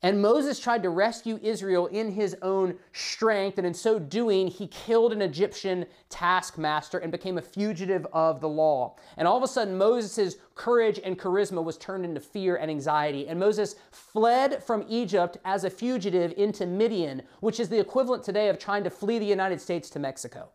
And 0.00 0.22
Moses 0.22 0.60
tried 0.60 0.84
to 0.84 0.90
rescue 0.90 1.40
Israel 1.42 1.88
in 1.88 2.12
his 2.12 2.36
own 2.40 2.78
strength, 2.92 3.58
and 3.58 3.66
in 3.66 3.74
so 3.74 3.98
doing, 3.98 4.46
he 4.46 4.68
killed 4.68 5.12
an 5.12 5.20
Egyptian 5.20 5.86
taskmaster 6.08 6.98
and 6.98 7.10
became 7.10 7.36
a 7.36 7.42
fugitive 7.42 8.06
of 8.12 8.40
the 8.40 8.48
law. 8.48 8.94
And 9.16 9.26
all 9.26 9.36
of 9.36 9.42
a 9.42 9.48
sudden, 9.48 9.76
Moses' 9.76 10.36
courage 10.54 11.00
and 11.02 11.18
charisma 11.18 11.64
was 11.64 11.76
turned 11.78 12.04
into 12.04 12.20
fear 12.20 12.54
and 12.54 12.70
anxiety. 12.70 13.26
And 13.26 13.40
Moses 13.40 13.74
fled 13.90 14.62
from 14.62 14.86
Egypt 14.88 15.36
as 15.44 15.64
a 15.64 15.70
fugitive 15.70 16.32
into 16.36 16.64
Midian, 16.64 17.22
which 17.40 17.58
is 17.58 17.68
the 17.68 17.80
equivalent 17.80 18.22
today 18.22 18.48
of 18.50 18.58
trying 18.58 18.84
to 18.84 18.90
flee 18.90 19.18
the 19.18 19.26
United 19.26 19.60
States 19.60 19.90
to 19.90 19.98
Mexico. 19.98 20.50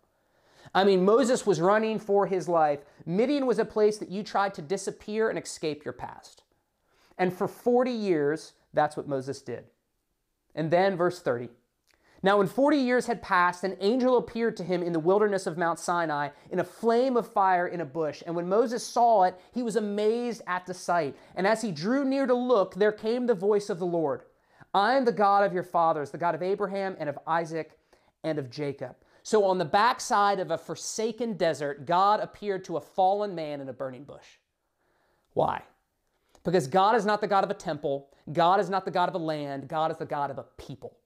I 0.74 0.86
mean, 0.86 1.04
Moses 1.04 1.46
was 1.46 1.60
running 1.60 2.00
for 2.00 2.28
his 2.28 2.48
life. 2.48 2.80
Midian 3.06 3.46
was 3.46 3.60
a 3.60 3.66
place 3.66 3.98
that 3.98 4.10
you 4.10 4.24
tried 4.24 4.54
to 4.54 4.62
disappear 4.62 5.30
and 5.30 5.38
escape 5.38 5.84
your 5.84 5.94
past. 5.94 6.44
And 7.18 7.32
for 7.34 7.48
40 7.48 7.92
years, 7.92 8.54
that's 8.74 8.98
what 8.98 9.08
Moses 9.08 9.42
did. 9.42 9.66
And 10.56 10.72
then, 10.72 10.96
verse 10.96 11.20
30. 11.20 11.50
Now, 12.24 12.38
when 12.38 12.48
40 12.48 12.78
years 12.78 13.06
had 13.08 13.22
passed, 13.22 13.66
an 13.66 13.76
angel 13.82 14.18
appeared 14.18 14.56
to 14.58 14.64
him 14.64 14.82
in 14.82 14.94
the 14.94 15.00
wilderness 15.00 15.46
of 15.46 15.58
Mount 15.58 15.78
Sinai 15.78 16.30
in 16.52 16.60
a 16.60 16.64
flame 16.64 17.18
of 17.18 17.28
fire 17.28 17.68
in 17.68 17.82
a 17.82 17.86
bush. 17.86 18.24
And 18.26 18.34
when 18.34 18.48
Moses 18.48 18.86
saw 18.86 19.24
it, 19.24 19.38
he 19.52 19.62
was 19.62 19.76
amazed 19.76 20.42
at 20.48 20.66
the 20.66 20.74
sight. 20.74 21.18
And 21.36 21.46
as 21.46 21.62
he 21.62 21.72
drew 21.74 22.06
near 22.06 22.26
to 22.26 22.34
look, 22.34 22.76
there 22.76 22.94
came 22.94 23.26
the 23.26 23.34
voice 23.34 23.70
of 23.70 23.80
the 23.80 23.86
Lord 23.86 24.24
I 24.74 24.96
am 24.96 25.06
the 25.06 25.12
God 25.12 25.44
of 25.44 25.54
your 25.54 25.64
fathers, 25.64 26.10
the 26.10 26.18
God 26.18 26.34
of 26.34 26.42
Abraham 26.42 26.96
and 26.98 27.10
of 27.10 27.20
Isaac 27.28 27.78
and 28.24 28.40
of 28.40 28.50
Jacob. 28.50 28.96
So, 29.22 29.46
on 29.46 29.58
the 29.58 29.66
backside 29.66 30.40
of 30.40 30.50
a 30.50 30.58
forsaken 30.58 31.34
desert, 31.34 31.86
God 31.86 32.20
appeared 32.20 32.64
to 32.66 32.78
a 32.78 32.82
fallen 32.82 33.36
man 33.36 33.62
in 33.62 33.70
a 33.70 33.74
burning 33.74 34.04
bush. 34.04 34.26
Why? 35.34 35.62
Because 36.44 36.68
God 36.68 36.96
is 36.96 37.06
not 37.06 37.22
the 37.22 37.28
God 37.28 37.44
of 37.44 37.50
a 37.50 37.56
temple, 37.56 38.10
God 38.32 38.60
is 38.60 38.70
not 38.70 38.86
the 38.86 38.92
God 38.92 39.10
of 39.10 39.16
a 39.16 39.20
land, 39.20 39.68
God 39.68 39.92
is 39.92 39.98
the 39.98 40.06
God 40.06 40.30
of 40.30 40.38
a 40.38 40.46
people. 40.58 40.98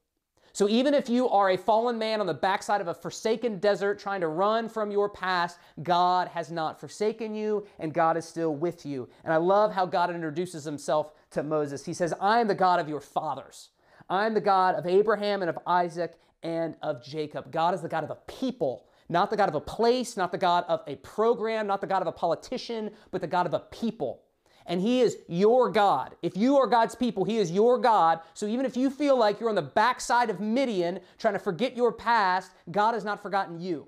So 0.57 0.67
even 0.67 0.95
if 0.95 1.07
you 1.07 1.29
are 1.29 1.51
a 1.51 1.57
fallen 1.57 1.99
man 1.99 2.19
on 2.19 2.25
the 2.25 2.33
backside 2.33 2.81
of 2.81 2.87
a 2.87 2.93
forsaken 2.95 3.59
desert 3.59 3.99
trying 3.99 4.21
to 4.21 4.27
run 4.27 4.67
from 4.67 4.89
your 4.89 5.07
past, 5.07 5.59
God 5.83 6.29
has 6.29 6.49
not 6.49 6.79
forsaken 6.79 7.35
you 7.35 7.67
and 7.77 7.93
God 7.93 8.17
is 8.17 8.25
still 8.25 8.55
with 8.55 8.83
you. 8.83 9.07
And 9.23 9.31
I 9.31 9.37
love 9.37 9.71
how 9.71 9.85
God 9.85 10.09
introduces 10.09 10.63
himself 10.63 11.11
to 11.29 11.43
Moses. 11.43 11.85
He 11.85 11.93
says, 11.93 12.11
I 12.19 12.39
am 12.39 12.47
the 12.47 12.55
God 12.55 12.79
of 12.79 12.89
your 12.89 13.01
fathers. 13.01 13.69
I'm 14.09 14.33
the 14.33 14.41
God 14.41 14.73
of 14.73 14.87
Abraham 14.87 15.43
and 15.43 15.49
of 15.49 15.59
Isaac 15.67 16.17
and 16.41 16.75
of 16.81 17.03
Jacob. 17.03 17.51
God 17.51 17.75
is 17.75 17.83
the 17.83 17.87
God 17.87 18.03
of 18.03 18.09
a 18.09 18.17
people, 18.25 18.87
not 19.09 19.29
the 19.29 19.37
God 19.37 19.49
of 19.49 19.55
a 19.55 19.61
place, 19.61 20.17
not 20.17 20.31
the 20.31 20.39
God 20.39 20.63
of 20.67 20.81
a 20.87 20.95
program, 20.95 21.67
not 21.67 21.81
the 21.81 21.87
God 21.87 22.01
of 22.01 22.07
a 22.07 22.11
politician, 22.11 22.89
but 23.11 23.21
the 23.21 23.27
God 23.27 23.45
of 23.45 23.53
a 23.53 23.59
people 23.59 24.23
and 24.67 24.81
He 24.81 25.01
is 25.01 25.17
your 25.27 25.71
God. 25.71 26.15
If 26.21 26.37
you 26.37 26.57
are 26.57 26.67
God's 26.67 26.93
people, 26.93 27.23
He 27.23 27.37
is 27.37 27.51
your 27.51 27.79
God. 27.79 28.19
So 28.33 28.45
even 28.45 28.65
if 28.65 28.77
you 28.77 28.89
feel 28.89 29.17
like 29.17 29.39
you're 29.39 29.49
on 29.49 29.55
the 29.55 29.61
backside 29.61 30.29
of 30.29 30.39
Midian 30.39 30.99
trying 31.17 31.33
to 31.33 31.39
forget 31.39 31.75
your 31.75 31.91
past, 31.91 32.51
God 32.69 32.93
has 32.93 33.05
not 33.05 33.21
forgotten 33.23 33.59
you. 33.59 33.87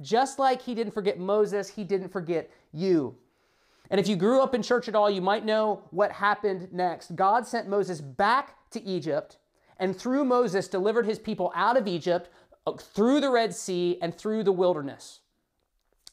Just 0.00 0.38
like 0.38 0.62
He 0.62 0.74
didn't 0.74 0.94
forget 0.94 1.18
Moses, 1.18 1.68
He 1.68 1.84
didn't 1.84 2.08
forget 2.08 2.50
you. 2.72 3.16
And 3.90 4.00
if 4.00 4.08
you 4.08 4.16
grew 4.16 4.40
up 4.40 4.54
in 4.54 4.62
church 4.62 4.88
at 4.88 4.94
all, 4.94 5.10
you 5.10 5.20
might 5.20 5.44
know 5.44 5.82
what 5.90 6.10
happened 6.10 6.72
next. 6.72 7.14
God 7.14 7.46
sent 7.46 7.68
Moses 7.68 8.00
back 8.00 8.56
to 8.70 8.82
Egypt, 8.82 9.36
and 9.78 9.96
through 9.96 10.24
Moses 10.24 10.68
delivered 10.68 11.06
his 11.06 11.18
people 11.18 11.52
out 11.54 11.76
of 11.76 11.86
Egypt, 11.86 12.30
uh, 12.66 12.72
through 12.72 13.20
the 13.20 13.30
Red 13.30 13.54
Sea, 13.54 13.98
and 14.00 14.14
through 14.14 14.42
the 14.42 14.52
wilderness. 14.52 15.20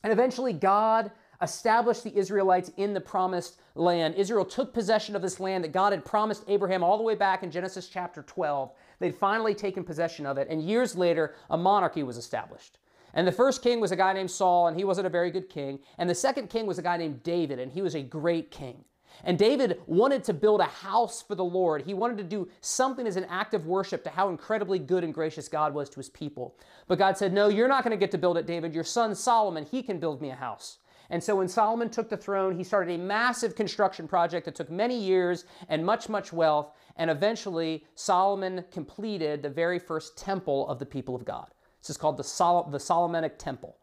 And 0.03 0.11
eventually, 0.11 0.51
God 0.51 1.11
established 1.41 2.03
the 2.03 2.15
Israelites 2.15 2.71
in 2.77 2.93
the 2.93 3.01
promised 3.01 3.59
land. 3.75 4.15
Israel 4.15 4.45
took 4.45 4.73
possession 4.73 5.15
of 5.15 5.21
this 5.21 5.39
land 5.39 5.63
that 5.63 5.71
God 5.71 5.93
had 5.93 6.05
promised 6.05 6.43
Abraham 6.47 6.83
all 6.83 6.97
the 6.97 7.03
way 7.03 7.15
back 7.15 7.43
in 7.43 7.51
Genesis 7.51 7.87
chapter 7.87 8.21
12. 8.23 8.71
They'd 8.99 9.15
finally 9.15 9.55
taken 9.55 9.83
possession 9.83 10.25
of 10.25 10.37
it, 10.37 10.47
and 10.49 10.61
years 10.61 10.95
later, 10.95 11.35
a 11.49 11.57
monarchy 11.57 12.03
was 12.03 12.17
established. 12.17 12.77
And 13.13 13.27
the 13.27 13.31
first 13.31 13.61
king 13.61 13.79
was 13.79 13.91
a 13.91 13.95
guy 13.95 14.13
named 14.13 14.31
Saul, 14.31 14.67
and 14.67 14.77
he 14.77 14.83
wasn't 14.83 15.07
a 15.07 15.09
very 15.09 15.31
good 15.31 15.49
king. 15.49 15.79
And 15.97 16.09
the 16.09 16.15
second 16.15 16.49
king 16.49 16.65
was 16.65 16.77
a 16.77 16.83
guy 16.83 16.97
named 16.97 17.23
David, 17.23 17.59
and 17.59 17.71
he 17.71 17.81
was 17.81 17.95
a 17.95 18.01
great 18.01 18.51
king. 18.51 18.85
And 19.23 19.37
David 19.37 19.81
wanted 19.85 20.23
to 20.25 20.33
build 20.33 20.61
a 20.61 20.65
house 20.65 21.21
for 21.21 21.35
the 21.35 21.43
Lord. 21.43 21.83
He 21.83 21.93
wanted 21.93 22.17
to 22.17 22.23
do 22.23 22.47
something 22.61 23.05
as 23.05 23.17
an 23.17 23.25
act 23.25 23.53
of 23.53 23.65
worship 23.67 24.03
to 24.05 24.09
how 24.09 24.29
incredibly 24.29 24.79
good 24.79 25.03
and 25.03 25.13
gracious 25.13 25.47
God 25.47 25.73
was 25.73 25.89
to 25.89 25.97
his 25.97 26.09
people. 26.09 26.55
But 26.87 26.97
God 26.97 27.17
said, 27.17 27.33
No, 27.33 27.47
you're 27.47 27.67
not 27.67 27.83
going 27.83 27.91
to 27.91 27.99
get 27.99 28.11
to 28.11 28.17
build 28.17 28.37
it, 28.37 28.47
David. 28.47 28.73
Your 28.73 28.83
son 28.83 29.13
Solomon, 29.13 29.65
he 29.65 29.83
can 29.83 29.99
build 29.99 30.21
me 30.21 30.31
a 30.31 30.35
house. 30.35 30.77
And 31.11 31.21
so 31.21 31.35
when 31.35 31.49
Solomon 31.49 31.89
took 31.89 32.09
the 32.09 32.15
throne, 32.15 32.55
he 32.55 32.63
started 32.63 32.95
a 32.95 32.97
massive 32.97 33.53
construction 33.53 34.07
project 34.07 34.45
that 34.45 34.55
took 34.55 34.71
many 34.71 34.97
years 34.97 35.43
and 35.67 35.85
much, 35.85 36.07
much 36.07 36.31
wealth. 36.31 36.71
And 36.95 37.11
eventually, 37.11 37.83
Solomon 37.95 38.63
completed 38.71 39.43
the 39.43 39.49
very 39.49 39.77
first 39.77 40.17
temple 40.17 40.67
of 40.69 40.79
the 40.79 40.85
people 40.85 41.13
of 41.13 41.25
God. 41.25 41.47
This 41.81 41.89
is 41.89 41.97
called 41.97 42.15
the, 42.15 42.23
Sol- 42.23 42.69
the 42.71 42.79
Solomonic 42.79 43.37
Temple. 43.37 43.75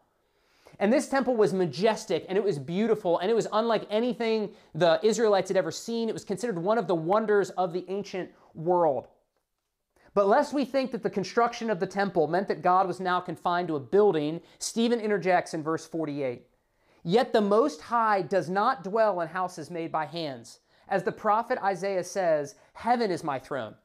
And 0.79 0.91
this 0.91 1.07
temple 1.07 1.35
was 1.35 1.53
majestic 1.53 2.25
and 2.29 2.37
it 2.37 2.43
was 2.43 2.57
beautiful 2.57 3.19
and 3.19 3.29
it 3.29 3.33
was 3.33 3.47
unlike 3.51 3.85
anything 3.89 4.51
the 4.73 4.99
Israelites 5.03 5.49
had 5.49 5.57
ever 5.57 5.71
seen. 5.71 6.09
It 6.09 6.13
was 6.13 6.23
considered 6.23 6.57
one 6.57 6.77
of 6.77 6.87
the 6.87 6.95
wonders 6.95 7.51
of 7.51 7.73
the 7.73 7.85
ancient 7.89 8.31
world. 8.55 9.07
But 10.15 10.27
lest 10.27 10.53
we 10.53 10.65
think 10.65 10.91
that 10.91 11.03
the 11.03 11.09
construction 11.09 11.69
of 11.69 11.79
the 11.79 11.85
temple 11.85 12.27
meant 12.27 12.47
that 12.47 12.63
God 12.63 12.87
was 12.87 12.99
now 12.99 13.19
confined 13.19 13.67
to 13.67 13.75
a 13.75 13.79
building, 13.79 14.41
Stephen 14.57 14.99
interjects 14.99 15.53
in 15.53 15.61
verse 15.61 15.85
48 15.85 16.48
Yet 17.03 17.33
the 17.33 17.41
Most 17.41 17.81
High 17.81 18.21
does 18.21 18.49
not 18.49 18.83
dwell 18.83 19.21
in 19.21 19.27
houses 19.27 19.71
made 19.71 19.91
by 19.91 20.05
hands. 20.05 20.59
As 20.87 21.03
the 21.03 21.11
prophet 21.11 21.57
Isaiah 21.63 22.03
says, 22.03 22.55
Heaven 22.73 23.11
is 23.11 23.23
my 23.23 23.39
throne, 23.39 23.75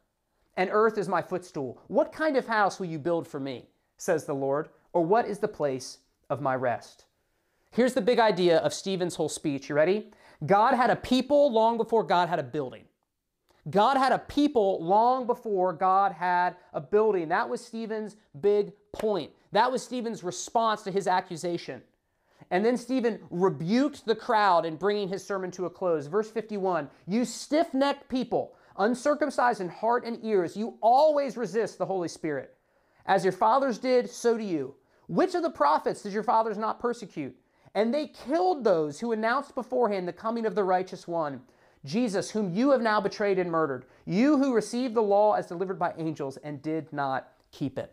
and 0.56 0.70
earth 0.72 0.98
is 0.98 1.08
my 1.08 1.22
footstool. 1.22 1.80
What 1.88 2.12
kind 2.12 2.36
of 2.36 2.46
house 2.46 2.80
will 2.80 2.86
you 2.86 2.98
build 2.98 3.28
for 3.28 3.38
me, 3.38 3.68
says 3.96 4.24
the 4.24 4.34
Lord? 4.34 4.68
Or 4.92 5.04
what 5.04 5.26
is 5.26 5.38
the 5.38 5.48
place 5.48 5.98
of 6.30 6.40
my 6.40 6.54
rest? 6.54 7.04
Here's 7.70 7.94
the 7.94 8.00
big 8.00 8.18
idea 8.18 8.58
of 8.58 8.72
Stephen's 8.72 9.16
whole 9.16 9.28
speech. 9.28 9.68
You 9.68 9.74
ready? 9.74 10.10
God 10.46 10.74
had 10.74 10.90
a 10.90 10.96
people 10.96 11.52
long 11.52 11.76
before 11.76 12.04
God 12.04 12.28
had 12.28 12.38
a 12.38 12.44
building. 12.44 12.84
God 13.70 13.96
had 13.96 14.12
a 14.12 14.18
people 14.18 14.82
long 14.82 15.26
before 15.26 15.72
God 15.72 16.12
had 16.12 16.56
a 16.72 16.80
building. 16.80 17.28
That 17.28 17.48
was 17.48 17.64
Stephen's 17.64 18.16
big 18.40 18.72
point. 18.92 19.30
That 19.52 19.72
was 19.72 19.82
Stephen's 19.82 20.22
response 20.22 20.82
to 20.82 20.90
his 20.90 21.06
accusation. 21.06 21.82
And 22.50 22.64
then 22.64 22.76
Stephen 22.76 23.20
rebuked 23.30 24.06
the 24.06 24.14
crowd 24.14 24.64
in 24.64 24.76
bringing 24.76 25.08
his 25.08 25.24
sermon 25.24 25.50
to 25.52 25.66
a 25.66 25.70
close. 25.70 26.06
Verse 26.06 26.30
51 26.30 26.88
You 27.06 27.24
stiff 27.24 27.72
necked 27.74 28.08
people, 28.08 28.54
uncircumcised 28.76 29.60
in 29.60 29.68
heart 29.68 30.04
and 30.04 30.18
ears, 30.24 30.56
you 30.56 30.76
always 30.80 31.36
resist 31.36 31.78
the 31.78 31.86
Holy 31.86 32.08
Spirit. 32.08 32.56
As 33.06 33.24
your 33.24 33.32
fathers 33.32 33.78
did, 33.78 34.10
so 34.10 34.38
do 34.38 34.44
you. 34.44 34.74
Which 35.06 35.34
of 35.34 35.42
the 35.42 35.50
prophets 35.50 36.02
did 36.02 36.12
your 36.12 36.22
fathers 36.22 36.56
not 36.56 36.80
persecute? 36.80 37.36
And 37.74 37.92
they 37.92 38.06
killed 38.08 38.64
those 38.64 39.00
who 39.00 39.12
announced 39.12 39.54
beforehand 39.54 40.06
the 40.06 40.12
coming 40.12 40.46
of 40.46 40.54
the 40.54 40.64
righteous 40.64 41.08
one, 41.08 41.42
Jesus, 41.84 42.30
whom 42.30 42.54
you 42.54 42.70
have 42.70 42.80
now 42.80 43.00
betrayed 43.00 43.38
and 43.38 43.50
murdered. 43.50 43.84
You 44.06 44.38
who 44.38 44.54
received 44.54 44.94
the 44.94 45.02
law 45.02 45.34
as 45.34 45.46
delivered 45.46 45.78
by 45.78 45.92
angels 45.98 46.38
and 46.38 46.62
did 46.62 46.92
not 46.92 47.32
keep 47.50 47.78
it. 47.78 47.92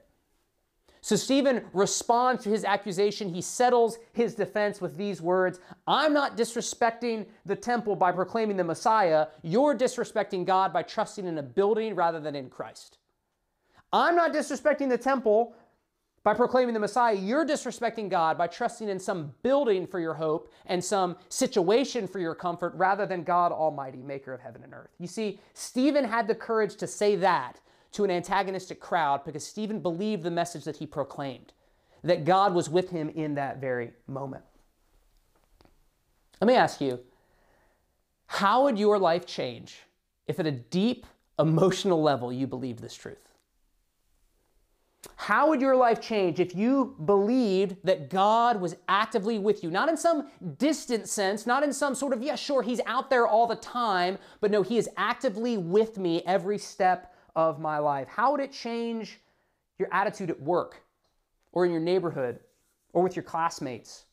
So 1.04 1.16
Stephen 1.16 1.64
responds 1.74 2.44
to 2.44 2.50
his 2.50 2.64
accusation. 2.64 3.34
He 3.34 3.42
settles 3.42 3.98
his 4.14 4.36
defense 4.36 4.80
with 4.80 4.98
these 4.98 5.20
words 5.22 5.60
I'm 5.88 6.14
not 6.14 6.38
disrespecting 6.38 7.26
the 7.46 7.56
temple 7.56 7.96
by 7.96 8.12
proclaiming 8.12 8.58
the 8.58 8.64
Messiah. 8.64 9.28
You're 9.42 9.76
disrespecting 9.76 10.46
God 10.46 10.72
by 10.72 10.84
trusting 10.84 11.26
in 11.26 11.38
a 11.38 11.44
building 11.44 11.96
rather 11.96 12.20
than 12.20 12.36
in 12.36 12.50
Christ. 12.50 13.00
I'm 13.92 14.16
not 14.16 14.32
disrespecting 14.32 14.90
the 14.90 14.98
temple 14.98 15.56
by 16.24 16.36
proclaiming 16.36 16.76
the 16.76 16.80
Messiah. 16.80 17.16
You're 17.16 17.46
disrespecting 17.46 18.08
God 18.08 18.38
by 18.38 18.46
trusting 18.46 18.88
in 18.88 19.00
some 19.00 19.34
building 19.42 19.88
for 19.88 20.00
your 20.00 20.14
hope 20.14 20.52
and 20.68 20.84
some 20.84 21.18
situation 21.30 22.08
for 22.08 22.20
your 22.20 22.36
comfort 22.36 22.74
rather 22.76 23.08
than 23.08 23.24
God 23.24 23.52
Almighty, 23.52 24.04
maker 24.04 24.34
of 24.34 24.40
heaven 24.40 24.64
and 24.64 24.72
earth. 24.72 24.92
You 25.00 25.08
see, 25.08 25.40
Stephen 25.56 26.06
had 26.06 26.28
the 26.28 26.36
courage 26.36 26.76
to 26.76 26.86
say 26.86 27.16
that 27.18 27.60
to 27.92 28.04
an 28.04 28.12
antagonistic 28.12 28.80
crowd 28.80 29.24
because 29.26 29.46
Stephen 29.46 29.80
believed 29.80 30.24
the 30.24 30.32
message 30.32 30.64
that 30.64 30.78
he 30.78 30.86
proclaimed, 30.86 31.54
that 32.04 32.26
God 32.26 32.54
was 32.54 32.70
with 32.70 32.90
him 32.90 33.10
in 33.10 33.36
that 33.36 33.60
very 33.60 33.92
moment. 34.08 34.44
Let 36.40 36.48
me 36.48 36.56
ask 36.56 36.82
you, 36.82 37.00
how 38.28 38.64
would 38.64 38.80
your 38.80 38.98
life 38.98 39.26
change 39.26 39.80
if 40.26 40.40
at 40.40 40.46
a 40.46 40.52
deep 40.52 41.06
emotional 41.38 42.02
level 42.02 42.32
you 42.32 42.48
believed 42.48 42.80
this 42.80 42.96
truth? 42.96 43.18
How 45.16 45.50
would 45.50 45.62
your 45.62 45.76
life 45.76 46.02
change 46.02 46.40
if 46.40 46.56
you 46.56 46.96
believed 47.06 47.76
that 47.84 48.10
God 48.10 48.60
was 48.60 48.76
actively 48.88 49.38
with 49.38 49.64
you? 49.64 49.70
Not 49.70 49.90
in 49.90 49.98
some 49.98 50.30
distant 50.58 51.08
sense, 51.08 51.46
not 51.46 51.64
in 51.64 51.74
some 51.74 51.94
sort 51.94 52.14
of, 52.14 52.24
yeah, 52.24 52.36
sure, 52.36 52.64
He's 52.64 52.82
out 52.86 53.10
there 53.10 53.28
all 53.28 53.46
the 53.46 53.56
time, 53.56 54.18
but 54.40 54.50
no, 54.50 54.64
He 54.64 54.78
is 54.78 54.90
actively 54.98 55.58
with 55.58 55.98
me 55.98 56.24
every 56.26 56.58
step 56.58 57.11
of 57.36 57.60
my 57.60 57.78
life? 57.78 58.08
How 58.08 58.32
would 58.32 58.42
it 58.42 58.52
change 58.52 59.20
your 59.78 59.90
attitude 59.92 60.30
at 60.30 60.42
work 60.42 60.84
or 61.52 61.66
in 61.66 61.72
your 61.72 61.82
neighborhood 61.82 62.40
or 62.94 63.04
with 63.04 63.16
your 63.16 63.24
classmates? 63.24 64.06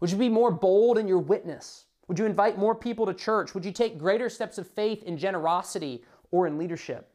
Would 0.00 0.10
you 0.10 0.16
be 0.16 0.28
more 0.28 0.50
bold 0.50 0.98
in 0.98 1.06
your 1.06 1.18
witness? 1.18 1.84
Would 2.08 2.18
you 2.18 2.26
invite 2.26 2.58
more 2.58 2.74
people 2.74 3.06
to 3.06 3.14
church? 3.14 3.54
Would 3.54 3.64
you 3.64 3.72
take 3.72 3.98
greater 3.98 4.28
steps 4.28 4.58
of 4.58 4.66
faith 4.66 5.02
in 5.04 5.16
generosity 5.16 6.04
or 6.30 6.46
in 6.46 6.58
leadership? 6.58 7.08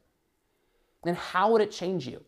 And 1.04 1.16
how 1.16 1.52
would 1.52 1.60
it 1.60 1.70
change 1.70 2.06
you? 2.06 2.22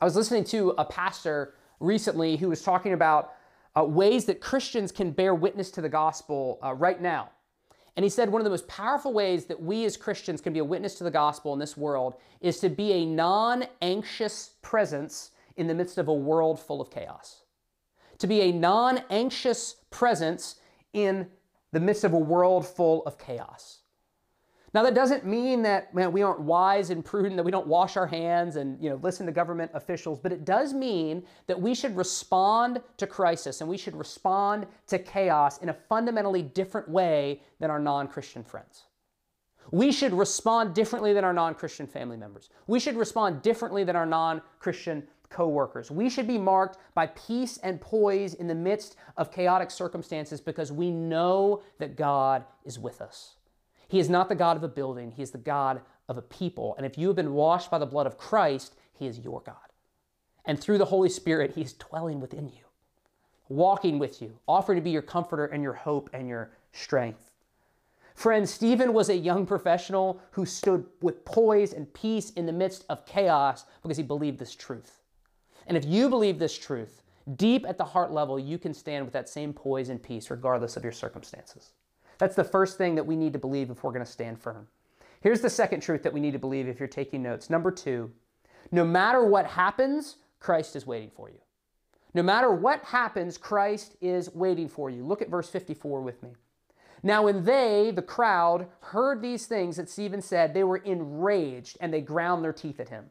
I 0.00 0.04
was 0.04 0.16
listening 0.16 0.44
to 0.44 0.70
a 0.78 0.84
pastor 0.84 1.54
recently 1.80 2.36
who 2.36 2.48
was 2.48 2.62
talking 2.62 2.92
about 2.92 3.32
uh, 3.76 3.84
ways 3.84 4.24
that 4.26 4.40
Christians 4.40 4.92
can 4.92 5.10
bear 5.10 5.34
witness 5.34 5.70
to 5.72 5.80
the 5.80 5.88
gospel 5.88 6.58
uh, 6.62 6.74
right 6.74 7.00
now. 7.00 7.30
And 7.96 8.02
he 8.02 8.10
said 8.10 8.30
one 8.30 8.40
of 8.40 8.44
the 8.44 8.50
most 8.50 8.66
powerful 8.66 9.12
ways 9.12 9.44
that 9.46 9.62
we 9.62 9.84
as 9.84 9.96
Christians 9.96 10.40
can 10.40 10.52
be 10.52 10.58
a 10.58 10.64
witness 10.64 10.96
to 10.96 11.04
the 11.04 11.10
gospel 11.10 11.52
in 11.52 11.60
this 11.60 11.76
world 11.76 12.14
is 12.40 12.58
to 12.60 12.68
be 12.68 12.92
a 12.92 13.06
non 13.06 13.64
anxious 13.82 14.54
presence 14.62 15.30
in 15.56 15.68
the 15.68 15.74
midst 15.74 15.98
of 15.98 16.08
a 16.08 16.14
world 16.14 16.58
full 16.58 16.80
of 16.80 16.90
chaos. 16.90 17.42
To 18.18 18.26
be 18.26 18.40
a 18.42 18.52
non 18.52 19.00
anxious 19.10 19.76
presence 19.90 20.56
in 20.92 21.28
the 21.72 21.80
midst 21.80 22.04
of 22.04 22.12
a 22.12 22.18
world 22.18 22.66
full 22.66 23.02
of 23.04 23.18
chaos. 23.18 23.80
Now 24.74 24.82
that 24.82 24.94
doesn't 24.94 25.24
mean 25.24 25.62
that 25.62 25.94
man, 25.94 26.10
we 26.10 26.22
aren't 26.22 26.40
wise 26.40 26.90
and 26.90 27.04
prudent, 27.04 27.36
that 27.36 27.44
we 27.44 27.52
don't 27.52 27.68
wash 27.68 27.96
our 27.96 28.08
hands 28.08 28.56
and 28.56 28.82
you 28.82 28.90
know 28.90 28.96
listen 28.96 29.24
to 29.26 29.32
government 29.32 29.70
officials, 29.72 30.18
but 30.18 30.32
it 30.32 30.44
does 30.44 30.74
mean 30.74 31.22
that 31.46 31.60
we 31.60 31.76
should 31.76 31.96
respond 31.96 32.82
to 32.96 33.06
crisis 33.06 33.60
and 33.60 33.70
we 33.70 33.78
should 33.78 33.94
respond 33.94 34.66
to 34.88 34.98
chaos 34.98 35.58
in 35.58 35.68
a 35.68 35.74
fundamentally 35.74 36.42
different 36.42 36.88
way 36.88 37.40
than 37.60 37.70
our 37.70 37.78
non-Christian 37.78 38.42
friends. 38.42 38.82
We 39.70 39.92
should 39.92 40.12
respond 40.12 40.74
differently 40.74 41.12
than 41.12 41.24
our 41.24 41.32
non-Christian 41.32 41.86
family 41.86 42.16
members. 42.16 42.50
We 42.66 42.80
should 42.80 42.96
respond 42.96 43.42
differently 43.42 43.84
than 43.84 43.96
our 43.96 44.04
non-Christian 44.04 45.06
coworkers. 45.30 45.90
We 45.90 46.10
should 46.10 46.26
be 46.26 46.36
marked 46.36 46.78
by 46.94 47.06
peace 47.06 47.58
and 47.58 47.80
poise 47.80 48.34
in 48.34 48.48
the 48.48 48.54
midst 48.54 48.96
of 49.16 49.32
chaotic 49.32 49.70
circumstances 49.70 50.40
because 50.40 50.70
we 50.72 50.90
know 50.90 51.62
that 51.78 51.96
God 51.96 52.44
is 52.64 52.78
with 52.78 53.00
us. 53.00 53.36
He 53.94 54.00
is 54.00 54.10
not 54.10 54.28
the 54.28 54.34
God 54.34 54.56
of 54.56 54.64
a 54.64 54.68
building, 54.68 55.12
He 55.12 55.22
is 55.22 55.30
the 55.30 55.38
God 55.38 55.80
of 56.08 56.18
a 56.18 56.22
people. 56.22 56.74
And 56.76 56.84
if 56.84 56.98
you 56.98 57.06
have 57.06 57.14
been 57.14 57.32
washed 57.32 57.70
by 57.70 57.78
the 57.78 57.86
blood 57.86 58.08
of 58.08 58.18
Christ, 58.18 58.74
He 58.98 59.06
is 59.06 59.20
your 59.20 59.40
God. 59.42 59.54
And 60.44 60.58
through 60.58 60.78
the 60.78 60.86
Holy 60.86 61.08
Spirit, 61.08 61.52
He 61.54 61.62
is 61.62 61.74
dwelling 61.74 62.18
within 62.18 62.48
you, 62.48 62.64
walking 63.48 64.00
with 64.00 64.20
you, 64.20 64.36
offering 64.48 64.80
to 64.80 64.82
be 64.82 64.90
your 64.90 65.00
comforter 65.00 65.44
and 65.46 65.62
your 65.62 65.74
hope 65.74 66.10
and 66.12 66.26
your 66.26 66.50
strength. 66.72 67.30
Friends, 68.16 68.52
Stephen 68.52 68.92
was 68.92 69.10
a 69.10 69.16
young 69.16 69.46
professional 69.46 70.20
who 70.32 70.44
stood 70.44 70.86
with 71.00 71.24
poise 71.24 71.72
and 71.72 71.94
peace 71.94 72.30
in 72.30 72.46
the 72.46 72.52
midst 72.52 72.84
of 72.88 73.06
chaos 73.06 73.64
because 73.80 73.96
he 73.96 74.02
believed 74.02 74.40
this 74.40 74.56
truth. 74.56 75.02
And 75.68 75.76
if 75.76 75.84
you 75.84 76.08
believe 76.08 76.40
this 76.40 76.58
truth, 76.58 77.04
deep 77.36 77.64
at 77.64 77.78
the 77.78 77.84
heart 77.84 78.10
level, 78.10 78.40
you 78.40 78.58
can 78.58 78.74
stand 78.74 79.04
with 79.04 79.12
that 79.12 79.28
same 79.28 79.52
poise 79.52 79.88
and 79.88 80.02
peace 80.02 80.32
regardless 80.32 80.76
of 80.76 80.82
your 80.82 80.90
circumstances. 80.90 81.74
That's 82.24 82.36
the 82.36 82.42
first 82.42 82.78
thing 82.78 82.94
that 82.94 83.04
we 83.04 83.16
need 83.16 83.34
to 83.34 83.38
believe 83.38 83.68
if 83.68 83.84
we're 83.84 83.92
going 83.92 84.02
to 84.02 84.10
stand 84.10 84.40
firm. 84.40 84.66
Here's 85.20 85.42
the 85.42 85.50
second 85.50 85.82
truth 85.82 86.02
that 86.04 86.12
we 86.14 86.20
need 86.20 86.32
to 86.32 86.38
believe 86.38 86.68
if 86.68 86.80
you're 86.80 86.88
taking 86.88 87.22
notes. 87.22 87.50
Number 87.50 87.70
two, 87.70 88.10
no 88.72 88.82
matter 88.82 89.22
what 89.26 89.44
happens, 89.44 90.16
Christ 90.40 90.74
is 90.74 90.86
waiting 90.86 91.10
for 91.14 91.28
you. 91.28 91.40
No 92.14 92.22
matter 92.22 92.50
what 92.50 92.82
happens, 92.82 93.36
Christ 93.36 93.96
is 94.00 94.34
waiting 94.34 94.70
for 94.70 94.88
you. 94.88 95.04
Look 95.04 95.20
at 95.20 95.28
verse 95.28 95.50
54 95.50 96.00
with 96.00 96.22
me. 96.22 96.30
Now, 97.02 97.24
when 97.24 97.44
they, 97.44 97.92
the 97.94 98.00
crowd, 98.00 98.68
heard 98.80 99.20
these 99.20 99.44
things 99.44 99.76
that 99.76 99.90
Stephen 99.90 100.22
said, 100.22 100.54
they 100.54 100.64
were 100.64 100.78
enraged 100.78 101.76
and 101.78 101.92
they 101.92 102.00
ground 102.00 102.42
their 102.42 102.54
teeth 102.54 102.80
at 102.80 102.88
him. 102.88 103.10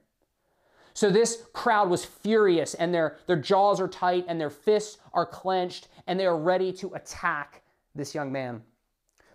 So 0.96 1.12
this 1.12 1.44
crowd 1.54 1.88
was 1.88 2.04
furious 2.04 2.74
and 2.74 2.92
their, 2.92 3.18
their 3.28 3.38
jaws 3.38 3.80
are 3.80 3.88
tight 3.88 4.26
and 4.28 4.42
their 4.42 4.50
fists 4.50 4.98
are 5.14 5.28
clenched 5.28 5.88
and 6.08 6.20
they 6.20 6.26
are 6.26 6.36
ready 6.36 6.74
to 6.74 6.96
attack 6.96 7.62
this 7.94 8.16
young 8.16 8.32
man. 8.32 8.64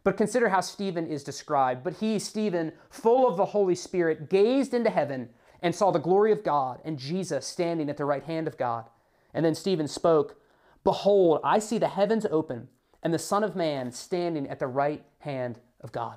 But 0.09 0.17
consider 0.17 0.49
how 0.49 0.63
Stephen 0.63 1.07
is 1.07 1.23
described. 1.23 1.85
But 1.85 1.99
he, 1.99 2.19
Stephen, 2.19 2.73
full 2.89 3.29
of 3.29 3.37
the 3.37 3.45
Holy 3.45 3.75
Spirit, 3.75 4.31
gazed 4.31 4.73
into 4.73 4.89
heaven 4.89 5.29
and 5.61 5.75
saw 5.75 5.91
the 5.91 5.99
glory 5.99 6.33
of 6.33 6.43
God 6.43 6.81
and 6.83 6.99
Jesus 6.99 7.47
standing 7.47 7.91
at 7.91 7.99
the 7.99 8.07
right 8.07 8.25
hand 8.25 8.49
of 8.49 8.57
God. 8.57 8.87
And 9.35 9.45
then 9.45 9.55
Stephen 9.55 9.87
spoke, 9.87 10.41
Behold, 10.83 11.41
I 11.45 11.59
see 11.59 11.77
the 11.77 11.89
heavens 11.89 12.25
open 12.31 12.69
and 13.03 13.13
the 13.13 13.19
Son 13.19 13.45
of 13.45 13.55
Man 13.55 13.93
standing 13.93 14.49
at 14.49 14.61
the 14.61 14.67
right 14.67 15.05
hand 15.19 15.61
of 15.83 15.93
God. 15.93 16.17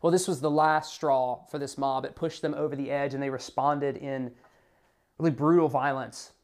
Well, 0.00 0.12
this 0.12 0.28
was 0.28 0.40
the 0.40 0.48
last 0.48 0.94
straw 0.94 1.44
for 1.50 1.58
this 1.58 1.76
mob. 1.76 2.04
It 2.04 2.14
pushed 2.14 2.40
them 2.40 2.54
over 2.54 2.76
the 2.76 2.92
edge 2.92 3.14
and 3.14 3.20
they 3.20 3.30
responded 3.30 3.96
in 3.96 4.30
really 5.18 5.32
brutal 5.32 5.68
violence. 5.68 6.34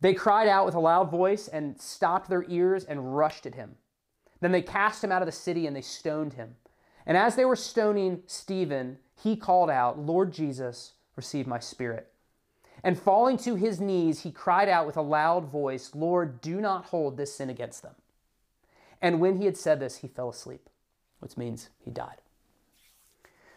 They 0.00 0.14
cried 0.14 0.46
out 0.46 0.66
with 0.66 0.76
a 0.76 0.80
loud 0.80 1.10
voice 1.10 1.48
and 1.48 1.80
stopped 1.80 2.30
their 2.30 2.44
ears 2.48 2.84
and 2.84 3.16
rushed 3.16 3.44
at 3.44 3.56
him. 3.56 3.74
Then 4.42 4.52
they 4.52 4.60
cast 4.60 5.02
him 5.02 5.12
out 5.12 5.22
of 5.22 5.26
the 5.26 5.32
city 5.32 5.66
and 5.68 5.74
they 5.74 5.80
stoned 5.80 6.34
him. 6.34 6.56
And 7.06 7.16
as 7.16 7.36
they 7.36 7.44
were 7.44 7.56
stoning 7.56 8.22
Stephen, 8.26 8.98
he 9.22 9.36
called 9.36 9.70
out, 9.70 10.00
Lord 10.00 10.32
Jesus, 10.32 10.94
receive 11.14 11.46
my 11.46 11.60
spirit. 11.60 12.08
And 12.82 12.98
falling 12.98 13.36
to 13.38 13.54
his 13.54 13.80
knees, 13.80 14.22
he 14.22 14.32
cried 14.32 14.68
out 14.68 14.84
with 14.84 14.96
a 14.96 15.02
loud 15.02 15.44
voice, 15.44 15.94
Lord, 15.94 16.40
do 16.40 16.60
not 16.60 16.86
hold 16.86 17.16
this 17.16 17.36
sin 17.36 17.50
against 17.50 17.82
them. 17.82 17.94
And 19.00 19.20
when 19.20 19.36
he 19.36 19.44
had 19.44 19.56
said 19.56 19.78
this, 19.78 19.98
he 19.98 20.08
fell 20.08 20.30
asleep, 20.30 20.68
which 21.20 21.36
means 21.36 21.70
he 21.84 21.92
died. 21.92 22.20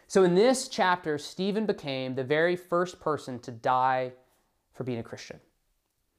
So 0.06 0.22
in 0.22 0.36
this 0.36 0.68
chapter, 0.68 1.18
Stephen 1.18 1.66
became 1.66 2.14
the 2.14 2.22
very 2.22 2.54
first 2.54 3.00
person 3.00 3.40
to 3.40 3.50
die 3.50 4.12
for 4.72 4.84
being 4.84 5.00
a 5.00 5.04
Christian. 5.04 5.40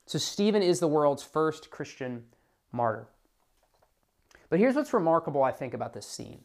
So 0.05 0.20
Stephen 0.20 0.61
is 0.61 0.82
the 0.82 0.89
world's 0.89 1.24
first 1.24 1.72
Christian 1.72 2.26
martyr. 2.74 3.07
But 4.49 4.59
here's 4.59 4.75
what's 4.75 4.93
remarkable, 4.93 5.43
I 5.43 5.51
think, 5.51 5.73
about 5.73 5.93
this 5.93 6.05
scene. 6.05 6.39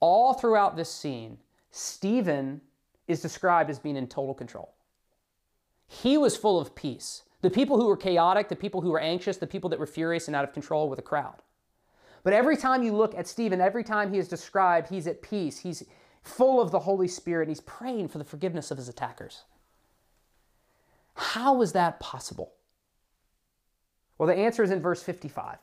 All 0.00 0.34
throughout 0.34 0.76
this 0.76 0.90
scene, 0.90 1.38
Stephen 1.70 2.60
is 3.08 3.20
described 3.20 3.70
as 3.70 3.78
being 3.78 3.96
in 3.96 4.06
total 4.06 4.34
control. 4.34 4.74
He 5.86 6.16
was 6.16 6.36
full 6.36 6.60
of 6.60 6.74
peace. 6.74 7.22
The 7.42 7.50
people 7.50 7.76
who 7.76 7.86
were 7.86 7.96
chaotic, 7.96 8.48
the 8.48 8.56
people 8.56 8.80
who 8.80 8.90
were 8.90 9.00
anxious, 9.00 9.36
the 9.36 9.46
people 9.46 9.68
that 9.70 9.78
were 9.78 9.86
furious 9.86 10.28
and 10.28 10.36
out 10.36 10.44
of 10.44 10.52
control 10.52 10.88
were 10.88 10.96
the 10.96 11.02
crowd. 11.02 11.42
But 12.22 12.32
every 12.32 12.56
time 12.56 12.84
you 12.84 12.92
look 12.92 13.16
at 13.16 13.26
Stephen, 13.26 13.60
every 13.60 13.82
time 13.82 14.12
he 14.12 14.18
is 14.18 14.28
described, 14.28 14.88
he's 14.88 15.08
at 15.08 15.22
peace. 15.22 15.58
He's 15.58 15.82
full 16.22 16.60
of 16.60 16.70
the 16.70 16.78
Holy 16.78 17.08
Spirit. 17.08 17.48
He's 17.48 17.60
praying 17.60 18.08
for 18.08 18.18
the 18.18 18.24
forgiveness 18.24 18.70
of 18.70 18.78
his 18.78 18.88
attackers. 18.88 19.42
How 21.14 21.60
is 21.62 21.72
that 21.72 21.98
possible? 21.98 22.52
Well, 24.18 24.28
the 24.28 24.36
answer 24.36 24.62
is 24.62 24.70
in 24.70 24.80
verse 24.80 25.02
55. 25.02 25.58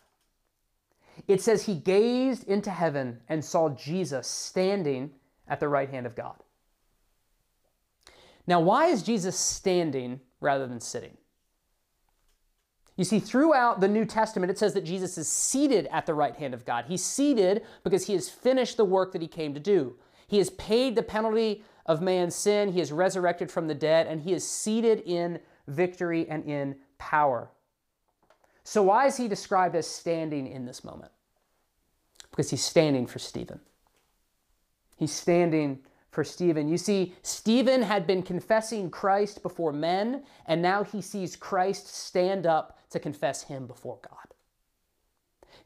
It 1.28 1.42
says, 1.42 1.66
He 1.66 1.76
gazed 1.76 2.48
into 2.48 2.72
heaven 2.72 3.22
and 3.28 3.44
saw 3.44 3.70
Jesus 3.70 4.28
standing 4.28 5.12
at 5.48 5.60
the 5.60 5.68
right 5.68 5.90
hand 5.90 6.06
of 6.06 6.16
God. 6.16 6.36
Now, 8.48 8.60
why 8.60 8.88
is 8.88 9.04
Jesus 9.04 9.38
standing 9.38 10.22
rather 10.42 10.66
than 10.66 10.80
sitting? 10.80 11.18
You 12.96 13.06
see, 13.06 13.20
throughout 13.20 13.80
the 13.80 13.88
New 13.88 14.04
Testament, 14.04 14.52
it 14.52 14.58
says 14.58 14.74
that 14.74 14.84
Jesus 14.84 15.18
is 15.18 15.28
seated 15.28 15.88
at 15.92 16.06
the 16.06 16.14
right 16.14 16.36
hand 16.36 16.54
of 16.54 16.66
God. 16.66 16.86
He's 16.88 17.04
seated 17.04 17.64
because 17.84 18.08
he 18.08 18.14
has 18.14 18.28
finished 18.28 18.76
the 18.76 18.84
work 18.84 19.14
that 19.14 19.22
he 19.22 19.28
came 19.28 19.54
to 19.54 19.60
do. 19.60 19.96
He 20.28 20.38
has 20.40 20.50
paid 20.52 20.96
the 20.96 21.04
penalty 21.04 21.64
of 21.86 22.02
man's 22.02 22.36
sin, 22.36 22.74
he 22.74 22.82
is 22.82 22.92
resurrected 22.92 23.50
from 23.50 23.68
the 23.68 23.74
dead, 23.74 24.06
and 24.06 24.22
he 24.22 24.34
is 24.34 24.48
seated 24.48 25.02
in 25.06 25.40
victory 25.68 26.28
and 26.30 26.44
in 26.44 26.76
power. 26.98 27.50
So, 28.70 28.84
why 28.84 29.08
is 29.08 29.18
he 29.18 29.28
described 29.28 29.76
as 29.76 29.88
standing 29.88 30.46
in 30.46 30.68
this 30.68 30.84
moment? 30.84 31.12
Because 32.30 32.52
he's 32.52 32.64
standing 32.64 33.08
for 33.08 33.18
Stephen. 33.18 33.62
He's 34.96 35.12
standing 35.12 35.80
for 36.12 36.24
Stephen. 36.24 36.70
You 36.70 36.78
see, 36.78 37.16
Stephen 37.24 37.82
had 37.82 38.06
been 38.06 38.22
confessing 38.22 38.92
Christ 38.92 39.42
before 39.42 39.74
men, 39.74 40.22
and 40.46 40.62
now 40.62 40.84
he 40.84 41.02
sees 41.02 41.36
Christ 41.36 41.88
stand 41.88 42.46
up 42.46 42.78
to 42.92 43.00
confess 43.00 43.42
him 43.42 43.66
before 43.66 43.98
God. 44.04 44.29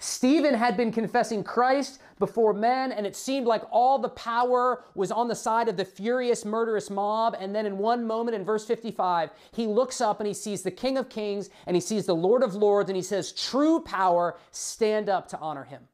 Stephen 0.03 0.53
had 0.53 0.75
been 0.75 0.91
confessing 0.91 1.45
Christ 1.45 2.01
before 2.19 2.53
men, 2.53 2.91
and 2.91 3.07
it 3.07 3.15
seemed 3.15 3.47
like 3.47 3.63
all 3.71 3.97
the 3.97 4.09
power 4.09 4.83
was 4.95 5.13
on 5.13 5.29
the 5.29 5.35
side 5.35 5.69
of 5.69 5.77
the 5.77 5.85
furious, 5.85 6.43
murderous 6.43 6.89
mob. 6.89 7.37
And 7.39 7.55
then, 7.55 7.65
in 7.65 7.77
one 7.77 8.05
moment, 8.05 8.35
in 8.35 8.43
verse 8.43 8.65
55, 8.65 9.29
he 9.53 9.65
looks 9.65 10.01
up 10.01 10.19
and 10.19 10.27
he 10.27 10.33
sees 10.33 10.61
the 10.61 10.71
King 10.71 10.97
of 10.97 11.07
Kings 11.07 11.49
and 11.65 11.77
he 11.77 11.79
sees 11.79 12.05
the 12.05 12.15
Lord 12.15 12.43
of 12.43 12.53
Lords, 12.53 12.89
and 12.89 12.97
he 12.97 13.01
says, 13.01 13.31
True 13.31 13.79
power, 13.79 14.35
stand 14.51 15.07
up 15.07 15.29
to 15.29 15.39
honor 15.39 15.63
him. 15.63 15.87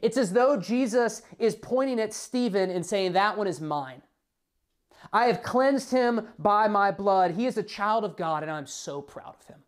It's 0.00 0.16
as 0.16 0.32
though 0.32 0.56
Jesus 0.56 1.22
is 1.40 1.56
pointing 1.56 1.98
at 1.98 2.14
Stephen 2.14 2.70
and 2.70 2.86
saying, 2.86 3.14
That 3.14 3.36
one 3.36 3.48
is 3.48 3.60
mine. 3.60 4.02
I 5.12 5.26
have 5.26 5.42
cleansed 5.42 5.90
him 5.90 6.28
by 6.38 6.68
my 6.68 6.92
blood. 6.92 7.32
He 7.32 7.46
is 7.46 7.58
a 7.58 7.64
child 7.64 8.04
of 8.04 8.16
God, 8.16 8.44
and 8.44 8.52
I'm 8.52 8.68
so 8.68 9.02
proud 9.02 9.34
of 9.40 9.46
him. 9.48 9.58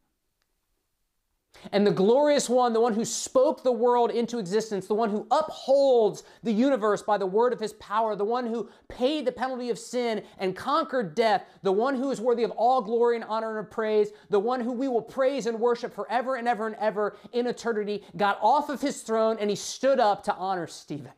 And 1.72 1.86
the 1.86 1.90
glorious 1.90 2.48
one, 2.48 2.72
the 2.72 2.80
one 2.80 2.94
who 2.94 3.04
spoke 3.04 3.62
the 3.62 3.72
world 3.72 4.10
into 4.10 4.38
existence, 4.38 4.86
the 4.86 4.94
one 4.94 5.10
who 5.10 5.26
upholds 5.30 6.22
the 6.42 6.52
universe 6.52 7.02
by 7.02 7.18
the 7.18 7.26
word 7.26 7.52
of 7.52 7.60
his 7.60 7.72
power, 7.74 8.14
the 8.16 8.24
one 8.24 8.46
who 8.46 8.68
paid 8.88 9.26
the 9.26 9.32
penalty 9.32 9.70
of 9.70 9.78
sin 9.78 10.22
and 10.38 10.56
conquered 10.56 11.14
death, 11.14 11.44
the 11.62 11.72
one 11.72 11.94
who 11.94 12.10
is 12.10 12.20
worthy 12.20 12.44
of 12.44 12.50
all 12.52 12.80
glory 12.80 13.16
and 13.16 13.24
honor 13.24 13.58
and 13.58 13.70
praise, 13.70 14.10
the 14.30 14.38
one 14.38 14.60
who 14.60 14.72
we 14.72 14.88
will 14.88 15.02
praise 15.02 15.46
and 15.46 15.58
worship 15.58 15.94
forever 15.94 16.36
and 16.36 16.48
ever 16.48 16.66
and 16.66 16.76
ever 16.76 17.16
in 17.32 17.46
eternity, 17.46 18.04
got 18.16 18.38
off 18.40 18.68
of 18.68 18.80
his 18.80 19.02
throne 19.02 19.36
and 19.40 19.50
he 19.50 19.56
stood 19.56 20.00
up 20.00 20.22
to 20.24 20.34
honor 20.34 20.66
Stephen. 20.66 21.12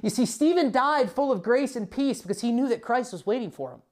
You 0.00 0.10
see, 0.10 0.24
Stephen 0.24 0.70
died 0.70 1.10
full 1.10 1.30
of 1.30 1.42
grace 1.42 1.76
and 1.76 1.90
peace 1.90 2.22
because 2.22 2.40
he 2.40 2.52
knew 2.52 2.68
that 2.68 2.80
Christ 2.80 3.12
was 3.12 3.26
waiting 3.26 3.50
for 3.50 3.72
him. 3.72 3.82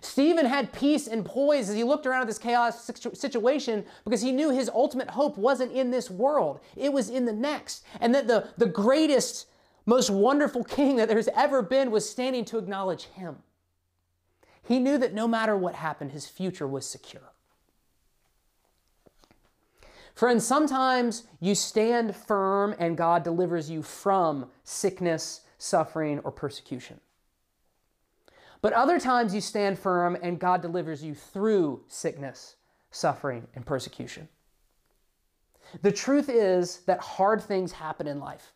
Stephen 0.00 0.46
had 0.46 0.72
peace 0.72 1.06
and 1.06 1.24
poise 1.24 1.68
as 1.68 1.76
he 1.76 1.84
looked 1.84 2.06
around 2.06 2.22
at 2.22 2.26
this 2.26 2.38
chaos 2.38 2.90
situation 3.14 3.84
because 4.04 4.22
he 4.22 4.32
knew 4.32 4.50
his 4.50 4.68
ultimate 4.68 5.10
hope 5.10 5.36
wasn't 5.36 5.72
in 5.72 5.90
this 5.90 6.10
world, 6.10 6.60
it 6.76 6.92
was 6.92 7.08
in 7.08 7.24
the 7.24 7.32
next. 7.32 7.84
And 8.00 8.14
that 8.14 8.26
the, 8.26 8.48
the 8.56 8.66
greatest, 8.66 9.46
most 9.84 10.10
wonderful 10.10 10.64
king 10.78 10.96
that 10.96 11.08
there's 11.08 11.28
ever 11.28 11.62
been 11.62 11.90
was 11.90 12.08
standing 12.08 12.44
to 12.46 12.58
acknowledge 12.58 13.04
him. 13.04 13.36
He 14.62 14.78
knew 14.78 14.98
that 14.98 15.14
no 15.14 15.28
matter 15.28 15.56
what 15.56 15.76
happened, 15.76 16.12
his 16.12 16.26
future 16.26 16.66
was 16.66 16.84
secure. 16.86 17.32
Friends, 20.14 20.46
sometimes 20.46 21.24
you 21.40 21.54
stand 21.54 22.16
firm 22.16 22.74
and 22.78 22.96
God 22.96 23.22
delivers 23.22 23.70
you 23.70 23.82
from 23.82 24.50
sickness, 24.64 25.42
suffering, 25.58 26.20
or 26.20 26.32
persecution. 26.32 27.00
But 28.62 28.72
other 28.72 28.98
times 28.98 29.34
you 29.34 29.40
stand 29.40 29.78
firm 29.78 30.16
and 30.22 30.38
God 30.38 30.62
delivers 30.62 31.02
you 31.04 31.14
through 31.14 31.82
sickness, 31.88 32.56
suffering, 32.90 33.46
and 33.54 33.64
persecution. 33.64 34.28
The 35.82 35.92
truth 35.92 36.28
is 36.28 36.80
that 36.86 37.00
hard 37.00 37.42
things 37.42 37.72
happen 37.72 38.06
in 38.06 38.20
life. 38.20 38.52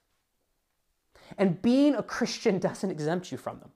And 1.39 1.61
being 1.61 1.95
a 1.95 2.03
Christian 2.03 2.59
doesn't 2.69 2.91
exempt 2.91 3.31
you 3.31 3.39
from 3.39 3.61
them. 3.61 3.71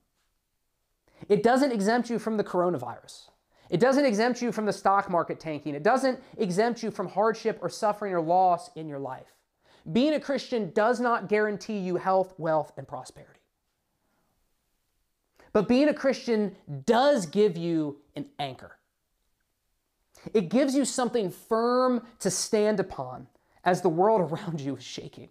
It 1.29 1.43
doesn't 1.43 1.73
exempt 1.73 2.11
you 2.11 2.19
from 2.19 2.37
the 2.37 2.45
coronavirus. 2.45 3.31
It 3.71 3.81
doesn't 3.81 4.05
exempt 4.05 4.43
you 4.43 4.53
from 4.53 4.67
the 4.67 4.73
stock 4.73 5.11
market 5.11 5.41
tanking. 5.41 5.75
It 5.75 5.83
doesn't 5.83 6.21
exempt 6.37 6.83
you 6.83 6.91
from 6.91 7.09
hardship 7.09 7.59
or 7.63 7.69
suffering 7.69 8.13
or 8.13 8.21
loss 8.21 8.71
in 8.77 8.89
your 8.89 8.99
life. 8.99 9.35
Being 9.91 10.15
a 10.15 10.21
Christian 10.21 10.71
does 10.71 11.01
not 11.01 11.29
guarantee 11.29 11.79
you 11.79 11.97
health, 11.97 12.35
wealth, 12.39 12.73
and 12.77 12.87
prosperity. 12.87 13.41
But 15.55 15.69
being 15.69 15.89
a 15.89 15.95
Christian 15.95 16.57
does 16.85 17.27
give 17.27 17.57
you 17.57 17.99
an 18.17 18.27
anchor. 18.39 18.77
It 20.35 20.51
gives 20.51 20.75
you 20.75 20.85
something 20.85 21.31
firm 21.31 22.03
to 22.19 22.31
stand 22.31 22.81
upon 22.81 23.29
as 23.65 23.81
the 23.81 23.89
world 23.89 24.21
around 24.33 24.61
you 24.61 24.77
is 24.77 24.85
shaking. 24.85 25.31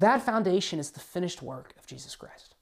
That 0.00 0.22
foundation 0.22 0.78
is 0.78 0.90
the 0.90 1.00
finished 1.00 1.40
work 1.40 1.72
of 1.78 1.86
Jesus 1.86 2.16
Christ. 2.16 2.56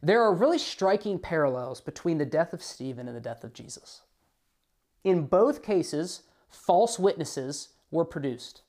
There 0.00 0.22
are 0.22 0.32
really 0.32 0.58
striking 0.58 1.18
parallels 1.18 1.80
between 1.80 2.18
the 2.18 2.24
death 2.24 2.52
of 2.52 2.62
Stephen 2.62 3.08
and 3.08 3.16
the 3.16 3.20
death 3.20 3.42
of 3.42 3.52
Jesus. 3.52 4.02
In 5.02 5.26
both 5.26 5.62
cases, 5.62 6.22
false 6.48 6.98
witnesses 6.98 7.70
were 7.90 8.04
produced, 8.04 8.62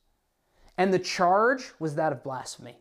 and 0.77 0.93
the 0.93 0.99
charge 0.99 1.73
was 1.77 1.95
that 1.95 2.11
of 2.11 2.23
blasphemy. 2.23 2.79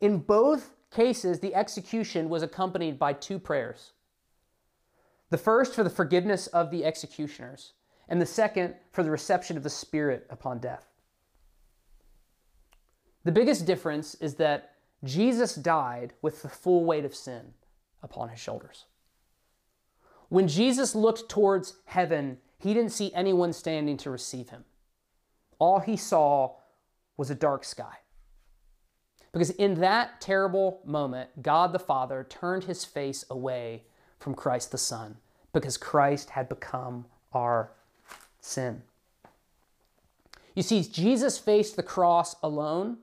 In 0.00 0.18
both 0.18 0.74
cases, 0.90 1.40
the 1.40 1.54
execution 1.54 2.28
was 2.28 2.42
accompanied 2.42 2.98
by 2.98 3.12
two 3.12 3.38
prayers. 3.38 3.92
The 5.30 5.38
first 5.38 5.74
for 5.74 5.84
the 5.84 5.90
forgiveness 5.90 6.46
of 6.48 6.70
the 6.70 6.84
executioners, 6.84 7.72
and 8.08 8.20
the 8.20 8.26
second 8.26 8.74
for 8.90 9.02
the 9.02 9.10
reception 9.10 9.56
of 9.56 9.62
the 9.62 9.70
Spirit 9.70 10.26
upon 10.30 10.58
death. 10.58 10.86
The 13.24 13.32
biggest 13.32 13.66
difference 13.66 14.14
is 14.14 14.36
that 14.36 14.76
Jesus 15.04 15.54
died 15.54 16.14
with 16.22 16.42
the 16.42 16.48
full 16.48 16.84
weight 16.84 17.04
of 17.04 17.14
sin 17.14 17.52
upon 18.02 18.30
his 18.30 18.40
shoulders. 18.40 18.86
When 20.30 20.48
Jesus 20.48 20.94
looked 20.94 21.28
towards 21.28 21.74
heaven, 21.84 22.38
he 22.58 22.74
didn't 22.74 22.92
see 22.92 23.12
anyone 23.14 23.52
standing 23.52 23.96
to 23.98 24.10
receive 24.10 24.48
him. 24.48 24.64
All 25.58 25.80
he 25.80 25.96
saw 25.96 26.56
was 27.16 27.30
a 27.30 27.34
dark 27.34 27.64
sky. 27.64 27.98
Because 29.38 29.50
in 29.50 29.76
that 29.76 30.20
terrible 30.20 30.80
moment, 30.84 31.44
God 31.44 31.72
the 31.72 31.78
Father 31.78 32.26
turned 32.28 32.64
his 32.64 32.84
face 32.84 33.24
away 33.30 33.84
from 34.18 34.34
Christ 34.34 34.72
the 34.72 34.78
Son 34.78 35.18
because 35.52 35.76
Christ 35.76 36.30
had 36.30 36.48
become 36.48 37.06
our 37.32 37.70
sin. 38.40 38.82
You 40.56 40.64
see, 40.64 40.82
Jesus 40.82 41.38
faced 41.38 41.76
the 41.76 41.84
cross 41.84 42.34
alone 42.42 42.96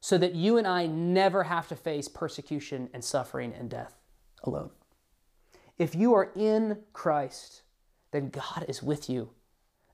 so 0.00 0.18
that 0.18 0.34
you 0.34 0.58
and 0.58 0.66
I 0.66 0.84
never 0.84 1.44
have 1.44 1.66
to 1.68 1.76
face 1.76 2.08
persecution 2.08 2.90
and 2.92 3.02
suffering 3.02 3.54
and 3.58 3.70
death 3.70 3.94
alone. 4.44 4.68
If 5.78 5.94
you 5.94 6.12
are 6.12 6.30
in 6.36 6.80
Christ, 6.92 7.62
then 8.10 8.28
God 8.28 8.66
is 8.68 8.82
with 8.82 9.08
you. 9.08 9.30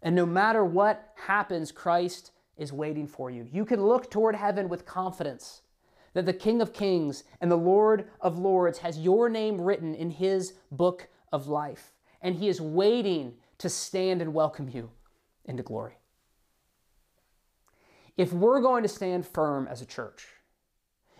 And 0.02 0.16
no 0.16 0.26
matter 0.26 0.64
what 0.64 1.12
happens, 1.14 1.70
Christ 1.70 2.32
is 2.56 2.72
waiting 2.72 3.06
for 3.06 3.30
you. 3.30 3.46
You 3.50 3.64
can 3.64 3.82
look 3.82 4.10
toward 4.10 4.36
heaven 4.36 4.68
with 4.68 4.86
confidence 4.86 5.62
that 6.14 6.26
the 6.26 6.32
King 6.32 6.60
of 6.60 6.72
Kings 6.72 7.24
and 7.40 7.50
the 7.50 7.56
Lord 7.56 8.08
of 8.20 8.38
Lords 8.38 8.78
has 8.78 8.98
your 8.98 9.28
name 9.28 9.60
written 9.60 9.94
in 9.94 10.10
his 10.10 10.54
book 10.70 11.08
of 11.32 11.48
life, 11.48 11.92
and 12.22 12.36
he 12.36 12.48
is 12.48 12.60
waiting 12.60 13.34
to 13.58 13.68
stand 13.68 14.22
and 14.22 14.32
welcome 14.32 14.68
you 14.68 14.90
into 15.44 15.62
glory. 15.62 15.98
If 18.16 18.32
we're 18.32 18.60
going 18.60 18.82
to 18.84 18.88
stand 18.88 19.26
firm 19.26 19.66
as 19.66 19.82
a 19.82 19.86
church, 19.86 20.28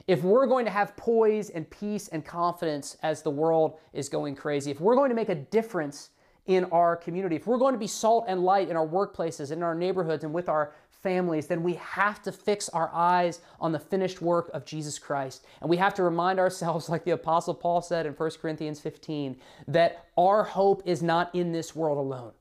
if 0.07 0.23
we're 0.23 0.47
going 0.47 0.65
to 0.67 0.71
have 0.71 0.97
poise 0.97 1.51
and 1.51 1.69
peace 1.69 2.09
and 2.09 2.25
confidence 2.25 2.97
as 3.03 3.23
the 3.23 3.31
world 3.31 3.79
is 3.93 4.09
going 4.09 4.37
crazy, 4.37 4.71
if 4.71 4.81
we're 4.81 4.97
going 4.97 5.09
to 5.09 5.17
make 5.17 5.31
a 5.31 5.35
difference 5.35 6.11
in 6.47 6.65
our 6.67 6.95
community, 6.95 7.37
if 7.37 7.47
we're 7.47 7.59
going 7.59 7.73
to 7.73 7.79
be 7.79 7.87
salt 7.87 8.27
and 8.29 8.45
light 8.45 8.69
in 8.69 8.77
our 8.77 8.87
workplaces, 8.87 9.51
in 9.51 9.63
our 9.63 9.75
neighborhoods, 9.75 10.25
and 10.25 10.33
with 10.33 10.49
our 10.49 10.75
families, 11.05 11.47
then 11.47 11.63
we 11.63 11.75
have 11.75 12.21
to 12.23 12.33
fix 12.33 12.69
our 12.71 12.91
eyes 12.93 13.39
on 13.61 13.71
the 13.71 13.79
finished 13.79 14.21
work 14.21 14.51
of 14.53 14.65
Jesus 14.65 14.99
Christ. 14.99 15.45
And 15.61 15.71
we 15.71 15.77
have 15.77 15.95
to 15.95 16.03
remind 16.03 16.39
ourselves, 16.41 16.89
like 16.89 17.05
the 17.05 17.13
Apostle 17.13 17.55
Paul 17.55 17.81
said 17.81 18.07
in 18.07 18.15
1 18.15 18.31
Corinthians 18.43 18.81
15, 18.81 19.37
that 19.69 20.07
our 20.19 20.43
hope 20.43 20.83
is 20.85 21.01
not 21.01 21.33
in 21.33 21.53
this 21.53 21.77
world 21.77 21.99
alone. 21.99 22.33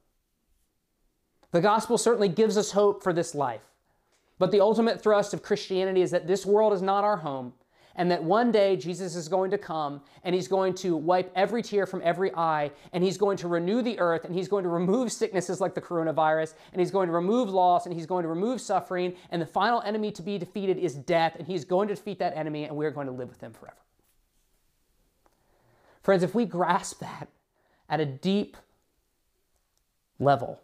The 1.51 1.61
gospel 1.61 1.99
certainly 1.99 2.29
gives 2.29 2.57
us 2.57 2.71
hope 2.71 3.03
for 3.03 3.13
this 3.13 3.35
life. 3.35 3.61
But 4.39 4.51
the 4.51 4.61
ultimate 4.61 4.99
thrust 4.99 5.33
of 5.35 5.43
Christianity 5.43 6.01
is 6.01 6.09
that 6.09 6.25
this 6.25 6.45
world 6.45 6.73
is 6.73 6.81
not 6.81 7.03
our 7.03 7.17
home, 7.17 7.53
and 7.95 8.09
that 8.09 8.23
one 8.23 8.51
day 8.51 8.75
Jesus 8.75 9.15
is 9.15 9.27
going 9.27 9.51
to 9.51 9.57
come 9.57 10.01
and 10.23 10.33
he's 10.33 10.47
going 10.47 10.73
to 10.75 10.95
wipe 10.95 11.31
every 11.35 11.61
tear 11.61 11.85
from 11.85 12.01
every 12.03 12.33
eye 12.33 12.71
and 12.91 13.03
he's 13.03 13.17
going 13.17 13.37
to 13.37 13.47
renew 13.47 13.81
the 13.81 13.99
earth 13.99 14.25
and 14.25 14.33
he's 14.33 14.47
going 14.47 14.63
to 14.63 14.69
remove 14.69 15.11
sicknesses 15.11 15.61
like 15.61 15.75
the 15.75 15.81
coronavirus 15.81 16.53
and 16.71 16.79
he's 16.79 16.91
going 16.91 17.07
to 17.07 17.13
remove 17.13 17.49
loss 17.49 17.85
and 17.85 17.93
he's 17.93 18.05
going 18.05 18.23
to 18.23 18.29
remove 18.29 18.59
suffering 18.59 19.13
and 19.29 19.41
the 19.41 19.45
final 19.45 19.81
enemy 19.81 20.11
to 20.11 20.21
be 20.21 20.37
defeated 20.37 20.77
is 20.77 20.95
death 20.95 21.35
and 21.37 21.47
he's 21.47 21.65
going 21.65 21.87
to 21.87 21.95
defeat 21.95 22.19
that 22.19 22.35
enemy 22.35 22.65
and 22.65 22.75
we're 22.75 22.91
going 22.91 23.07
to 23.07 23.13
live 23.13 23.29
with 23.29 23.41
him 23.41 23.53
forever. 23.53 23.77
Friends, 26.01 26.23
if 26.23 26.35
we 26.35 26.45
grasp 26.45 26.99
that 26.99 27.29
at 27.89 27.99
a 27.99 28.05
deep 28.05 28.57
level, 30.19 30.59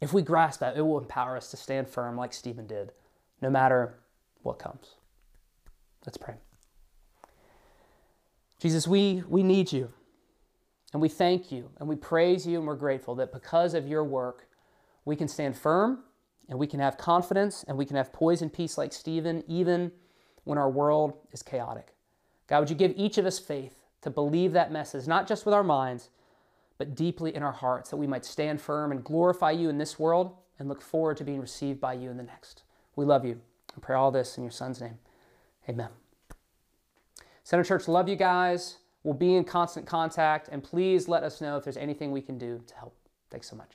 if 0.00 0.12
we 0.12 0.22
grasp 0.22 0.60
that, 0.60 0.76
it 0.76 0.82
will 0.82 0.98
empower 0.98 1.36
us 1.36 1.50
to 1.50 1.56
stand 1.56 1.88
firm 1.88 2.16
like 2.16 2.32
Stephen 2.32 2.66
did, 2.66 2.92
no 3.40 3.48
matter 3.48 3.94
what 4.42 4.58
comes. 4.58 4.96
Let's 6.06 6.16
pray. 6.16 6.34
Jesus, 8.60 8.86
we, 8.88 9.22
we 9.28 9.42
need 9.42 9.72
you. 9.72 9.92
And 10.92 11.02
we 11.02 11.08
thank 11.08 11.50
you 11.50 11.70
and 11.80 11.88
we 11.88 11.96
praise 11.96 12.46
you 12.46 12.58
and 12.58 12.66
we're 12.66 12.76
grateful 12.76 13.16
that 13.16 13.32
because 13.32 13.74
of 13.74 13.88
your 13.88 14.04
work, 14.04 14.46
we 15.04 15.16
can 15.16 15.26
stand 15.26 15.56
firm 15.56 16.04
and 16.48 16.58
we 16.58 16.68
can 16.68 16.78
have 16.78 16.96
confidence 16.96 17.64
and 17.66 17.76
we 17.76 17.84
can 17.84 17.96
have 17.96 18.12
poise 18.12 18.42
and 18.42 18.52
peace 18.52 18.78
like 18.78 18.92
Stephen, 18.92 19.42
even 19.48 19.90
when 20.44 20.56
our 20.56 20.70
world 20.70 21.18
is 21.32 21.42
chaotic. 21.42 21.94
God, 22.46 22.60
would 22.60 22.70
you 22.70 22.76
give 22.76 22.92
each 22.96 23.18
of 23.18 23.26
us 23.26 23.40
faith 23.40 23.82
to 24.02 24.10
believe 24.10 24.52
that 24.52 24.70
message, 24.70 25.08
not 25.08 25.26
just 25.26 25.44
with 25.44 25.54
our 25.54 25.64
minds, 25.64 26.10
but 26.78 26.94
deeply 26.94 27.34
in 27.34 27.42
our 27.42 27.52
hearts, 27.52 27.90
that 27.90 27.96
we 27.96 28.06
might 28.06 28.24
stand 28.24 28.60
firm 28.60 28.92
and 28.92 29.02
glorify 29.02 29.50
you 29.50 29.68
in 29.68 29.78
this 29.78 29.98
world 29.98 30.36
and 30.58 30.68
look 30.68 30.80
forward 30.80 31.16
to 31.16 31.24
being 31.24 31.40
received 31.40 31.80
by 31.80 31.94
you 31.94 32.10
in 32.10 32.16
the 32.16 32.22
next. 32.22 32.62
We 32.94 33.04
love 33.04 33.24
you 33.24 33.40
and 33.74 33.82
pray 33.82 33.96
all 33.96 34.10
this 34.10 34.36
in 34.36 34.44
your 34.44 34.52
son's 34.52 34.80
name. 34.80 34.98
Amen. 35.68 35.88
Center 37.42 37.64
Church, 37.64 37.88
love 37.88 38.08
you 38.08 38.16
guys. 38.16 38.78
We'll 39.02 39.14
be 39.14 39.34
in 39.34 39.44
constant 39.44 39.86
contact, 39.86 40.48
and 40.50 40.62
please 40.62 41.08
let 41.08 41.22
us 41.22 41.40
know 41.40 41.56
if 41.56 41.64
there's 41.64 41.76
anything 41.76 42.10
we 42.10 42.22
can 42.22 42.38
do 42.38 42.62
to 42.66 42.74
help. 42.74 42.96
Thanks 43.30 43.48
so 43.48 43.56
much. 43.56 43.72